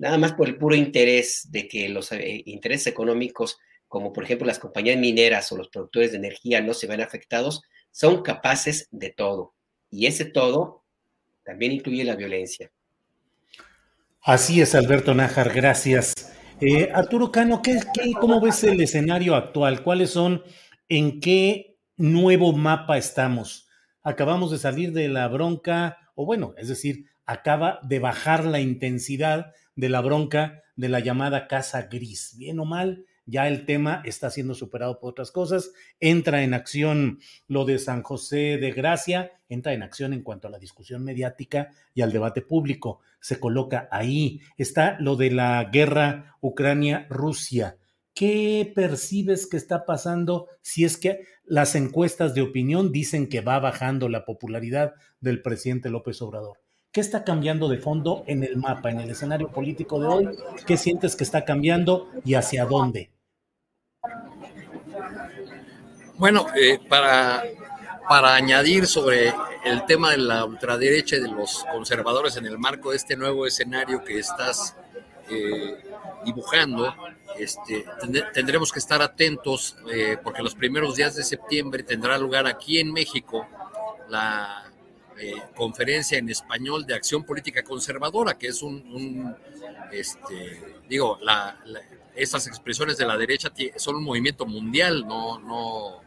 nada 0.00 0.18
más 0.18 0.32
por 0.32 0.48
el 0.48 0.56
puro 0.56 0.74
interés 0.74 1.48
de 1.50 1.68
que 1.68 1.88
los 1.88 2.10
eh, 2.12 2.42
intereses 2.46 2.88
económicos, 2.88 3.58
como 3.86 4.12
por 4.12 4.24
ejemplo 4.24 4.46
las 4.46 4.58
compañías 4.58 4.98
mineras 4.98 5.50
o 5.52 5.56
los 5.56 5.68
productores 5.68 6.12
de 6.12 6.18
energía 6.18 6.60
no 6.60 6.74
se 6.74 6.86
ven 6.86 7.00
afectados, 7.00 7.62
son 7.90 8.22
capaces 8.22 8.88
de 8.90 9.10
todo. 9.10 9.54
Y 9.90 10.06
ese 10.06 10.24
todo 10.24 10.84
también 11.44 11.72
incluye 11.72 12.04
la 12.04 12.16
violencia. 12.16 12.70
Así 14.22 14.60
es, 14.60 14.74
Alberto 14.74 15.14
Nájar, 15.14 15.52
gracias. 15.52 16.14
Eh, 16.60 16.90
Arturo 16.92 17.32
Cano, 17.32 17.62
¿qué, 17.62 17.80
qué, 17.94 18.12
cómo 18.20 18.40
ves 18.40 18.64
el 18.64 18.80
escenario 18.80 19.34
actual? 19.34 19.82
¿Cuáles 19.82 20.10
son, 20.10 20.42
en 20.88 21.20
qué 21.20 21.78
nuevo 21.96 22.52
mapa 22.52 22.98
estamos? 22.98 23.70
acabamos 24.02 24.50
de 24.50 24.58
salir 24.58 24.92
de 24.92 25.08
la 25.08 25.28
bronca, 25.28 25.98
o 26.14 26.24
bueno, 26.24 26.54
es 26.56 26.68
decir, 26.68 27.06
acaba 27.26 27.80
de 27.82 27.98
bajar 27.98 28.44
la 28.44 28.60
intensidad 28.60 29.52
de 29.80 29.88
la 29.88 30.02
bronca 30.02 30.62
de 30.76 30.90
la 30.90 31.00
llamada 31.00 31.48
casa 31.48 31.88
gris. 31.90 32.34
Bien 32.36 32.60
o 32.60 32.66
mal, 32.66 33.06
ya 33.24 33.48
el 33.48 33.64
tema 33.64 34.02
está 34.04 34.30
siendo 34.30 34.54
superado 34.54 35.00
por 35.00 35.10
otras 35.10 35.32
cosas. 35.32 35.72
Entra 36.00 36.42
en 36.42 36.52
acción 36.52 37.18
lo 37.48 37.64
de 37.64 37.78
San 37.78 38.02
José 38.02 38.58
de 38.58 38.72
Gracia, 38.72 39.32
entra 39.48 39.72
en 39.72 39.82
acción 39.82 40.12
en 40.12 40.22
cuanto 40.22 40.48
a 40.48 40.50
la 40.50 40.58
discusión 40.58 41.02
mediática 41.02 41.70
y 41.94 42.02
al 42.02 42.12
debate 42.12 42.42
público. 42.42 43.00
Se 43.20 43.40
coloca 43.40 43.88
ahí. 43.90 44.40
Está 44.58 44.98
lo 45.00 45.16
de 45.16 45.30
la 45.30 45.64
guerra 45.72 46.36
Ucrania-Rusia. 46.42 47.78
¿Qué 48.12 48.70
percibes 48.74 49.46
que 49.46 49.56
está 49.56 49.86
pasando 49.86 50.48
si 50.60 50.84
es 50.84 50.98
que 50.98 51.20
las 51.44 51.74
encuestas 51.74 52.34
de 52.34 52.42
opinión 52.42 52.92
dicen 52.92 53.28
que 53.28 53.40
va 53.40 53.58
bajando 53.60 54.10
la 54.10 54.26
popularidad 54.26 54.92
del 55.20 55.40
presidente 55.40 55.88
López 55.88 56.20
Obrador? 56.20 56.58
¿Qué 56.92 57.00
está 57.00 57.22
cambiando 57.22 57.68
de 57.68 57.78
fondo 57.78 58.24
en 58.26 58.42
el 58.42 58.56
mapa, 58.56 58.90
en 58.90 58.98
el 58.98 59.10
escenario 59.10 59.48
político 59.52 60.00
de 60.00 60.08
hoy? 60.08 60.28
¿Qué 60.66 60.76
sientes 60.76 61.14
que 61.14 61.22
está 61.22 61.44
cambiando 61.44 62.10
y 62.24 62.34
hacia 62.34 62.64
dónde? 62.64 63.10
Bueno, 66.16 66.46
eh, 66.60 66.80
para, 66.88 67.44
para 68.08 68.34
añadir 68.34 68.88
sobre 68.88 69.32
el 69.64 69.86
tema 69.86 70.10
de 70.10 70.18
la 70.18 70.44
ultraderecha 70.44 71.14
y 71.14 71.20
de 71.20 71.28
los 71.28 71.64
conservadores 71.70 72.36
en 72.36 72.46
el 72.46 72.58
marco 72.58 72.90
de 72.90 72.96
este 72.96 73.16
nuevo 73.16 73.46
escenario 73.46 74.02
que 74.02 74.18
estás 74.18 74.74
eh, 75.30 75.80
dibujando, 76.24 76.92
este, 77.38 77.86
tendremos 78.34 78.72
que 78.72 78.80
estar 78.80 79.00
atentos 79.00 79.76
eh, 79.92 80.18
porque 80.24 80.42
los 80.42 80.56
primeros 80.56 80.96
días 80.96 81.14
de 81.14 81.22
septiembre 81.22 81.84
tendrá 81.84 82.18
lugar 82.18 82.48
aquí 82.48 82.80
en 82.80 82.92
México 82.92 83.46
la 84.08 84.69
eh, 85.20 85.34
conferencia 85.54 86.18
en 86.18 86.28
español 86.30 86.86
de 86.86 86.94
acción 86.94 87.24
política 87.24 87.62
conservadora, 87.62 88.38
que 88.38 88.48
es 88.48 88.62
un, 88.62 89.36
este, 89.92 90.80
digo, 90.88 91.18
la, 91.20 91.62
estas 92.14 92.46
expresiones 92.46 92.96
de 92.96 93.06
la 93.06 93.16
derecha 93.16 93.52
son 93.76 93.96
un 93.96 94.04
movimiento 94.04 94.46
mundial, 94.46 95.06
no, 95.06 95.38
no, 95.38 96.00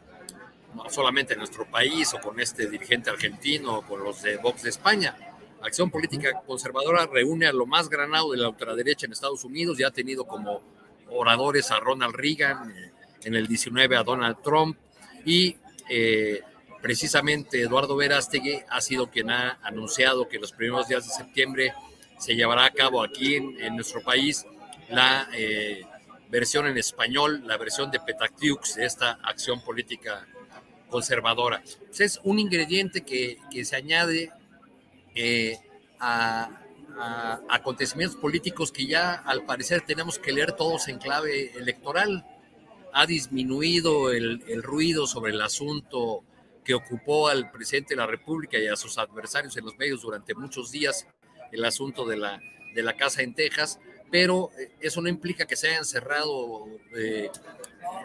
no 0.74 0.89
solamente 0.89 1.34
en 1.34 1.39
nuestro 1.39 1.66
país 1.70 2.14
o 2.14 2.20
con 2.20 2.39
este 2.39 2.70
dirigente 2.70 3.09
argentino 3.09 3.78
o 3.78 3.82
con 3.84 4.03
los 4.03 4.22
de 4.22 4.38
Vox 4.38 4.64
de 4.64 4.70
España. 4.70 5.16
Acción 5.61 5.89
Política 5.89 6.41
Conservadora 6.45 7.05
reúne 7.05 7.45
a 7.45 7.53
lo 7.53 7.66
más 7.66 7.89
granado 7.89 8.32
de 8.32 8.38
la 8.38 8.49
ultraderecha 8.49 9.05
en 9.05 9.14
Estados 9.14 9.43
Unidos 9.43 9.80
y 9.80 9.84
ha 9.84 9.91
tenido 9.91 10.26
como 10.26 10.61
oradores 11.09 11.72
a 11.72 11.80
Ronald 11.80 12.16
Reagan, 12.16 12.72
eh, 12.72 12.91
en 13.24 13.36
el 13.36 13.47
19 13.47 13.95
a 13.95 14.03
Donald 14.03 14.38
Trump 14.43 14.78
y 15.26 15.55
eh, 15.89 16.41
precisamente 16.84 17.62
Eduardo 17.62 17.96
Verástegui 17.96 18.60
ha 18.70 18.82
sido 18.82 19.10
quien 19.10 19.32
ha 19.32 19.58
anunciado 19.64 20.28
que 20.28 20.38
los 20.38 20.52
primeros 20.52 20.90
días 20.90 21.08
de 21.08 21.14
septiembre 21.14 21.74
se 22.20 22.36
llevará 22.36 22.66
a 22.66 22.72
cabo 22.72 23.02
aquí 23.02 23.36
en, 23.36 23.76
nuestro 23.76 24.04
país 24.04 24.46
la 24.90 25.30
eh, 25.34 25.86
versión 26.30 26.68
en 26.68 26.78
español, 26.78 27.42
la 27.46 27.56
versión 27.58 27.90
de 27.90 28.02
Petactiux 28.02 28.76
de 28.76 28.86
esta 28.86 29.14
acción 29.24 29.64
política 29.64 30.28
conservadora. 30.90 31.64
es 31.98 32.20
un 32.26 32.38
ingrediente 32.38 33.02
que, 33.02 33.40
se 33.64 33.76
añade 33.78 34.32
a 36.02 36.50
acontecimientos 37.50 38.20
políticos 38.20 38.74
que 38.74 38.86
ya 38.86 39.14
al 39.14 39.46
parecer 39.46 39.84
tenemos 39.88 40.20
que 40.20 40.34
leer 40.34 40.52
todos 40.52 40.90
en 40.90 41.00
clave 41.00 41.58
electoral. 41.58 42.26
Ha 42.92 43.06
disminuido 43.06 44.12
el 44.12 44.62
ruido 44.62 45.08
sobre 45.08 45.32
el 45.32 45.42
asunto 45.42 46.26
que 46.64 46.74
ocupó 46.74 47.28
al 47.28 47.51
presidente 47.51 47.93
de 47.93 47.97
la 47.97 48.07
República 48.07 48.57
y 48.57 48.68
a 48.68 48.76
sus 48.76 48.97
adversarios 48.97 49.55
en 49.57 49.66
los 49.66 49.78
medios 49.78 50.01
durante 50.01 50.34
muchos 50.34 50.72
días, 50.72 51.07
el 51.51 51.66
asunto 51.66 52.05
de 52.05 52.18
la, 52.18 52.41
de 52.74 52.84
la 52.84 52.95
casa 52.95 53.22
en 53.22 53.36
Texas, 53.36 53.80
pero 54.11 54.49
eh, 54.59 54.72
eso 54.80 55.01
no 55.01 55.09
implica 55.09 55.45
que 55.45 55.55
se 55.55 55.70
hayan 55.70 55.86
cerrado 55.86 56.66
eh, 56.95 57.30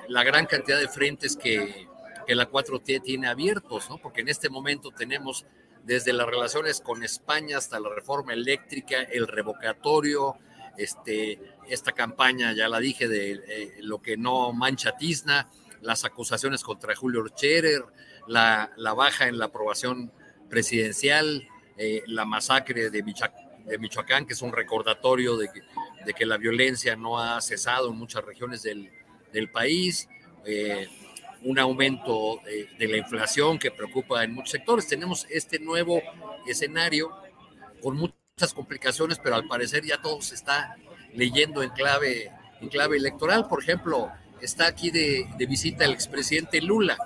la 0.08 0.24
gran 0.24 0.46
cantidad 0.46 0.78
de 0.78 0.88
frentes 0.88 1.36
que, 1.36 1.86
que 2.26 2.34
la 2.34 2.50
4T 2.50 3.02
tiene 3.02 3.28
abiertos, 3.28 3.88
¿no? 3.88 3.98
porque 3.98 4.20
en 4.20 4.28
este 4.28 4.48
momento 4.48 4.90
tenemos 4.90 5.46
desde 5.84 6.12
las 6.12 6.26
relaciones 6.26 6.80
con 6.80 7.02
España 7.02 7.56
hasta 7.58 7.80
la 7.80 7.88
reforma 7.88 8.34
eléctrica, 8.34 9.00
el 9.02 9.26
revocatorio, 9.26 10.36
este, 10.76 11.40
esta 11.68 11.92
campaña, 11.92 12.52
ya 12.52 12.68
la 12.68 12.78
dije, 12.78 13.08
de 13.08 13.32
eh, 13.32 13.74
lo 13.80 14.00
que 14.00 14.16
no 14.16 14.52
mancha 14.52 14.96
tizna, 14.96 15.48
las 15.80 16.04
acusaciones 16.04 16.62
contra 16.62 16.94
Julio 16.94 17.24
Scherer, 17.28 17.84
la, 18.28 18.94
baja 18.94 19.28
en 19.28 19.38
la 19.38 19.46
aprobación 19.46 20.12
presidencial, 20.48 21.46
eh, 21.76 22.02
la 22.06 22.24
masacre 22.24 22.90
de, 22.90 23.02
de, 23.02 23.78
Michoacán, 23.78 24.26
que 24.26 24.34
es 24.34 24.42
un 24.42 24.52
recordatorio 24.52 25.36
de, 25.36 25.50
que 26.16 26.26
la 26.26 26.36
violencia 26.36 26.96
no 26.96 27.18
ha 27.18 27.40
cesado 27.40 27.90
en 27.90 27.96
muchas 27.96 28.24
regiones 28.24 28.62
del, 28.62 28.90
país, 29.52 30.08
eh, 30.44 30.88
un 31.42 31.58
aumento 31.58 32.40
de, 32.44 32.68
de, 32.78 32.88
la 32.88 32.96
inflación 32.96 33.58
que 33.58 33.70
preocupa 33.70 34.24
en 34.24 34.34
muchos 34.34 34.50
sectores. 34.50 34.86
Tenemos 34.86 35.26
este 35.30 35.58
nuevo 35.58 36.02
escenario 36.46 37.10
con 37.82 37.96
muchas 37.96 38.54
complicaciones, 38.54 39.18
pero 39.18 39.36
al 39.36 39.46
parecer 39.46 39.84
ya 39.84 40.00
todo 40.00 40.20
se 40.22 40.34
está 40.34 40.76
leyendo 41.14 41.62
en 41.62 41.70
clave, 41.70 42.32
clave 42.70 42.96
electoral. 42.96 43.46
Por 43.48 43.62
ejemplo, 43.62 44.10
está 44.40 44.66
aquí 44.66 44.90
de, 44.90 45.28
de 45.36 45.46
visita 45.46 45.84
el 45.84 45.92
expresidente 45.92 46.60
Lula, 46.60 46.96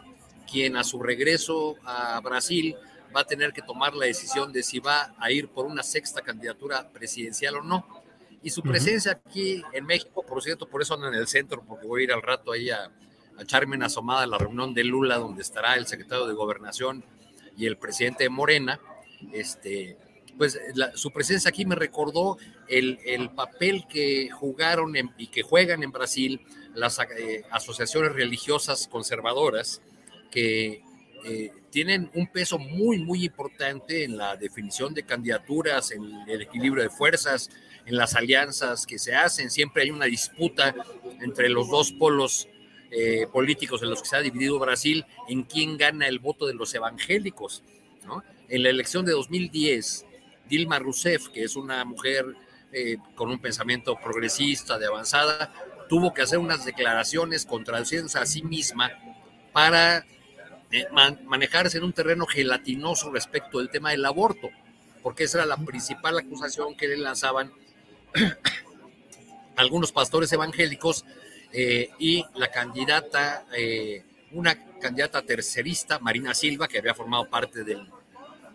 quien 0.52 0.76
a 0.76 0.84
su 0.84 1.02
regreso 1.02 1.76
a 1.82 2.20
Brasil 2.20 2.76
va 3.16 3.22
a 3.22 3.24
tener 3.24 3.52
que 3.54 3.62
tomar 3.62 3.94
la 3.94 4.04
decisión 4.04 4.52
de 4.52 4.62
si 4.62 4.80
va 4.80 5.14
a 5.18 5.32
ir 5.32 5.48
por 5.48 5.64
una 5.64 5.82
sexta 5.82 6.20
candidatura 6.20 6.90
presidencial 6.92 7.56
o 7.56 7.62
no. 7.62 7.86
Y 8.42 8.50
su 8.50 8.62
presencia 8.62 9.12
aquí 9.12 9.62
en 9.72 9.86
México, 9.86 10.24
por 10.26 10.42
cierto, 10.42 10.68
por 10.68 10.82
eso 10.82 10.94
ando 10.94 11.08
en 11.08 11.14
el 11.14 11.26
centro, 11.26 11.64
porque 11.66 11.86
voy 11.86 12.02
a 12.02 12.04
ir 12.04 12.12
al 12.12 12.22
rato 12.22 12.52
ahí 12.52 12.70
a, 12.70 12.84
a 12.84 13.42
echarme 13.42 13.76
una 13.76 13.86
asomada 13.86 14.24
a 14.24 14.26
la 14.26 14.36
reunión 14.36 14.74
de 14.74 14.84
Lula, 14.84 15.16
donde 15.16 15.42
estará 15.42 15.76
el 15.76 15.86
secretario 15.86 16.26
de 16.26 16.34
Gobernación 16.34 17.04
y 17.56 17.66
el 17.66 17.78
presidente 17.78 18.24
de 18.24 18.30
Morena. 18.30 18.80
Este, 19.32 19.96
pues 20.36 20.58
la, 20.74 20.94
su 20.96 21.12
presencia 21.12 21.48
aquí 21.48 21.64
me 21.64 21.76
recordó 21.76 22.36
el, 22.68 22.98
el 23.04 23.30
papel 23.30 23.86
que 23.88 24.30
jugaron 24.30 24.96
en, 24.96 25.12
y 25.16 25.28
que 25.28 25.42
juegan 25.42 25.82
en 25.82 25.92
Brasil 25.92 26.40
las 26.74 26.98
eh, 26.98 27.44
asociaciones 27.50 28.12
religiosas 28.12 28.88
conservadoras 28.88 29.82
que 30.32 30.82
eh, 31.24 31.52
tienen 31.70 32.10
un 32.14 32.26
peso 32.26 32.58
muy, 32.58 32.98
muy 32.98 33.24
importante 33.24 34.02
en 34.02 34.16
la 34.16 34.36
definición 34.36 34.92
de 34.92 35.04
candidaturas, 35.04 35.92
en 35.92 36.28
el 36.28 36.42
equilibrio 36.42 36.82
de 36.82 36.90
fuerzas, 36.90 37.50
en 37.86 37.96
las 37.96 38.16
alianzas 38.16 38.86
que 38.86 38.98
se 38.98 39.14
hacen. 39.14 39.50
Siempre 39.50 39.84
hay 39.84 39.90
una 39.90 40.06
disputa 40.06 40.74
entre 41.20 41.48
los 41.48 41.68
dos 41.70 41.92
polos 41.92 42.48
eh, 42.90 43.26
políticos 43.32 43.82
en 43.82 43.90
los 43.90 44.02
que 44.02 44.08
se 44.08 44.16
ha 44.16 44.20
dividido 44.20 44.58
Brasil 44.58 45.06
en 45.28 45.44
quién 45.44 45.78
gana 45.78 46.08
el 46.08 46.18
voto 46.18 46.46
de 46.46 46.54
los 46.54 46.74
evangélicos. 46.74 47.62
En 48.48 48.62
la 48.62 48.68
elección 48.68 49.06
de 49.06 49.12
2010, 49.12 50.04
Dilma 50.48 50.78
Rousseff, 50.78 51.28
que 51.28 51.44
es 51.44 51.56
una 51.56 51.84
mujer 51.84 52.26
eh, 52.72 52.96
con 53.14 53.30
un 53.30 53.38
pensamiento 53.38 53.96
progresista, 54.02 54.78
de 54.78 54.86
avanzada, 54.86 55.54
tuvo 55.88 56.12
que 56.12 56.22
hacer 56.22 56.38
unas 56.38 56.64
declaraciones 56.64 57.46
contradiciéndose 57.46 58.18
a 58.18 58.26
sí 58.26 58.42
misma 58.42 58.90
para 59.52 60.04
eh, 60.72 60.86
man, 60.90 61.20
manejarse 61.26 61.76
en 61.76 61.84
un 61.84 61.92
terreno 61.92 62.26
gelatinoso 62.26 63.10
respecto 63.10 63.58
del 63.58 63.68
tema 63.68 63.90
del 63.90 64.04
aborto, 64.06 64.48
porque 65.02 65.24
esa 65.24 65.38
era 65.38 65.46
la 65.46 65.58
principal 65.58 66.18
acusación 66.18 66.74
que 66.74 66.88
le 66.88 66.96
lanzaban 66.96 67.52
algunos 69.56 69.92
pastores 69.92 70.32
evangélicos 70.32 71.04
eh, 71.52 71.90
y 71.98 72.24
la 72.36 72.50
candidata, 72.50 73.44
eh, 73.54 74.02
una 74.32 74.78
candidata 74.80 75.20
tercerista, 75.20 75.98
Marina 75.98 76.32
Silva, 76.32 76.66
que 76.68 76.78
había 76.78 76.94
formado 76.94 77.28
parte 77.28 77.64
del, 77.64 77.86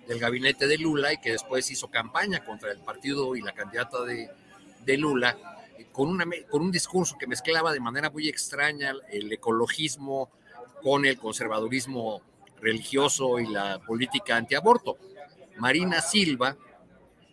del, 0.07 0.19
gabinete 0.19 0.67
de 0.67 0.79
Lula 0.79 1.13
y 1.13 1.17
que 1.17 1.33
después 1.33 1.69
hizo 1.69 1.91
campaña 1.91 2.43
contra 2.43 2.71
el 2.71 2.79
partido 2.79 3.35
y 3.35 3.41
la 3.41 3.51
candidata 3.51 4.03
de, 4.03 4.27
de 4.83 4.97
Lula, 4.97 5.37
con, 5.91 6.09
una, 6.09 6.25
con 6.49 6.63
un 6.63 6.71
discurso 6.71 7.15
que 7.19 7.27
mezclaba 7.27 7.71
de 7.71 7.79
manera 7.79 8.09
muy 8.09 8.27
extraña 8.27 8.95
el 9.11 9.31
ecologismo, 9.31 10.31
con 10.87 11.05
el 11.05 11.17
conservadurismo 11.17 12.21
religioso 12.61 13.39
y 13.39 13.47
la 13.47 13.77
política 13.79 14.37
antiaborto. 14.37 14.97
Marina 15.57 15.99
Silva 15.99 16.55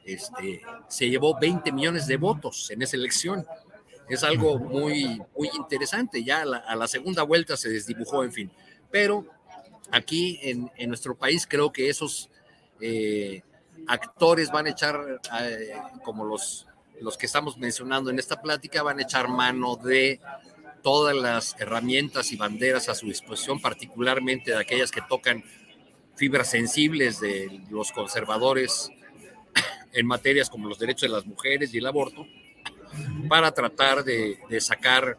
este, 0.04 0.60
se 0.88 1.08
llevó 1.08 1.38
20 1.38 1.70
millones 1.70 2.08
de 2.08 2.16
votos 2.16 2.72
en 2.72 2.82
esa 2.82 2.96
elección. 2.96 3.46
Es 4.08 4.24
algo 4.24 4.58
muy, 4.58 5.22
muy 5.38 5.50
interesante. 5.54 6.24
Ya 6.24 6.42
a 6.42 6.44
la, 6.44 6.56
a 6.56 6.74
la 6.74 6.88
segunda 6.88 7.22
vuelta 7.22 7.56
se 7.56 7.68
desdibujó, 7.68 8.24
en 8.24 8.32
fin. 8.32 8.50
Pero 8.90 9.24
aquí 9.92 10.40
en, 10.42 10.72
en 10.76 10.88
nuestro 10.88 11.14
país 11.14 11.46
creo 11.48 11.72
que 11.72 11.88
esos 11.88 12.28
eh, 12.80 13.40
actores 13.86 14.50
van 14.50 14.66
a 14.66 14.70
echar, 14.70 15.20
eh, 15.42 15.76
como 16.02 16.24
los, 16.24 16.66
los 17.00 17.16
que 17.16 17.26
estamos 17.26 17.56
mencionando 17.56 18.10
en 18.10 18.18
esta 18.18 18.42
plática, 18.42 18.82
van 18.82 18.98
a 18.98 19.02
echar 19.02 19.28
mano 19.28 19.76
de 19.76 20.18
todas 20.84 21.16
las 21.16 21.56
herramientas 21.58 22.30
y 22.30 22.36
banderas 22.36 22.90
a 22.90 22.94
su 22.94 23.06
disposición, 23.06 23.58
particularmente 23.58 24.50
de 24.50 24.58
aquellas 24.58 24.90
que 24.90 25.00
tocan 25.00 25.42
fibras 26.14 26.50
sensibles 26.50 27.20
de 27.20 27.62
los 27.70 27.90
conservadores 27.90 28.90
en 29.94 30.06
materias 30.06 30.50
como 30.50 30.68
los 30.68 30.78
derechos 30.78 31.08
de 31.08 31.08
las 31.08 31.24
mujeres 31.24 31.72
y 31.72 31.78
el 31.78 31.86
aborto, 31.86 32.26
para 33.30 33.50
tratar 33.52 34.04
de, 34.04 34.38
sacar 34.60 35.16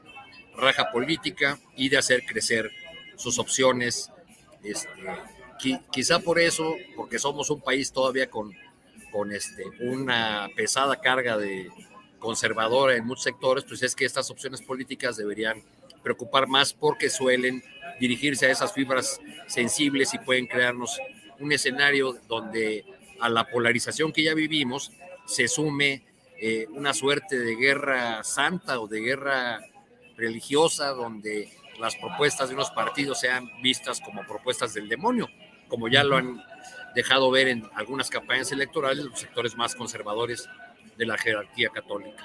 raja 0.56 0.92
política 0.92 1.58
y 1.76 1.90
de 1.90 1.98
hacer 1.98 2.26
crecer 2.28 2.72
sus 3.16 3.40
opciones. 3.40 4.12
Este, 4.64 4.90
quizá 5.92 6.20
por 6.20 6.40
eso, 6.40 6.76
porque 6.96 7.18
somos 7.18 7.50
un 7.50 7.62
país 7.62 7.92
todavía 7.92 8.30
con, 8.30 8.54
con 9.12 9.32
este, 9.32 9.64
una 9.80 10.48
pesada 10.56 11.02
carga 11.02 11.38
de, 11.38 11.72
conservadora 12.20 12.96
en 12.96 13.06
muchos 13.06 13.24
sectores, 13.24 13.64
pues 13.64 13.84
es 13.84 13.96
que 13.96 14.06
estas 14.06 14.30
opciones 14.30 14.62
políticas 14.62 15.18
deberían 15.18 15.64
preocupar 16.04 16.48
más 16.48 16.74
porque 16.74 17.10
suelen 17.10 17.64
dirigirse 18.00 18.46
a 18.46 18.52
esas 18.52 18.74
fibras 18.74 19.20
sensibles 19.48 20.14
y 20.14 20.20
pueden 20.20 20.48
crearnos 20.48 21.00
un 21.40 21.52
escenario 21.52 22.18
donde 22.28 22.86
a 23.20 23.30
la 23.30 23.48
polarización 23.48 24.12
que 24.12 24.24
ya 24.24 24.34
vivimos 24.34 24.92
se 25.26 25.48
sume 25.48 26.04
eh, 26.40 26.68
una 26.72 26.94
suerte 26.94 27.40
de 27.40 27.56
guerra 27.56 28.24
santa 28.24 28.80
o 28.80 28.88
de 28.88 29.00
guerra 29.00 29.62
religiosa 30.18 30.90
donde 30.90 31.50
las 31.80 31.96
propuestas 31.96 32.50
de 32.50 32.56
unos 32.56 32.72
partidos 32.72 33.20
sean 33.20 33.50
vistas 33.62 34.00
como 34.00 34.26
propuestas 34.26 34.74
del 34.74 34.88
demonio, 34.88 35.30
como 35.68 35.88
ya 35.88 36.04
lo 36.04 36.18
han 36.18 36.44
dejado 36.94 37.30
ver 37.32 37.50
en 37.50 37.70
algunas 37.76 38.10
campañas 38.10 38.52
electorales 38.52 39.06
los 39.06 39.20
sectores 39.20 39.56
más 39.56 39.76
conservadores 39.76 40.48
de 40.98 41.06
la 41.06 41.18
jerarquía 41.18 41.70
católica. 41.70 42.24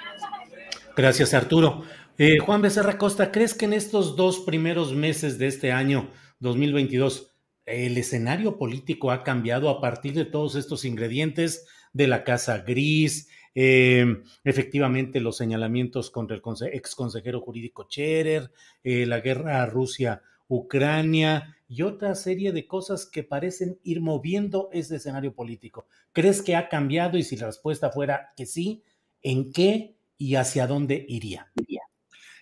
Gracias, 0.97 1.35
Arturo. 1.35 1.85
Eh, 2.19 2.39
Juan 2.39 2.63
Becerra 2.63 2.99
Costa, 2.99 3.33
¿crees 3.33 3.55
que 3.55 3.65
en 3.65 3.73
estos 3.73 4.17
dos 4.17 4.41
primeros 4.41 4.95
meses 4.95 5.39
de 5.39 5.47
este 5.47 5.73
año 5.73 6.11
2022 6.41 7.31
el 7.67 7.97
escenario 7.97 8.59
político 8.59 9.11
ha 9.11 9.23
cambiado 9.23 9.71
a 9.71 9.81
partir 9.81 10.15
de 10.15 10.25
todos 10.25 10.55
estos 10.57 10.85
ingredientes 10.85 11.67
de 11.93 12.07
la 12.07 12.25
Casa 12.25 12.59
Gris, 12.59 13.29
eh, 13.55 14.23
efectivamente 14.45 15.21
los 15.21 15.37
señalamientos 15.37 16.11
contra 16.11 16.37
el 16.37 16.43
ex 16.73 16.95
consejero 16.95 17.41
jurídico 17.41 17.87
Scherer, 17.89 18.51
eh, 18.85 19.07
la 19.07 19.21
guerra 19.21 19.67
Rusia-Ucrania 19.67 21.57
y 21.71 21.83
otra 21.83 22.17
serie 22.17 22.51
de 22.51 22.67
cosas 22.67 23.07
que 23.07 23.23
parecen 23.23 23.79
ir 23.85 24.01
moviendo 24.01 24.71
ese 24.73 24.97
escenario 24.97 25.33
político. 25.33 25.87
¿Crees 26.13 26.43
que 26.43 26.57
ha 26.57 26.69
cambiado? 26.69 27.17
Y 27.17 27.23
si 27.23 27.37
la 27.37 27.47
respuesta 27.47 27.93
fuera 27.93 28.33
que 28.37 28.45
sí, 28.45 28.83
¿en 29.23 29.53
qué 29.53 29.97
y 30.19 30.35
hacia 30.35 30.67
dónde 30.67 31.07
iría? 31.09 31.49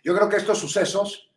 Yo 0.02 0.16
creo 0.16 0.30
que 0.30 0.38
estos 0.38 0.58
sucesos, 0.58 1.30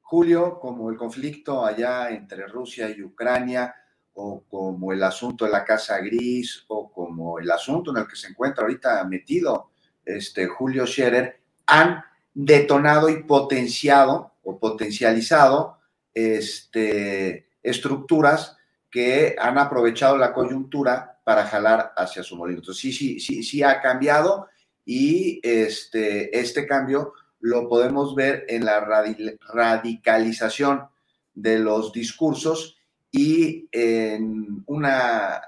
Julio, 0.00 0.58
como 0.58 0.88
el 0.88 0.96
conflicto 0.96 1.62
allá 1.62 2.08
entre 2.08 2.46
Rusia 2.46 2.88
y 2.88 3.02
Ucrania, 3.02 3.74
o 4.14 4.42
como 4.48 4.94
el 4.94 5.02
asunto 5.02 5.44
de 5.44 5.50
la 5.50 5.62
Casa 5.62 5.98
Gris, 5.98 6.64
o 6.68 6.90
como 6.90 7.38
el 7.38 7.50
asunto 7.50 7.90
en 7.90 7.98
el 7.98 8.08
que 8.08 8.16
se 8.16 8.28
encuentra 8.28 8.62
ahorita 8.62 9.04
metido 9.04 9.72
este 10.06 10.46
Julio 10.46 10.86
Scherer, 10.86 11.38
han 11.66 12.02
detonado 12.32 13.10
y 13.10 13.24
potenciado 13.24 14.36
o 14.42 14.58
potencializado 14.58 15.75
este, 16.16 17.50
estructuras 17.62 18.56
que 18.90 19.36
han 19.38 19.58
aprovechado 19.58 20.16
la 20.16 20.32
coyuntura 20.32 21.20
para 21.22 21.46
jalar 21.46 21.92
hacia 21.96 22.22
su 22.22 22.36
molino. 22.36 22.60
Entonces, 22.60 22.80
sí, 22.80 22.92
sí, 22.92 23.20
sí, 23.20 23.42
sí 23.42 23.62
ha 23.62 23.82
cambiado 23.82 24.48
y 24.84 25.40
este, 25.42 26.38
este 26.38 26.66
cambio 26.66 27.12
lo 27.40 27.68
podemos 27.68 28.14
ver 28.14 28.46
en 28.48 28.64
la 28.64 28.80
radicalización 28.80 30.88
de 31.34 31.58
los 31.58 31.92
discursos 31.92 32.78
y 33.12 33.68
en 33.72 34.64
una, 34.66 35.42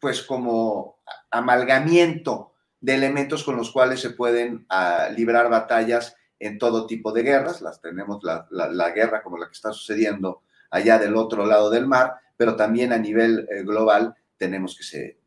pues 0.00 0.22
como 0.22 0.98
amalgamiento 1.30 2.52
de 2.80 2.94
elementos 2.94 3.44
con 3.44 3.56
los 3.56 3.70
cuales 3.70 4.00
se 4.00 4.10
pueden 4.10 4.66
uh, 4.70 5.12
librar 5.14 5.48
batallas 5.48 6.16
en 6.46 6.58
todo 6.58 6.86
tipo 6.86 7.12
de 7.12 7.22
guerras, 7.22 7.62
las 7.62 7.80
tenemos 7.80 8.22
la, 8.22 8.46
la, 8.50 8.90
guerra 8.90 9.22
como 9.22 9.38
la 9.38 9.46
que 9.46 9.52
está 9.52 9.72
sucediendo 9.72 10.42
allá 10.70 10.98
del 10.98 11.16
otro 11.16 11.46
lado 11.46 11.70
del 11.70 11.86
mar, 11.86 12.14
pero 12.36 12.54
también 12.54 12.92
a 12.92 12.98
nivel 12.98 13.48
eh, 13.50 13.62
global 13.62 14.14
tenemos 14.36 14.76
que 14.76 14.84
se 14.84 15.18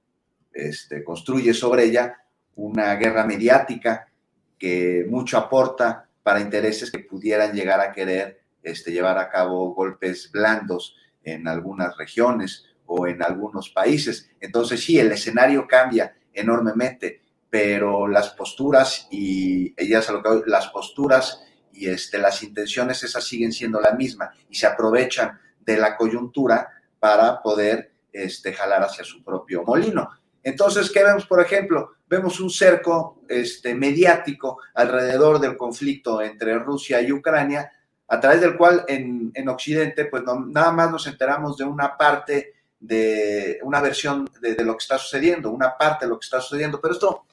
este, 0.53 1.03
construye 1.03 1.53
sobre 1.53 1.85
ella 1.85 2.17
una 2.55 2.95
guerra 2.95 3.25
mediática 3.25 4.11
que 4.57 5.05
mucho 5.09 5.37
aporta 5.37 6.07
para 6.21 6.39
intereses 6.39 6.91
que 6.91 6.99
pudieran 6.99 7.53
llegar 7.53 7.79
a 7.79 7.91
querer 7.91 8.41
este, 8.61 8.91
llevar 8.91 9.17
a 9.17 9.29
cabo 9.29 9.73
golpes 9.73 10.31
blandos 10.31 10.95
en 11.23 11.47
algunas 11.47 11.97
regiones 11.97 12.65
o 12.85 13.07
en 13.07 13.23
algunos 13.23 13.69
países. 13.69 14.29
Entonces 14.39 14.83
sí, 14.83 14.99
el 14.99 15.11
escenario 15.11 15.67
cambia 15.67 16.15
enormemente 16.33 17.21
pero 17.59 18.07
las 18.07 18.29
posturas 18.29 19.07
y 19.09 19.73
ellas 19.75 20.07
lo 20.11 20.21
que 20.21 20.43
las 20.45 20.67
posturas 20.67 21.43
y 21.73 21.87
este, 21.87 22.19
las 22.19 22.43
intenciones 22.43 23.01
esas 23.01 23.23
siguen 23.23 23.51
siendo 23.51 23.81
la 23.81 23.93
misma 23.93 24.31
y 24.47 24.53
se 24.53 24.67
aprovechan 24.67 25.39
de 25.59 25.75
la 25.77 25.97
coyuntura 25.97 26.69
para 26.99 27.41
poder 27.41 27.93
este, 28.13 28.53
jalar 28.53 28.83
hacia 28.83 29.03
su 29.03 29.23
propio 29.23 29.63
molino. 29.63 30.07
Entonces, 30.43 30.91
¿qué 30.91 31.03
vemos, 31.03 31.25
por 31.25 31.41
ejemplo? 31.41 31.93
Vemos 32.07 32.39
un 32.39 32.51
cerco 32.51 33.23
este, 33.27 33.73
mediático 33.73 34.59
alrededor 34.75 35.39
del 35.39 35.57
conflicto 35.57 36.21
entre 36.21 36.59
Rusia 36.59 37.01
y 37.01 37.11
Ucrania, 37.11 37.71
a 38.07 38.19
través 38.19 38.39
del 38.39 38.55
cual 38.55 38.85
en, 38.87 39.49
Occidente, 39.49 40.05
pues 40.05 40.21
nada 40.45 40.71
más 40.71 40.91
nos 40.91 41.07
enteramos 41.07 41.57
de 41.57 41.63
una 41.63 41.97
parte, 41.97 42.53
de 42.79 43.59
una 43.63 43.81
versión 43.81 44.29
de, 44.41 44.63
lo 44.63 44.73
que 44.73 44.83
está 44.83 44.99
sucediendo, 44.99 45.49
una 45.49 45.75
parte 45.75 46.05
de 46.05 46.09
lo 46.09 46.19
que 46.19 46.25
está 46.25 46.39
sucediendo, 46.39 46.79
pero 46.79 46.93
esto, 46.93 47.25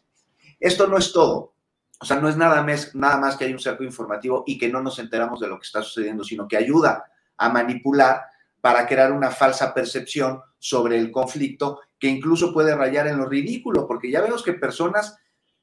esto 0.64 0.86
no 0.86 0.96
es 0.96 1.12
todo. 1.12 1.54
O 2.00 2.04
sea, 2.06 2.18
no 2.18 2.28
es 2.28 2.36
nada 2.36 2.62
más, 2.62 2.94
nada 2.94 3.18
más 3.18 3.36
que 3.36 3.44
hay 3.44 3.52
un 3.52 3.60
cerco 3.60 3.84
informativo 3.84 4.44
y 4.46 4.58
que 4.58 4.68
no 4.68 4.82
nos 4.82 4.98
enteramos 4.98 5.40
de 5.40 5.48
lo 5.48 5.58
que 5.58 5.66
está 5.66 5.82
sucediendo, 5.82 6.24
sino 6.24 6.48
que 6.48 6.56
ayuda 6.56 7.04
a 7.36 7.48
manipular 7.50 8.22
para 8.60 8.86
crear 8.86 9.12
una 9.12 9.30
falsa 9.30 9.74
percepción 9.74 10.40
sobre 10.58 10.96
el 10.96 11.10
conflicto 11.10 11.80
que 11.98 12.08
incluso 12.08 12.52
puede 12.52 12.74
rayar 12.74 13.06
en 13.08 13.18
lo 13.18 13.26
ridículo, 13.26 13.86
porque 13.86 14.10
ya 14.10 14.22
vemos 14.22 14.42
que 14.42 14.54
personas 14.54 15.18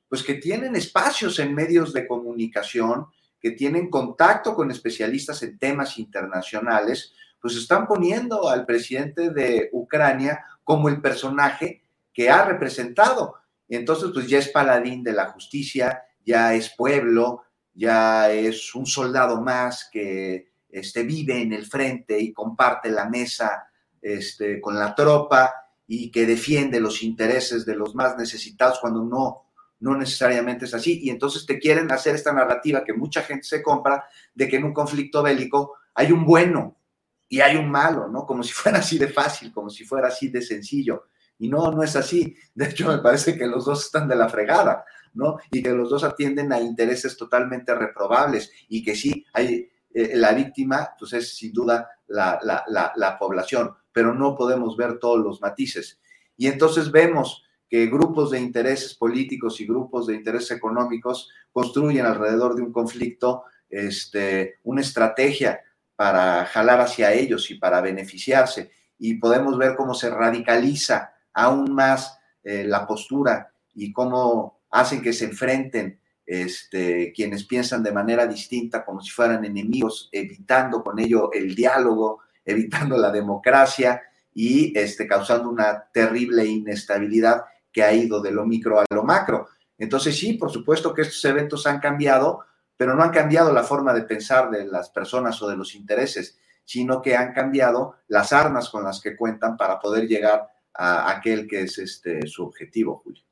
pues 0.07 0.23
que 0.23 0.35
tienen 0.35 0.75
espacios 0.75 1.39
en 1.39 1.55
medios 1.55 1.93
de 1.93 2.05
comunicación, 2.05 3.07
que 3.39 3.51
tienen 3.51 3.89
contacto 3.89 4.53
con 4.53 4.69
especialistas 4.69 5.41
en 5.41 5.57
temas 5.57 5.97
internacionales, 5.97 7.13
pues 7.41 7.55
están 7.55 7.87
poniendo 7.87 8.49
al 8.49 8.65
presidente 8.65 9.31
de 9.31 9.69
Ucrania 9.71 10.45
como 10.63 10.89
el 10.89 11.01
personaje 11.01 11.85
que 12.13 12.29
ha 12.29 12.45
representado. 12.45 13.40
Y 13.71 13.77
entonces, 13.77 14.11
pues 14.13 14.27
ya 14.27 14.37
es 14.39 14.49
paladín 14.49 15.01
de 15.01 15.13
la 15.13 15.27
justicia, 15.27 16.03
ya 16.25 16.53
es 16.53 16.75
pueblo, 16.75 17.43
ya 17.73 18.29
es 18.29 18.75
un 18.75 18.85
soldado 18.85 19.39
más 19.39 19.87
que 19.89 20.51
este, 20.67 21.03
vive 21.03 21.41
en 21.41 21.53
el 21.53 21.65
frente 21.65 22.19
y 22.19 22.33
comparte 22.33 22.91
la 22.91 23.07
mesa 23.07 23.69
este, 24.01 24.59
con 24.59 24.75
la 24.75 24.93
tropa 24.93 25.53
y 25.87 26.11
que 26.11 26.25
defiende 26.25 26.81
los 26.81 27.01
intereses 27.01 27.65
de 27.65 27.75
los 27.75 27.95
más 27.95 28.17
necesitados 28.17 28.77
cuando 28.81 29.05
no 29.05 29.45
no 29.79 29.95
necesariamente 29.95 30.65
es 30.65 30.73
así. 30.73 30.99
Y 31.03 31.09
entonces 31.09 31.45
te 31.45 31.57
quieren 31.57 31.89
hacer 31.93 32.13
esta 32.13 32.33
narrativa 32.33 32.83
que 32.83 32.93
mucha 32.93 33.23
gente 33.23 33.45
se 33.45 33.63
compra 33.63 34.03
de 34.35 34.49
que 34.49 34.57
en 34.57 34.65
un 34.65 34.73
conflicto 34.73 35.23
bélico 35.23 35.75
hay 35.93 36.11
un 36.11 36.25
bueno 36.25 36.75
y 37.29 37.39
hay 37.39 37.55
un 37.55 37.71
malo, 37.71 38.09
¿no? 38.09 38.25
Como 38.25 38.43
si 38.43 38.51
fuera 38.51 38.79
así 38.79 38.97
de 38.97 39.07
fácil, 39.07 39.53
como 39.53 39.69
si 39.69 39.85
fuera 39.85 40.09
así 40.09 40.27
de 40.27 40.41
sencillo. 40.41 41.05
Y 41.41 41.49
no, 41.49 41.71
no 41.71 41.81
es 41.81 41.95
así. 41.95 42.35
De 42.53 42.65
hecho, 42.65 42.87
me 42.87 42.99
parece 42.99 43.35
que 43.35 43.47
los 43.47 43.65
dos 43.65 43.85
están 43.85 44.07
de 44.07 44.15
la 44.15 44.29
fregada, 44.29 44.85
¿no? 45.15 45.39
Y 45.49 45.63
que 45.63 45.71
los 45.71 45.89
dos 45.89 46.03
atienden 46.03 46.53
a 46.53 46.61
intereses 46.61 47.17
totalmente 47.17 47.73
reprobables 47.73 48.51
y 48.69 48.83
que 48.83 48.95
sí, 48.95 49.25
hay, 49.33 49.67
eh, 49.91 50.11
la 50.13 50.33
víctima, 50.33 50.91
pues 50.99 51.13
es 51.13 51.35
sin 51.35 51.51
duda 51.51 51.89
la, 52.07 52.39
la, 52.43 52.93
la 52.95 53.17
población, 53.17 53.71
pero 53.91 54.13
no 54.13 54.35
podemos 54.35 54.77
ver 54.77 54.99
todos 54.99 55.19
los 55.19 55.41
matices. 55.41 55.99
Y 56.37 56.45
entonces 56.45 56.91
vemos 56.91 57.43
que 57.67 57.87
grupos 57.87 58.29
de 58.29 58.39
intereses 58.39 58.93
políticos 58.93 59.59
y 59.61 59.65
grupos 59.65 60.05
de 60.05 60.13
intereses 60.13 60.51
económicos 60.51 61.31
construyen 61.51 62.05
alrededor 62.05 62.53
de 62.53 62.61
un 62.61 62.71
conflicto 62.71 63.45
este, 63.67 64.59
una 64.63 64.81
estrategia 64.81 65.61
para 65.95 66.45
jalar 66.45 66.81
hacia 66.81 67.13
ellos 67.13 67.49
y 67.49 67.55
para 67.55 67.81
beneficiarse. 67.81 68.71
Y 68.99 69.15
podemos 69.15 69.57
ver 69.57 69.75
cómo 69.75 69.95
se 69.95 70.11
radicaliza 70.11 71.15
aún 71.33 71.73
más 71.73 72.17
eh, 72.43 72.63
la 72.63 72.85
postura 72.87 73.51
y 73.73 73.91
cómo 73.91 74.61
hacen 74.71 75.01
que 75.01 75.13
se 75.13 75.25
enfrenten 75.25 75.99
este, 76.25 77.11
quienes 77.13 77.43
piensan 77.43 77.83
de 77.83 77.91
manera 77.91 78.25
distinta, 78.25 78.85
como 78.85 79.01
si 79.01 79.09
fueran 79.09 79.43
enemigos, 79.43 80.09
evitando 80.11 80.83
con 80.83 80.99
ello 80.99 81.31
el 81.33 81.55
diálogo, 81.55 82.21
evitando 82.45 82.97
la 82.97 83.11
democracia 83.11 84.01
y 84.33 84.77
este, 84.77 85.07
causando 85.07 85.49
una 85.49 85.83
terrible 85.91 86.45
inestabilidad 86.45 87.43
que 87.71 87.83
ha 87.83 87.93
ido 87.93 88.21
de 88.21 88.31
lo 88.31 88.45
micro 88.45 88.79
a 88.79 88.85
lo 88.89 89.03
macro. 89.03 89.47
Entonces 89.77 90.17
sí, 90.17 90.33
por 90.33 90.51
supuesto 90.51 90.93
que 90.93 91.01
estos 91.01 91.23
eventos 91.25 91.67
han 91.67 91.79
cambiado, 91.79 92.45
pero 92.77 92.95
no 92.95 93.03
han 93.03 93.11
cambiado 93.11 93.51
la 93.53 93.63
forma 93.63 93.93
de 93.93 94.03
pensar 94.03 94.49
de 94.49 94.65
las 94.65 94.89
personas 94.89 95.41
o 95.41 95.49
de 95.49 95.57
los 95.57 95.75
intereses, 95.75 96.37
sino 96.63 97.01
que 97.01 97.15
han 97.15 97.33
cambiado 97.33 97.95
las 98.07 98.31
armas 98.31 98.69
con 98.69 98.83
las 98.83 99.01
que 99.01 99.15
cuentan 99.15 99.57
para 99.57 99.79
poder 99.79 100.07
llegar 100.07 100.47
a 100.73 101.11
aquel 101.11 101.47
que 101.47 101.61
es 101.61 101.77
este, 101.77 102.25
su 102.27 102.43
objetivo, 102.43 103.01
Julio. 103.03 103.23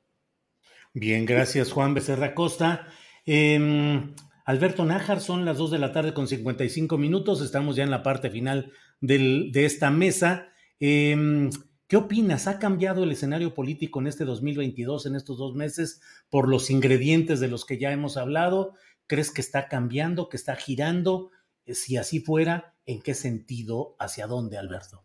Bien, 0.92 1.24
gracias 1.24 1.72
Juan 1.72 1.94
Becerra 1.94 2.34
Costa. 2.34 2.88
Em, 3.24 4.14
Alberto 4.44 4.84
Nájar, 4.84 5.20
son 5.20 5.44
las 5.44 5.58
2 5.58 5.70
de 5.70 5.78
la 5.78 5.92
tarde 5.92 6.14
con 6.14 6.26
55 6.26 6.98
minutos, 6.98 7.40
estamos 7.42 7.76
ya 7.76 7.84
en 7.84 7.90
la 7.90 8.02
parte 8.02 8.30
final 8.30 8.72
de 9.00 9.64
esta 9.64 9.90
mesa. 9.90 10.48
Eh, 10.80 11.48
¿Qué 11.90 11.96
opinas? 11.96 12.46
¿Ha 12.46 12.60
cambiado 12.60 13.02
el 13.02 13.10
escenario 13.10 13.52
político 13.52 13.98
en 13.98 14.06
este 14.06 14.24
2022, 14.24 15.06
en 15.06 15.16
estos 15.16 15.38
dos 15.38 15.56
meses, 15.56 16.00
por 16.28 16.48
los 16.48 16.70
ingredientes 16.70 17.40
de 17.40 17.48
los 17.48 17.64
que 17.64 17.78
ya 17.78 17.90
hemos 17.90 18.16
hablado? 18.16 18.74
¿Crees 19.08 19.32
que 19.32 19.40
está 19.40 19.66
cambiando, 19.66 20.28
que 20.28 20.36
está 20.36 20.54
girando? 20.54 21.32
Eh, 21.66 21.74
si 21.74 21.96
así 21.96 22.20
fuera, 22.20 22.76
¿en 22.86 23.02
qué 23.02 23.14
sentido? 23.14 23.96
¿Hacia 23.98 24.28
dónde, 24.28 24.56
Alberto? 24.56 25.02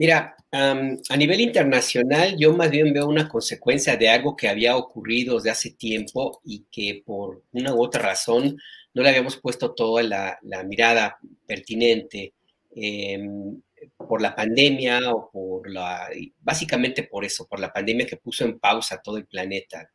Mira, 0.00 0.34
a 0.50 1.16
nivel 1.18 1.42
internacional 1.42 2.34
yo 2.38 2.54
más 2.54 2.70
bien 2.70 2.90
veo 2.94 3.06
una 3.06 3.28
consecuencia 3.28 3.98
de 3.98 4.08
algo 4.08 4.34
que 4.34 4.48
había 4.48 4.74
ocurrido 4.78 5.34
desde 5.34 5.50
hace 5.50 5.70
tiempo 5.72 6.40
y 6.42 6.64
que 6.72 7.02
por 7.04 7.42
una 7.52 7.74
u 7.74 7.82
otra 7.82 8.00
razón 8.00 8.56
no 8.94 9.02
le 9.02 9.10
habíamos 9.10 9.36
puesto 9.36 9.74
toda 9.74 10.02
la, 10.02 10.38
mirada 10.64 11.18
pertinente. 11.46 12.32
Em, 12.74 13.60
por 13.96 14.22
la 14.22 14.34
pandemia 14.34 15.00
o 15.12 15.30
por 15.30 15.68
la, 15.70 16.08
básicamente 16.40 17.02
por 17.02 17.26
eso, 17.26 17.46
por 17.46 17.60
la 17.60 17.70
pandemia 17.70 18.06
que 18.06 18.16
puso 18.16 18.46
en 18.46 18.58
pausa 18.58 19.02
todo 19.02 19.18
el 19.18 19.26
planeta. 19.26 19.90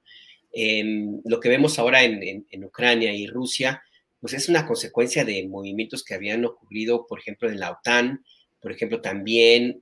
Em, 0.52 1.20
lo 1.26 1.40
que 1.40 1.50
vemos 1.50 1.80
ahora 1.80 2.04
en, 2.04 2.64
Ucrania 2.64 3.12
y 3.12 3.26
Rusia, 3.26 3.82
pues 4.20 4.34
es 4.34 4.50
una 4.50 4.68
consecuencia 4.68 5.26
de 5.26 5.48
movimientos 5.48 6.04
que 6.04 6.14
habían 6.14 6.46
ocurrido, 6.46 7.08
por 7.08 7.20
ejemplo, 7.20 7.50
en 7.50 7.60
la 7.60 7.72
OTAN, 7.72 8.24
por 8.66 8.72
ejemplo, 8.72 9.00
también 9.00 9.80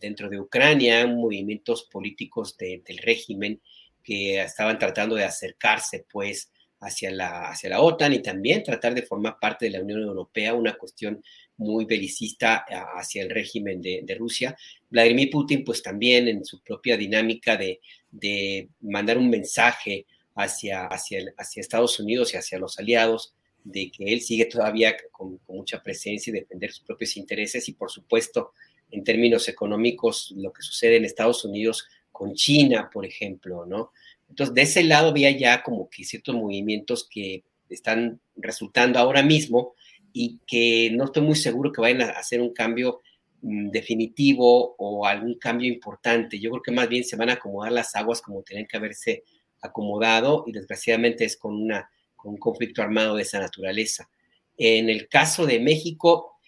dentro 0.00 0.30
de 0.30 0.38
Ucrania, 0.38 1.08
movimientos 1.08 1.88
políticos 1.90 2.56
del 2.56 2.98
régimen 2.98 3.60
que 4.00 4.40
estaban 4.40 4.78
tratando 4.78 5.16
de 5.16 5.24
acercarse, 5.24 6.06
pues, 6.08 6.52
hacia 6.78 7.10
la, 7.10 7.48
hacia 7.48 7.70
la 7.70 7.80
OTAN 7.80 8.12
y 8.12 8.22
también 8.22 8.62
tratar 8.62 8.94
de 8.94 9.02
formar 9.02 9.38
parte 9.40 9.64
de 9.64 9.72
la 9.72 9.80
Unión 9.80 10.02
Europea, 10.02 10.54
una 10.54 10.74
cuestión 10.74 11.20
muy 11.56 11.84
belicista 11.84 12.64
hacia 12.94 13.24
el 13.24 13.30
régimen 13.30 13.82
de, 13.82 14.16
Rusia. 14.16 14.56
Vladimir 14.88 15.28
Putin, 15.28 15.64
pues 15.64 15.82
también 15.82 16.28
en 16.28 16.44
su 16.44 16.62
propia 16.62 16.96
dinámica 16.96 17.56
de, 17.56 18.68
mandar 18.82 19.18
un 19.18 19.28
mensaje 19.28 20.06
hacia, 20.36 20.86
hacia, 20.86 21.24
hacia, 21.36 21.60
Estados 21.60 21.98
Unidos 21.98 22.32
y 22.32 22.36
hacia 22.36 22.60
los 22.60 22.78
aliados, 22.78 23.34
de 23.66 23.90
que 23.90 24.12
él 24.12 24.20
sigue 24.20 24.44
todavía 24.44 24.96
con, 25.10 25.40
mucha 25.48 25.82
presencia 25.82 26.30
y 26.30 26.34
defender 26.34 26.70
sus 26.70 26.84
propios 26.84 27.16
intereses 27.16 27.68
y 27.68 27.72
por 27.72 27.90
supuesto 27.90 28.52
en 28.90 29.02
términos 29.02 29.48
económicos 29.48 30.32
lo 30.36 30.52
que 30.52 30.62
sucede 30.62 30.96
en 30.96 31.04
Estados 31.04 31.44
Unidos 31.44 31.88
con 32.12 32.34
China, 32.34 32.88
por 32.92 33.04
ejemplo, 33.04 33.66
¿no? 33.66 33.90
Entonces, 34.28 34.54
de 34.54 34.62
ese 34.62 34.84
lado 34.84 35.08
había 35.08 35.30
ya 35.30 35.62
como 35.62 35.90
que 35.90 36.04
ciertos 36.04 36.34
movimientos 36.34 37.08
que 37.08 37.42
están 37.68 38.20
resultando 38.36 38.98
ahora 38.98 39.22
mismo 39.22 39.74
y 40.12 40.38
que 40.46 40.90
no 40.92 41.04
estoy 41.04 41.22
muy 41.22 41.36
seguro 41.36 41.72
que 41.72 41.80
vayan 41.80 42.02
a 42.02 42.10
hacer 42.10 42.40
un 42.40 42.52
cambio 42.52 43.00
mm, 43.42 43.70
definitivo 43.70 44.76
o 44.78 45.06
algún 45.06 45.34
cambio 45.38 45.68
importante. 45.68 46.38
Yo 46.38 46.50
creo 46.50 46.62
que 46.62 46.72
más 46.72 46.88
bien 46.88 47.04
se 47.04 47.16
van 47.16 47.30
a 47.30 47.34
acomodar 47.34 47.72
las 47.72 47.94
aguas 47.96 48.22
como 48.22 48.42
tienen 48.42 48.66
que 48.66 48.76
haberse 48.76 49.24
acomodado 49.60 50.44
y 50.46 50.52
desgraciadamente 50.52 51.24
es 51.24 51.36
con, 51.36 51.54
una, 51.54 51.90
un 52.28 52.38
conflicto 52.38 52.82
armado 52.82 53.16
de 53.16 53.22
esa 53.22 53.40
naturaleza. 53.40 54.08
En 54.56 54.88
el 54.88 55.08
caso 55.08 55.46
de 55.46 55.60
México, 55.60 56.38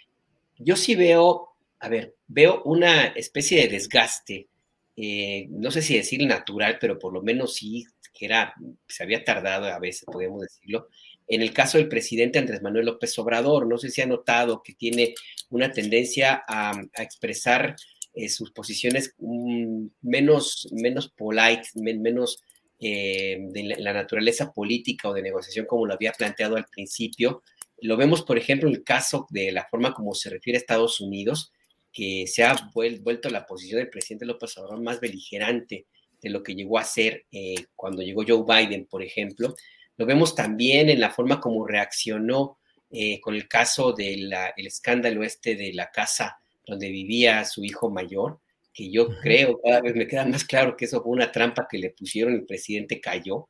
yo 0.59 0.77
sí 0.77 0.95
veo, 0.95 1.51
a 1.81 1.89
ver, 1.89 2.15
veo 2.27 2.63
una 2.65 3.07
especie 3.09 3.63
de 3.63 3.69
desgaste, 3.69 4.49
eh, 4.97 5.47
no 5.51 5.71
sé 5.71 5.83
si 5.83 5.97
decir 5.97 6.25
natural, 6.27 6.79
pero 6.81 6.99
por 6.99 7.13
lo 7.13 7.23
menos 7.23 7.55
sí 7.55 7.87
que 8.13 8.27
era, 8.27 8.53
se 8.89 9.05
había 9.05 9.25
tardado 9.25 9.67
a 9.67 9.79
veces, 9.79 10.05
podemos 10.07 10.41
decirlo, 10.41 10.89
en 11.29 11.43
el 11.43 11.53
caso 11.53 11.79
del 11.79 11.89
presidente 11.89 12.39
Andrés 12.39 12.63
Manuel 12.63 12.87
López 12.87 13.17
Obrador, 13.19 13.69
no 13.69 13.79
sé 13.79 13.91
si 13.91 14.01
ha 14.01 14.07
notado 14.07 14.63
que 14.63 14.75
tiene 14.75 15.15
una 15.51 15.71
tendencia 15.71 16.43
a, 16.49 16.73
expresar 16.97 17.77
eh, 18.15 18.29
sus 18.29 18.51
posiciones 18.51 19.15
mm, 19.19 19.87
menos, 20.03 20.69
menos 20.73 21.11
polite, 21.11 21.69
menos 21.75 22.43
eh, 22.81 23.39
de 23.41 23.77
la, 23.79 23.93
naturaleza 23.93 24.53
política 24.53 25.09
o 25.09 25.13
de 25.15 25.23
negociación 25.23 25.67
como 25.67 25.87
lo 25.87 25.95
había 25.95 26.13
planteado 26.13 26.57
al 26.57 26.67
principio. 26.67 27.43
Lo 27.81 27.97
vemos, 27.97 28.23
por 28.23 28.39
ejemplo, 28.39 28.69
en 28.69 28.77
el 28.77 28.85
caso 28.85 29.27
de 29.31 29.53
la 29.53 29.67
forma 29.67 29.95
como 29.95 30.15
se 30.15 30.31
refiere 30.31 30.57
a 30.57 30.61
Estados 30.61 31.01
Unidos, 31.01 31.53
que 31.93 32.27
se 32.27 32.45
ha 32.45 32.71
vuelto 32.75 33.31
la 33.31 33.47
posición 33.47 33.81
del 33.81 33.91
presidente 33.91 34.27
López 34.27 34.57
Obrador 34.59 34.81
más 34.83 35.01
beligerante 35.01 35.87
de 36.21 36.31
lo 36.31 36.43
que 36.43 36.55
llegó 36.55 36.79
a 36.79 36.85
ser 36.85 37.25
eh, 37.33 37.67
cuando 37.75 38.03
llegó 38.03 38.25
Joe 38.27 38.45
Biden, 38.47 38.87
por 38.87 39.03
ejemplo. 39.03 39.55
Lo 39.97 40.07
vemos 40.07 40.35
también 40.35 40.89
en 40.89 41.01
la 41.01 41.11
forma 41.11 41.41
como 41.41 41.67
reaccionó 41.67 42.59
eh, 42.91 43.21
con 43.21 43.35
el 43.35 43.47
caso 43.49 43.93
del 43.93 44.33
escándalo 44.57 45.23
este 45.23 45.57
de 45.57 45.73
la 45.75 45.91
casa 45.91 46.39
donde 46.67 46.91
vivía 46.91 47.45
su 47.45 47.65
hijo 47.65 47.91
mayor, 47.91 48.41
que 48.79 48.89
yo 48.93 49.09
creo, 49.21 49.61
cada 49.61 49.81
vez 49.81 49.97
me 49.97 50.07
queda 50.07 50.25
más 50.25 50.45
claro 50.45 50.77
que 50.77 50.85
eso 50.85 51.03
fue 51.03 51.11
una 51.11 51.33
trampa 51.33 51.67
que 51.69 51.79
le 51.79 51.91
pusieron, 51.91 52.33
el 52.35 52.47
presidente 52.47 53.01
cayó, 53.01 53.49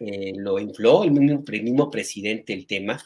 eh, 0.00 0.32
lo 0.36 0.58
infló 0.58 1.04
el 1.04 1.12
mismo, 1.12 1.44
mismo, 1.46 1.88
presidente 1.92 2.52
el 2.52 2.66
tema, 2.66 3.00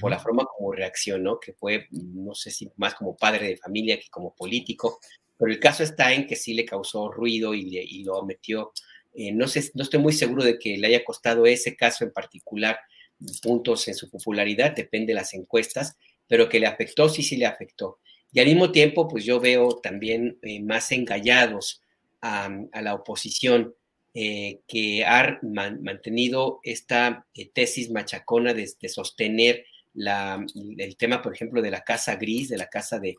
por 0.00 0.10
la 0.10 0.18
forma 0.18 0.46
como 0.46 0.72
reaccionó, 0.72 1.38
que 1.38 1.52
fue, 1.52 1.88
no 1.90 2.34
sé 2.34 2.50
si 2.50 2.70
más 2.76 2.94
como 2.94 3.16
padre 3.16 3.48
de 3.48 3.56
familia 3.58 3.98
que 3.98 4.08
como 4.08 4.34
político, 4.34 4.98
pero 5.38 5.52
el 5.52 5.60
caso 5.60 5.84
está 5.84 6.12
en 6.12 6.26
que 6.26 6.36
sí 6.36 6.54
le 6.54 6.64
causó 6.64 7.10
ruido 7.12 7.54
y, 7.54 8.02
lo 8.02 8.24
metió. 8.24 8.72
Eh, 9.14 9.32
no, 9.32 9.46
sé, 9.46 9.70
no 9.74 9.84
estoy 9.84 10.00
muy 10.00 10.12
seguro 10.12 10.42
de 10.42 10.58
que 10.58 10.78
le 10.78 10.88
haya 10.88 11.04
costado 11.04 11.46
ese 11.46 11.76
caso 11.76 12.04
en 12.04 12.12
particular 12.12 12.78
puntos 13.42 13.86
en 13.88 13.94
su 13.94 14.10
popularidad, 14.10 14.74
depende 14.74 15.12
de 15.12 15.18
las 15.18 15.34
encuestas, 15.34 15.96
pero 16.26 16.48
que 16.48 16.60
le 16.60 16.66
afectó, 16.66 17.08
sí, 17.08 17.22
sí 17.22 17.36
le 17.36 17.46
afectó. 17.46 17.98
Y 18.32 18.40
al 18.40 18.46
mismo 18.46 18.72
tiempo, 18.72 19.08
pues 19.08 19.24
yo 19.24 19.40
veo 19.40 19.80
también 19.82 20.38
eh, 20.42 20.60
más 20.60 20.92
engallados 20.92 21.82
a, 22.20 22.50
la 22.82 22.94
oposición 22.94 23.74
eh, 24.14 24.60
que 24.66 25.04
ha 25.04 25.38
mantenido 25.42 26.60
esta 26.62 27.26
tesis 27.54 27.90
machacona 27.90 28.54
de, 28.54 28.66
sostener 28.88 29.64
la, 29.94 30.44
el 30.78 30.96
tema, 30.96 31.22
por 31.22 31.34
ejemplo, 31.34 31.62
de 31.62 31.70
la 31.70 31.82
casa 31.82 32.16
gris, 32.16 32.48
de 32.48 32.58
la 32.58 32.68
casa 32.68 32.98
de, 32.98 33.16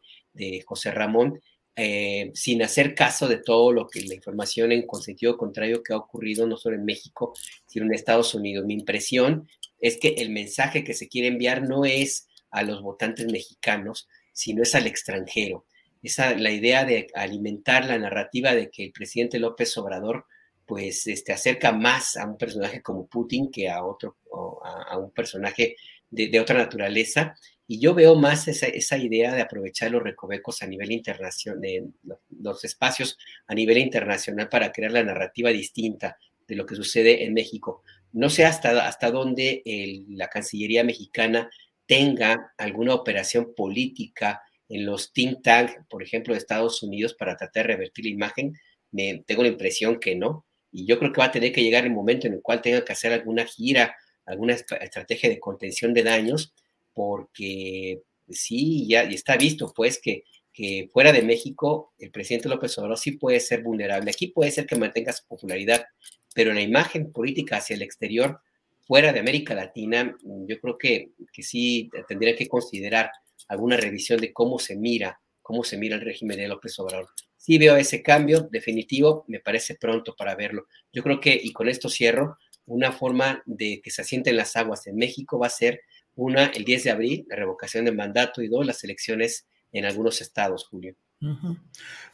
José 0.65 0.91
Ramón, 0.91 1.41
eh, 1.75 2.31
sin 2.33 2.61
hacer 2.61 2.93
caso 2.93 3.27
de 3.27 3.37
todo 3.37 3.71
lo 3.71 3.87
que 3.87 4.01
la 4.01 4.13
información 4.13 4.71
en 4.71 4.85
sentido 5.01 5.37
contrario 5.37 5.81
que 5.81 5.93
ha 5.93 5.97
ocurrido 5.97 6.45
no 6.45 6.57
solo 6.57 6.75
en 6.75 6.85
México, 6.85 7.33
sino 7.65 7.85
en 7.85 7.93
Estados 7.93 8.33
Unidos. 8.33 8.65
Mi 8.65 8.73
impresión 8.73 9.47
es 9.79 9.97
que 9.97 10.09
el 10.17 10.29
mensaje 10.29 10.83
que 10.83 10.93
se 10.93 11.07
quiere 11.07 11.29
enviar 11.29 11.63
no 11.63 11.85
es 11.85 12.27
a 12.51 12.63
los 12.63 12.81
votantes 12.81 13.31
mexicanos, 13.31 14.07
sino 14.39 14.63
es 14.63 14.73
al 14.73 14.87
extranjero. 14.87 15.65
Esa, 16.01 16.33
la 16.35 16.51
idea 16.51 16.85
de 16.85 17.07
alimentar 17.13 17.85
la 17.85 17.97
narrativa 17.97 18.55
de 18.55 18.69
que 18.69 18.85
el 18.85 18.91
presidente 18.93 19.37
López 19.37 19.77
Obrador 19.77 20.25
pues 20.65 21.07
este, 21.07 21.33
acerca 21.33 21.71
más 21.71 22.15
a 22.15 22.25
un 22.25 22.37
personaje 22.37 22.81
como 22.81 23.07
Putin 23.07 23.51
que 23.51 23.69
a 23.69 23.83
otro, 23.83 24.17
a, 24.63 24.97
un 24.97 25.11
personaje 25.11 25.75
de, 26.09 26.27
de, 26.27 26.39
otra 26.39 26.57
naturaleza 26.59 27.35
y 27.67 27.79
yo 27.79 27.93
veo 27.93 28.15
más 28.15 28.47
esa, 28.47 28.97
idea 28.97 29.33
de 29.33 29.41
aprovechar 29.41 29.91
los 29.91 30.01
recovecos 30.03 30.61
a 30.61 30.67
nivel 30.67 30.91
internacional, 30.91 31.91
los 32.39 32.63
espacios 32.63 33.17
a 33.47 33.55
nivel 33.55 33.79
internacional 33.79 34.47
para 34.47 34.71
crear 34.71 34.91
la 34.91 35.03
narrativa 35.03 35.49
distinta 35.49 36.17
de 36.47 36.55
lo 36.55 36.65
que 36.65 36.75
sucede 36.75 37.25
en 37.25 37.33
México. 37.33 37.83
No 38.11 38.29
sé 38.29 38.45
hasta, 38.45 38.87
hasta 38.87 39.11
dónde 39.11 39.63
la 40.07 40.29
Cancillería 40.29 40.83
mexicana 40.83 41.49
tenga 41.89 42.53
alguna 42.59 42.93
operación 42.93 43.55
política 43.55 44.43
en 44.69 44.85
los 44.85 45.11
think 45.11 45.41
tanks, 45.41 45.73
por 45.89 46.03
ejemplo, 46.03 46.35
de 46.35 46.37
Estados 46.37 46.83
Unidos 46.83 47.15
para 47.15 47.35
tratar 47.35 47.65
de 47.65 47.73
revertir 47.73 48.05
la 48.05 48.11
imagen. 48.11 48.53
Me, 48.91 49.23
tengo 49.25 49.41
la 49.41 49.49
impresión 49.49 49.99
que 49.99 50.15
no. 50.15 50.45
Y 50.71 50.85
yo 50.85 50.99
creo 50.99 51.11
que 51.11 51.19
va 51.19 51.25
a 51.25 51.31
tener 51.31 51.51
que 51.51 51.63
llegar 51.63 51.85
el 51.85 51.91
momento 51.91 52.27
en 52.27 52.33
el 52.33 52.43
cual 52.43 52.61
tenga 52.61 52.85
que 52.85 52.93
hacer 52.93 53.11
alguna 53.11 53.43
gira, 53.43 53.95
alguna 54.27 54.53
estrategia 54.53 55.31
de 55.31 55.39
contención 55.39 55.91
de 55.95 56.03
daños 56.03 56.53
porque 56.93 58.03
sí, 58.29 58.87
ya 58.87 59.01
está 59.01 59.35
visto, 59.35 59.73
pues, 59.75 59.99
que, 59.99 60.25
que 60.53 60.89
fuera 60.93 61.11
de 61.11 61.23
México 61.23 61.95
el 61.97 62.11
presidente 62.11 62.49
López 62.49 62.77
Obrador 62.77 62.99
sí 62.99 63.13
puede 63.13 63.39
ser 63.39 63.63
vulnerable. 63.63 64.11
Aquí 64.11 64.27
puede 64.27 64.51
ser 64.51 64.67
que 64.67 64.75
mantenga 64.75 65.11
su 65.11 65.25
popularidad, 65.25 65.87
pero 66.35 66.53
la 66.53 66.61
imagen 66.61 67.11
política 67.11 67.57
hacia 67.57 67.75
el 67.75 67.81
exterior, 67.81 68.41
fuera 68.89 69.13
de 69.13 69.19
América 69.19 69.53
Latina, 69.53 70.17
yo 70.47 70.59
creo 70.59 70.75
que, 70.75 71.11
que 71.31 71.43
sí 71.43 71.91
tendría 72.07 72.35
que 72.35 72.47
considerar 72.47 73.11
alguna 73.47 73.77
revisión 73.77 74.19
de 74.19 74.33
cómo 74.33 74.57
se 74.57 74.75
mira, 74.75 75.21
cómo 75.43 75.63
se 75.63 75.77
mira 75.77 75.95
el 75.95 76.01
régimen 76.01 76.37
de 76.37 76.47
López 76.47 76.79
Obrador. 76.79 77.07
Sí 77.37 77.59
veo 77.59 77.75
ese 77.75 78.01
cambio 78.01 78.49
definitivo, 78.51 79.25
me 79.27 79.41
parece 79.41 79.75
pronto 79.75 80.15
para 80.15 80.33
verlo. 80.33 80.65
Yo 80.91 81.03
creo 81.03 81.19
que, 81.19 81.39
y 81.39 81.53
con 81.53 81.69
esto 81.69 81.87
cierro, 81.87 82.39
una 82.65 82.91
forma 82.91 83.43
de 83.45 83.79
que 83.79 83.91
se 83.91 84.01
asienten 84.01 84.35
las 84.35 84.55
aguas 84.55 84.87
en 84.87 84.95
México 84.95 85.37
va 85.37 85.45
a 85.45 85.51
ser 85.51 85.81
una, 86.15 86.47
el 86.47 86.65
10 86.65 86.85
de 86.85 86.89
abril, 86.89 87.25
la 87.29 87.35
revocación 87.35 87.85
de 87.85 87.91
mandato, 87.91 88.41
y 88.41 88.47
dos, 88.47 88.65
las 88.65 88.83
elecciones 88.83 89.47
en 89.71 89.85
algunos 89.85 90.19
estados, 90.19 90.65
Julio. 90.65 90.95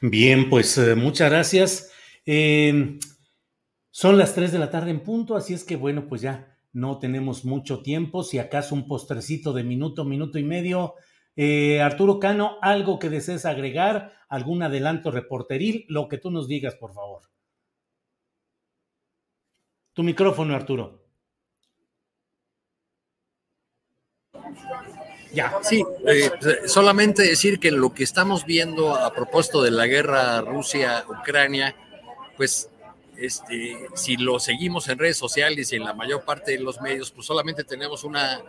Bien, 0.02 0.50
pues 0.50 0.78
eh, 0.78 0.96
muchas 0.96 1.32
gracias. 1.32 1.94
Em, 2.26 3.00
son 3.92 4.18
las 4.18 4.36
3 4.36 4.52
de 4.52 4.60
la 4.60 4.70
tarde 4.70 4.92
en 4.92 5.00
punto, 5.00 5.38
así 5.38 5.54
es 5.54 5.64
que 5.64 5.78
bueno, 5.78 6.10
pues 6.10 6.20
ya 6.20 6.52
no 6.76 7.00
tenemos 7.00 7.46
mucho 7.46 7.82
tiempo. 7.82 8.22
Si 8.22 8.38
acaso 8.38 8.76
un 8.76 8.86
postrecito 8.86 9.54
de 9.54 9.64
minuto, 9.64 10.04
minuto 10.04 10.38
y 10.38 10.44
medio. 10.44 10.96
Eh, 11.38 11.82
Arturo 11.82 12.20
Cano, 12.20 12.58
algo 12.62 13.00
que 13.00 13.10
desees 13.10 13.46
agregar, 13.46 14.12
algún 14.28 14.62
adelanto 14.62 15.10
reporteril, 15.10 15.86
lo 15.88 16.10
que 16.10 16.18
tú 16.18 16.32
nos 16.32 16.50
digas, 16.50 16.76
por 16.76 16.94
favor. 16.94 17.24
Tu 19.94 20.04
micrófono, 20.04 20.54
Arturo. 20.54 21.02
Ya. 25.34 25.58
Sí, 25.64 25.82
eh, 26.06 26.30
solamente 26.66 27.24
decir 27.24 27.58
que 27.58 27.72
lo 27.72 27.94
que 27.94 28.04
estamos 28.04 28.46
viendo 28.46 28.96
a 28.96 29.14
propósito 29.14 29.64
de 29.64 29.72
la 29.72 29.88
guerra 29.88 30.42
Rusia-Ucrania, 30.42 31.74
pues 32.36 32.70
este, 33.18 33.88
si 33.96 34.18
lo 34.18 34.40
seguimos 34.40 34.88
en 34.90 34.98
redes 34.98 35.18
sociales 35.18 35.72
y 35.72 35.76
en 35.76 35.84
la 35.84 35.94
mayor 35.94 36.24
parte 36.24 36.52
de 36.52 36.60
los 36.60 36.82
medios, 36.82 37.12
pues 37.12 37.28
solamente 37.28 37.64
tenemos 37.64 38.04
una, 38.04 38.42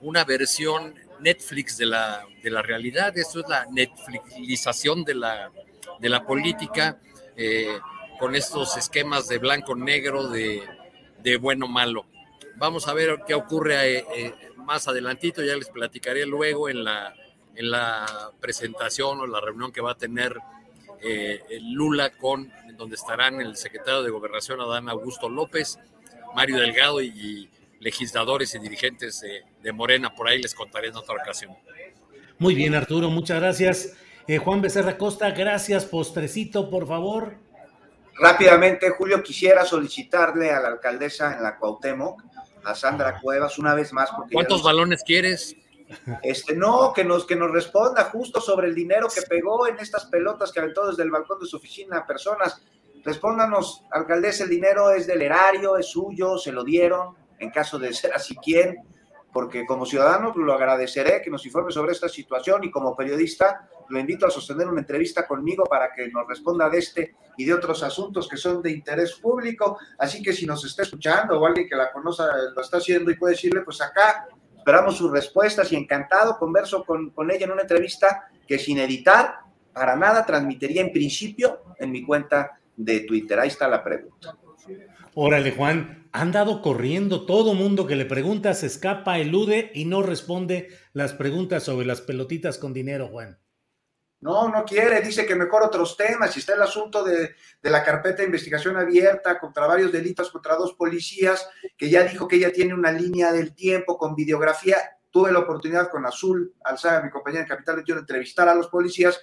una 0.00 0.24
versión 0.24 0.94
Netflix 1.20 1.76
de 1.76 1.86
la, 1.86 2.24
de 2.42 2.50
la 2.50 2.62
realidad. 2.62 3.16
Esto 3.16 3.40
es 3.40 3.48
la 3.48 3.66
Netflixización 3.66 5.04
de 5.04 5.14
la, 5.14 5.50
de 5.98 6.08
la 6.08 6.24
política, 6.24 7.00
eh, 7.36 7.78
con 8.18 8.34
estos 8.34 8.76
esquemas 8.76 9.28
de 9.28 9.38
blanco-negro, 9.38 10.28
de, 10.28 10.62
de 11.22 11.36
bueno-malo. 11.36 12.06
Vamos 12.56 12.88
a 12.88 12.92
ver 12.92 13.20
qué 13.26 13.34
ocurre 13.34 13.98
eh, 13.98 14.34
más 14.56 14.88
adelantito, 14.88 15.42
ya 15.42 15.56
les 15.56 15.68
platicaré 15.68 16.26
luego 16.26 16.68
en 16.68 16.82
la, 16.82 17.14
en 17.54 17.70
la 17.70 18.32
presentación 18.40 19.20
o 19.20 19.26
la 19.26 19.40
reunión 19.40 19.70
que 19.72 19.80
va 19.80 19.92
a 19.92 19.96
tener 19.96 20.36
eh, 21.00 21.40
Lula 21.62 22.10
con, 22.10 22.52
donde 22.78 22.94
estarán 22.94 23.40
el 23.40 23.56
secretario 23.56 24.02
de 24.02 24.10
Gobernación 24.10 24.60
Adán 24.60 24.88
Augusto 24.88 25.28
López, 25.28 25.78
Mario 26.34 26.58
Delgado 26.58 27.02
y, 27.02 27.50
legisladores 27.80 28.54
y 28.54 28.58
dirigentes 28.58 29.22
de, 29.62 29.72
Morena. 29.72 30.14
Por 30.14 30.28
ahí 30.28 30.40
les 30.40 30.54
contaré 30.54 30.88
en 30.88 30.96
otra 30.96 31.14
ocasión. 31.14 31.56
Muy 32.38 32.54
bien, 32.54 32.74
Arturo, 32.74 33.10
muchas 33.10 33.40
gracias. 33.40 33.96
Eh, 34.26 34.38
Juan 34.38 34.62
Becerra 34.62 34.96
Costa, 34.96 35.30
gracias. 35.30 35.84
Postrecito, 35.84 36.70
por 36.70 36.88
favor. 36.88 37.34
Rápidamente, 38.20 38.90
Julio, 38.90 39.22
quisiera 39.22 39.64
solicitarle 39.64 40.50
a 40.50 40.60
la 40.60 40.68
alcaldesa 40.68 41.36
en 41.36 41.42
la 41.42 41.56
Cuauhtémoc 41.56 42.22
a 42.64 42.74
Sandra 42.74 43.20
Cuevas 43.20 43.58
una 43.58 43.74
vez 43.74 43.92
más. 43.92 44.10
Porque 44.10 44.34
¿Cuántos 44.34 44.62
balones 44.62 45.02
quieres? 45.04 45.56
Este, 46.22 46.54
no, 46.54 46.92
que 46.92 47.04
nos, 47.04 47.24
que 47.24 47.36
nos 47.36 47.50
responda 47.50 48.04
justo 48.04 48.40
sobre 48.40 48.68
el 48.68 48.74
dinero 48.74 49.08
que 49.08 49.22
pegó 49.22 49.66
en 49.66 49.78
estas 49.78 50.06
pelotas 50.06 50.52
que 50.52 50.60
aventó 50.60 50.86
desde 50.86 51.02
el 51.02 51.10
balcón 51.10 51.38
de 51.40 51.46
su 51.46 51.56
oficina 51.56 51.98
a 51.98 52.06
personas. 52.06 52.62
Respóndanos, 53.04 53.84
alcaldesa, 53.90 54.44
el 54.44 54.50
dinero 54.50 54.90
es 54.90 55.06
del 55.06 55.22
erario, 55.22 55.76
es 55.78 55.86
suyo, 55.86 56.36
se 56.36 56.52
lo 56.52 56.64
dieron, 56.64 57.16
en 57.38 57.50
caso 57.50 57.78
de 57.78 57.92
ser 57.92 58.12
así, 58.12 58.36
¿quién? 58.36 58.76
Porque 59.32 59.64
como 59.66 59.86
ciudadano 59.86 60.34
lo 60.36 60.52
agradeceré 60.52 61.22
que 61.22 61.30
nos 61.30 61.46
informe 61.46 61.72
sobre 61.72 61.92
esta 61.92 62.08
situación 62.08 62.64
y 62.64 62.70
como 62.70 62.96
periodista 62.96 63.68
lo 63.88 63.98
invito 63.98 64.26
a 64.26 64.30
sostener 64.30 64.66
una 64.66 64.80
entrevista 64.80 65.26
conmigo 65.26 65.64
para 65.64 65.92
que 65.92 66.08
nos 66.08 66.26
responda 66.26 66.68
de 66.68 66.78
este 66.78 67.14
y 67.36 67.44
de 67.44 67.54
otros 67.54 67.82
asuntos 67.82 68.28
que 68.28 68.36
son 68.36 68.60
de 68.60 68.72
interés 68.72 69.14
público. 69.14 69.78
Así 69.98 70.22
que 70.22 70.32
si 70.32 70.44
nos 70.44 70.64
está 70.64 70.82
escuchando 70.82 71.38
o 71.38 71.46
alguien 71.46 71.68
que 71.68 71.76
la 71.76 71.92
conoce 71.92 72.24
lo 72.54 72.60
está 72.60 72.78
haciendo 72.78 73.10
y 73.10 73.16
puede 73.16 73.34
decirle, 73.34 73.62
pues 73.62 73.80
acá 73.80 74.26
esperamos 74.68 74.98
sus 74.98 75.10
respuestas 75.10 75.72
y 75.72 75.76
encantado 75.76 76.36
converso 76.38 76.84
con, 76.84 77.08
con 77.08 77.30
ella 77.30 77.46
en 77.46 77.52
una 77.52 77.62
entrevista 77.62 78.28
que 78.46 78.58
sin 78.58 78.76
editar, 78.76 79.36
para 79.72 79.96
nada 79.96 80.26
transmitiría 80.26 80.82
en 80.82 80.92
principio 80.92 81.62
en 81.78 81.90
mi 81.90 82.04
cuenta 82.04 82.60
de 82.76 83.00
Twitter. 83.00 83.40
Ahí 83.40 83.48
está 83.48 83.66
la 83.66 83.82
pregunta. 83.82 84.36
Órale, 85.14 85.52
Juan, 85.52 86.06
han 86.12 86.32
dado 86.32 86.60
corriendo. 86.60 87.24
Todo 87.24 87.54
mundo 87.54 87.86
que 87.86 87.96
le 87.96 88.04
pregunta 88.04 88.52
se 88.52 88.66
escapa, 88.66 89.18
elude 89.18 89.70
y 89.74 89.86
no 89.86 90.02
responde 90.02 90.68
las 90.92 91.14
preguntas 91.14 91.62
sobre 91.62 91.86
las 91.86 92.02
pelotitas 92.02 92.58
con 92.58 92.74
dinero, 92.74 93.08
Juan. 93.08 93.38
No, 94.20 94.48
no 94.48 94.64
quiere, 94.64 95.00
dice 95.00 95.24
que 95.24 95.36
mejor 95.36 95.62
otros 95.62 95.96
temas. 95.96 96.36
Y 96.36 96.40
está 96.40 96.54
el 96.54 96.62
asunto 96.62 97.04
de, 97.04 97.36
la 97.62 97.84
carpeta 97.84 98.18
de 98.18 98.24
investigación 98.24 98.76
abierta 98.76 99.38
contra 99.38 99.66
varios 99.66 99.92
delitos 99.92 100.30
contra 100.30 100.56
dos 100.56 100.74
policías, 100.74 101.48
que 101.76 101.88
ya 101.88 102.02
dijo 102.02 102.26
que 102.26 102.36
ella 102.36 102.52
tiene 102.52 102.74
una 102.74 102.90
línea 102.90 103.32
del 103.32 103.54
tiempo 103.54 103.96
con 103.96 104.14
videografía. 104.14 104.76
Tuve 105.10 105.32
la 105.32 105.38
oportunidad 105.38 105.88
con 105.88 106.04
Azul 106.04 106.54
Alzaga, 106.64 107.02
mi 107.02 107.10
compañera 107.10 107.44
de 107.44 107.48
Capital 107.48 107.76
21, 107.76 108.00
de 108.00 108.02
entrevistar 108.02 108.48
a 108.48 108.54
los 108.54 108.68
policías 108.68 109.20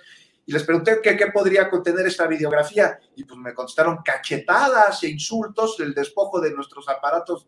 y 0.47 0.51
les 0.51 0.63
pregunté 0.63 0.99
qué, 1.01 1.17
qué 1.17 1.27
podría 1.27 1.69
contener 1.69 2.05
esta 2.05 2.27
videografía 2.27 2.99
y 3.15 3.23
pues 3.23 3.39
me 3.39 3.53
contestaron 3.53 3.99
cachetadas 4.03 5.03
e 5.03 5.09
insultos, 5.09 5.79
el 5.79 5.93
despojo 5.93 6.39
de 6.39 6.51
nuestros 6.51 6.87
aparatos 6.87 7.47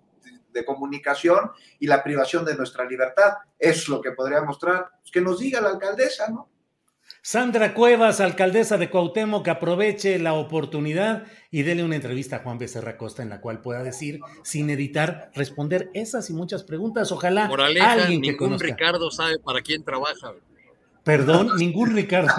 de 0.51 0.65
comunicación 0.65 1.51
y 1.79 1.87
la 1.87 2.03
privación 2.03 2.43
de 2.43 2.55
nuestra 2.55 2.85
libertad. 2.85 3.33
Es 3.57 3.87
lo 3.87 4.01
que 4.01 4.11
podría 4.11 4.41
mostrar. 4.41 4.89
Pues 4.99 5.11
que 5.11 5.21
nos 5.21 5.39
diga 5.39 5.61
la 5.61 5.69
alcaldesa, 5.69 6.29
¿no? 6.29 6.49
Sandra 7.27 7.73
Cuevas, 7.73 8.21
alcaldesa 8.21 8.77
de 8.77 8.89
Cuauhtémoc, 8.89 9.43
que 9.43 9.49
aproveche 9.49 10.17
la 10.17 10.31
oportunidad 10.31 11.25
y 11.51 11.63
dele 11.63 11.83
una 11.83 11.97
entrevista 11.97 12.37
a 12.37 12.39
Juan 12.39 12.57
Becerra 12.57 12.95
Costa 12.95 13.21
en 13.21 13.27
la 13.27 13.41
cual 13.41 13.59
pueda 13.59 13.83
decir, 13.83 14.21
sin 14.45 14.69
editar, 14.69 15.29
responder 15.35 15.89
esas 15.93 16.29
y 16.29 16.33
muchas 16.33 16.63
preguntas. 16.63 17.11
Ojalá 17.11 17.47
alguien 17.47 18.21
que 18.21 18.31
ningún 18.31 18.57
Ricardo 18.57 19.11
sabe 19.11 19.39
para 19.39 19.59
quién 19.59 19.83
trabaja. 19.83 20.35
Perdón, 21.03 21.49
ningún 21.57 21.93
Ricardo. 21.93 22.31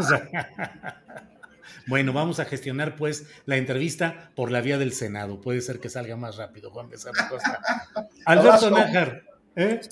bueno, 1.86 2.14
vamos 2.14 2.40
a 2.40 2.46
gestionar 2.46 2.96
pues 2.96 3.28
la 3.44 3.58
entrevista 3.58 4.30
por 4.34 4.50
la 4.50 4.62
vía 4.62 4.78
del 4.78 4.94
Senado. 4.94 5.42
Puede 5.42 5.60
ser 5.60 5.80
que 5.80 5.90
salga 5.90 6.16
más 6.16 6.38
rápido, 6.38 6.70
Juan 6.70 6.88
Becerra 6.88 7.28
Costa. 7.28 7.60
Alberto 8.24 8.70
Nájar, 8.70 9.22
¿eh? 9.54 9.82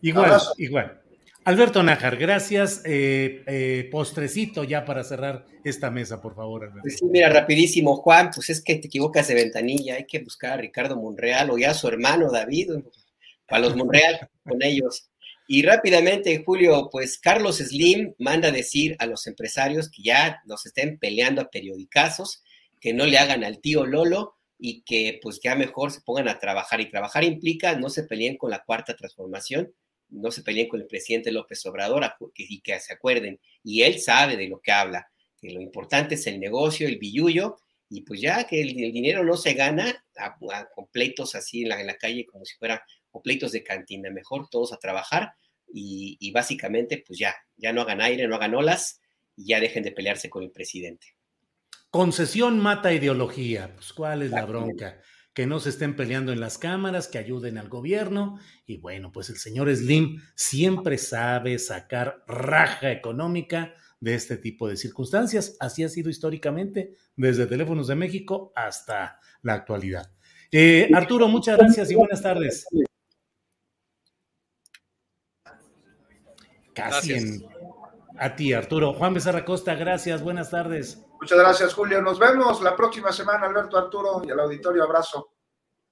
Igual, 0.00 0.40
igual. 0.56 1.01
Alberto 1.44 1.82
Nájar, 1.82 2.16
gracias. 2.16 2.82
Eh, 2.84 3.42
eh, 3.46 3.88
postrecito 3.90 4.62
ya 4.62 4.84
para 4.84 5.02
cerrar 5.02 5.44
esta 5.64 5.90
mesa, 5.90 6.20
por 6.20 6.36
favor, 6.36 6.62
Alberto. 6.62 6.82
Pues 6.82 6.98
sí, 6.98 7.06
mira, 7.06 7.28
rapidísimo, 7.28 7.96
Juan, 7.96 8.30
pues 8.32 8.50
es 8.50 8.62
que 8.62 8.76
te 8.76 8.86
equivocas 8.86 9.26
de 9.26 9.34
ventanilla, 9.34 9.96
hay 9.96 10.06
que 10.06 10.20
buscar 10.20 10.52
a 10.52 10.56
Ricardo 10.56 10.96
Monreal 10.96 11.50
o 11.50 11.58
ya 11.58 11.70
a 11.70 11.74
su 11.74 11.88
hermano 11.88 12.30
David, 12.30 12.70
para 13.48 13.62
los 13.62 13.76
Monreal, 13.76 14.28
con 14.44 14.62
ellos. 14.62 15.10
Y 15.48 15.62
rápidamente, 15.62 16.42
Julio, 16.46 16.88
pues 16.90 17.18
Carlos 17.18 17.58
Slim 17.58 18.14
manda 18.18 18.52
decir 18.52 18.94
a 19.00 19.06
los 19.06 19.26
empresarios 19.26 19.90
que 19.90 20.02
ya 20.02 20.40
nos 20.46 20.64
estén 20.64 20.98
peleando 20.98 21.42
a 21.42 21.50
periodicazos, 21.50 22.44
que 22.80 22.94
no 22.94 23.04
le 23.04 23.18
hagan 23.18 23.42
al 23.42 23.60
tío 23.60 23.84
Lolo 23.84 24.36
y 24.58 24.82
que 24.82 25.18
pues 25.20 25.40
ya 25.42 25.56
mejor 25.56 25.90
se 25.90 26.00
pongan 26.02 26.28
a 26.28 26.38
trabajar. 26.38 26.80
Y 26.80 26.88
trabajar 26.88 27.24
implica 27.24 27.76
no 27.76 27.90
se 27.90 28.04
peleen 28.04 28.36
con 28.36 28.50
la 28.50 28.62
cuarta 28.62 28.94
transformación, 28.94 29.72
no 30.12 30.30
se 30.30 30.42
peleen 30.42 30.68
con 30.68 30.80
el 30.80 30.86
presidente 30.86 31.32
López 31.32 31.64
Obrador 31.66 32.04
y 32.36 32.60
que 32.60 32.78
se 32.78 32.92
acuerden. 32.92 33.40
Y 33.64 33.82
él 33.82 33.98
sabe 33.98 34.36
de 34.36 34.48
lo 34.48 34.60
que 34.60 34.72
habla, 34.72 35.10
que 35.40 35.50
lo 35.50 35.60
importante 35.60 36.14
es 36.14 36.26
el 36.26 36.38
negocio, 36.38 36.86
el 36.86 36.98
billullo, 36.98 37.56
y 37.88 38.02
pues 38.02 38.20
ya 38.20 38.44
que 38.44 38.62
el, 38.62 38.74
dinero 38.74 39.24
no 39.24 39.36
se 39.36 39.52
gana 39.54 40.04
a, 40.16 40.36
completos 40.74 41.34
así 41.34 41.62
en 41.62 41.68
la, 41.70 41.80
en 41.80 41.86
la 41.86 41.96
calle 41.96 42.24
como 42.24 42.44
si 42.44 42.56
fuera 42.56 42.82
o 43.10 43.22
pleitos 43.22 43.52
de 43.52 43.62
cantina, 43.62 44.10
mejor 44.10 44.48
todos 44.48 44.72
a 44.72 44.78
trabajar 44.78 45.34
y, 45.74 46.30
básicamente 46.32 47.02
pues 47.06 47.18
ya, 47.18 47.34
ya 47.56 47.72
no 47.72 47.82
hagan 47.82 48.00
aire, 48.00 48.26
no 48.26 48.36
hagan 48.36 48.54
olas 48.54 49.00
y 49.36 49.46
ya 49.46 49.60
dejen 49.60 49.82
de 49.82 49.92
pelearse 49.92 50.28
con 50.28 50.42
el 50.42 50.50
presidente. 50.50 51.08
Concesión 51.90 52.58
mata 52.58 52.92
ideología, 52.92 53.74
pues 53.74 53.92
cuál 53.92 54.22
es 54.22 54.30
la 54.30 54.46
bronca, 54.46 55.00
que 55.34 55.46
no 55.46 55.60
se 55.60 55.70
estén 55.70 55.96
peleando 55.96 56.32
en 56.32 56.40
las 56.40 56.58
cámaras, 56.58 57.08
que 57.08 57.18
ayuden 57.18 57.58
al 57.58 57.68
gobierno 57.68 58.38
y 58.66 58.76
bueno, 58.78 59.12
pues 59.12 59.30
el 59.30 59.36
señor 59.36 59.74
Slim 59.74 60.20
siempre 60.34 60.98
sabe 60.98 61.58
sacar 61.58 62.22
raja 62.26 62.92
económica 62.92 63.74
de 64.00 64.14
este 64.14 64.36
tipo 64.36 64.68
de 64.68 64.76
circunstancias, 64.76 65.56
así 65.60 65.84
ha 65.84 65.88
sido 65.88 66.10
históricamente 66.10 66.96
desde 67.16 67.46
Teléfonos 67.46 67.86
de 67.86 67.94
México 67.94 68.52
hasta 68.56 69.20
la 69.42 69.54
actualidad. 69.54 70.10
Eh, 70.50 70.90
Arturo, 70.92 71.28
muchas 71.28 71.56
gracias 71.56 71.90
y 71.90 71.94
buenas 71.94 72.20
tardes. 72.20 72.66
Casi 76.74 77.44
a 78.18 78.34
ti, 78.34 78.52
Arturo. 78.52 78.92
Juan 78.92 79.14
Becerra 79.14 79.44
Costa, 79.44 79.74
gracias, 79.74 80.22
buenas 80.22 80.50
tardes. 80.50 81.02
Muchas 81.22 81.38
gracias, 81.38 81.74
Julio. 81.74 82.02
Nos 82.02 82.18
vemos 82.18 82.60
la 82.62 82.74
próxima 82.74 83.12
semana, 83.12 83.46
Alberto 83.46 83.78
Arturo, 83.78 84.22
y 84.26 84.30
al 84.32 84.40
auditorio, 84.40 84.82
abrazo. 84.82 85.30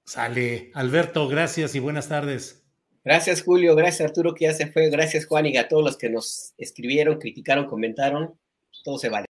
Sale, 0.03 0.71
Alberto, 0.73 1.25
gracias 1.29 1.73
y 1.73 1.79
buenas 1.79 2.09
tardes. 2.09 2.65
Gracias, 3.05 3.41
Julio, 3.41 3.73
gracias, 3.73 4.09
Arturo, 4.09 4.33
que 4.35 4.43
ya 4.43 4.53
se 4.53 4.69
fue, 4.69 4.89
gracias, 4.89 5.25
Juan, 5.25 5.45
y 5.45 5.55
a 5.55 5.69
todos 5.69 5.85
los 5.85 5.97
que 5.97 6.09
nos 6.09 6.53
escribieron, 6.57 7.17
criticaron, 7.17 7.65
comentaron, 7.67 8.37
todo 8.83 8.97
se 8.97 9.07
vale. 9.07 9.25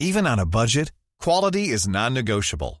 Even 0.00 0.26
on 0.26 0.38
a 0.38 0.46
budget, 0.46 0.90
quality 1.22 1.70
is 1.70 1.86
non-negotiable. 1.86 2.80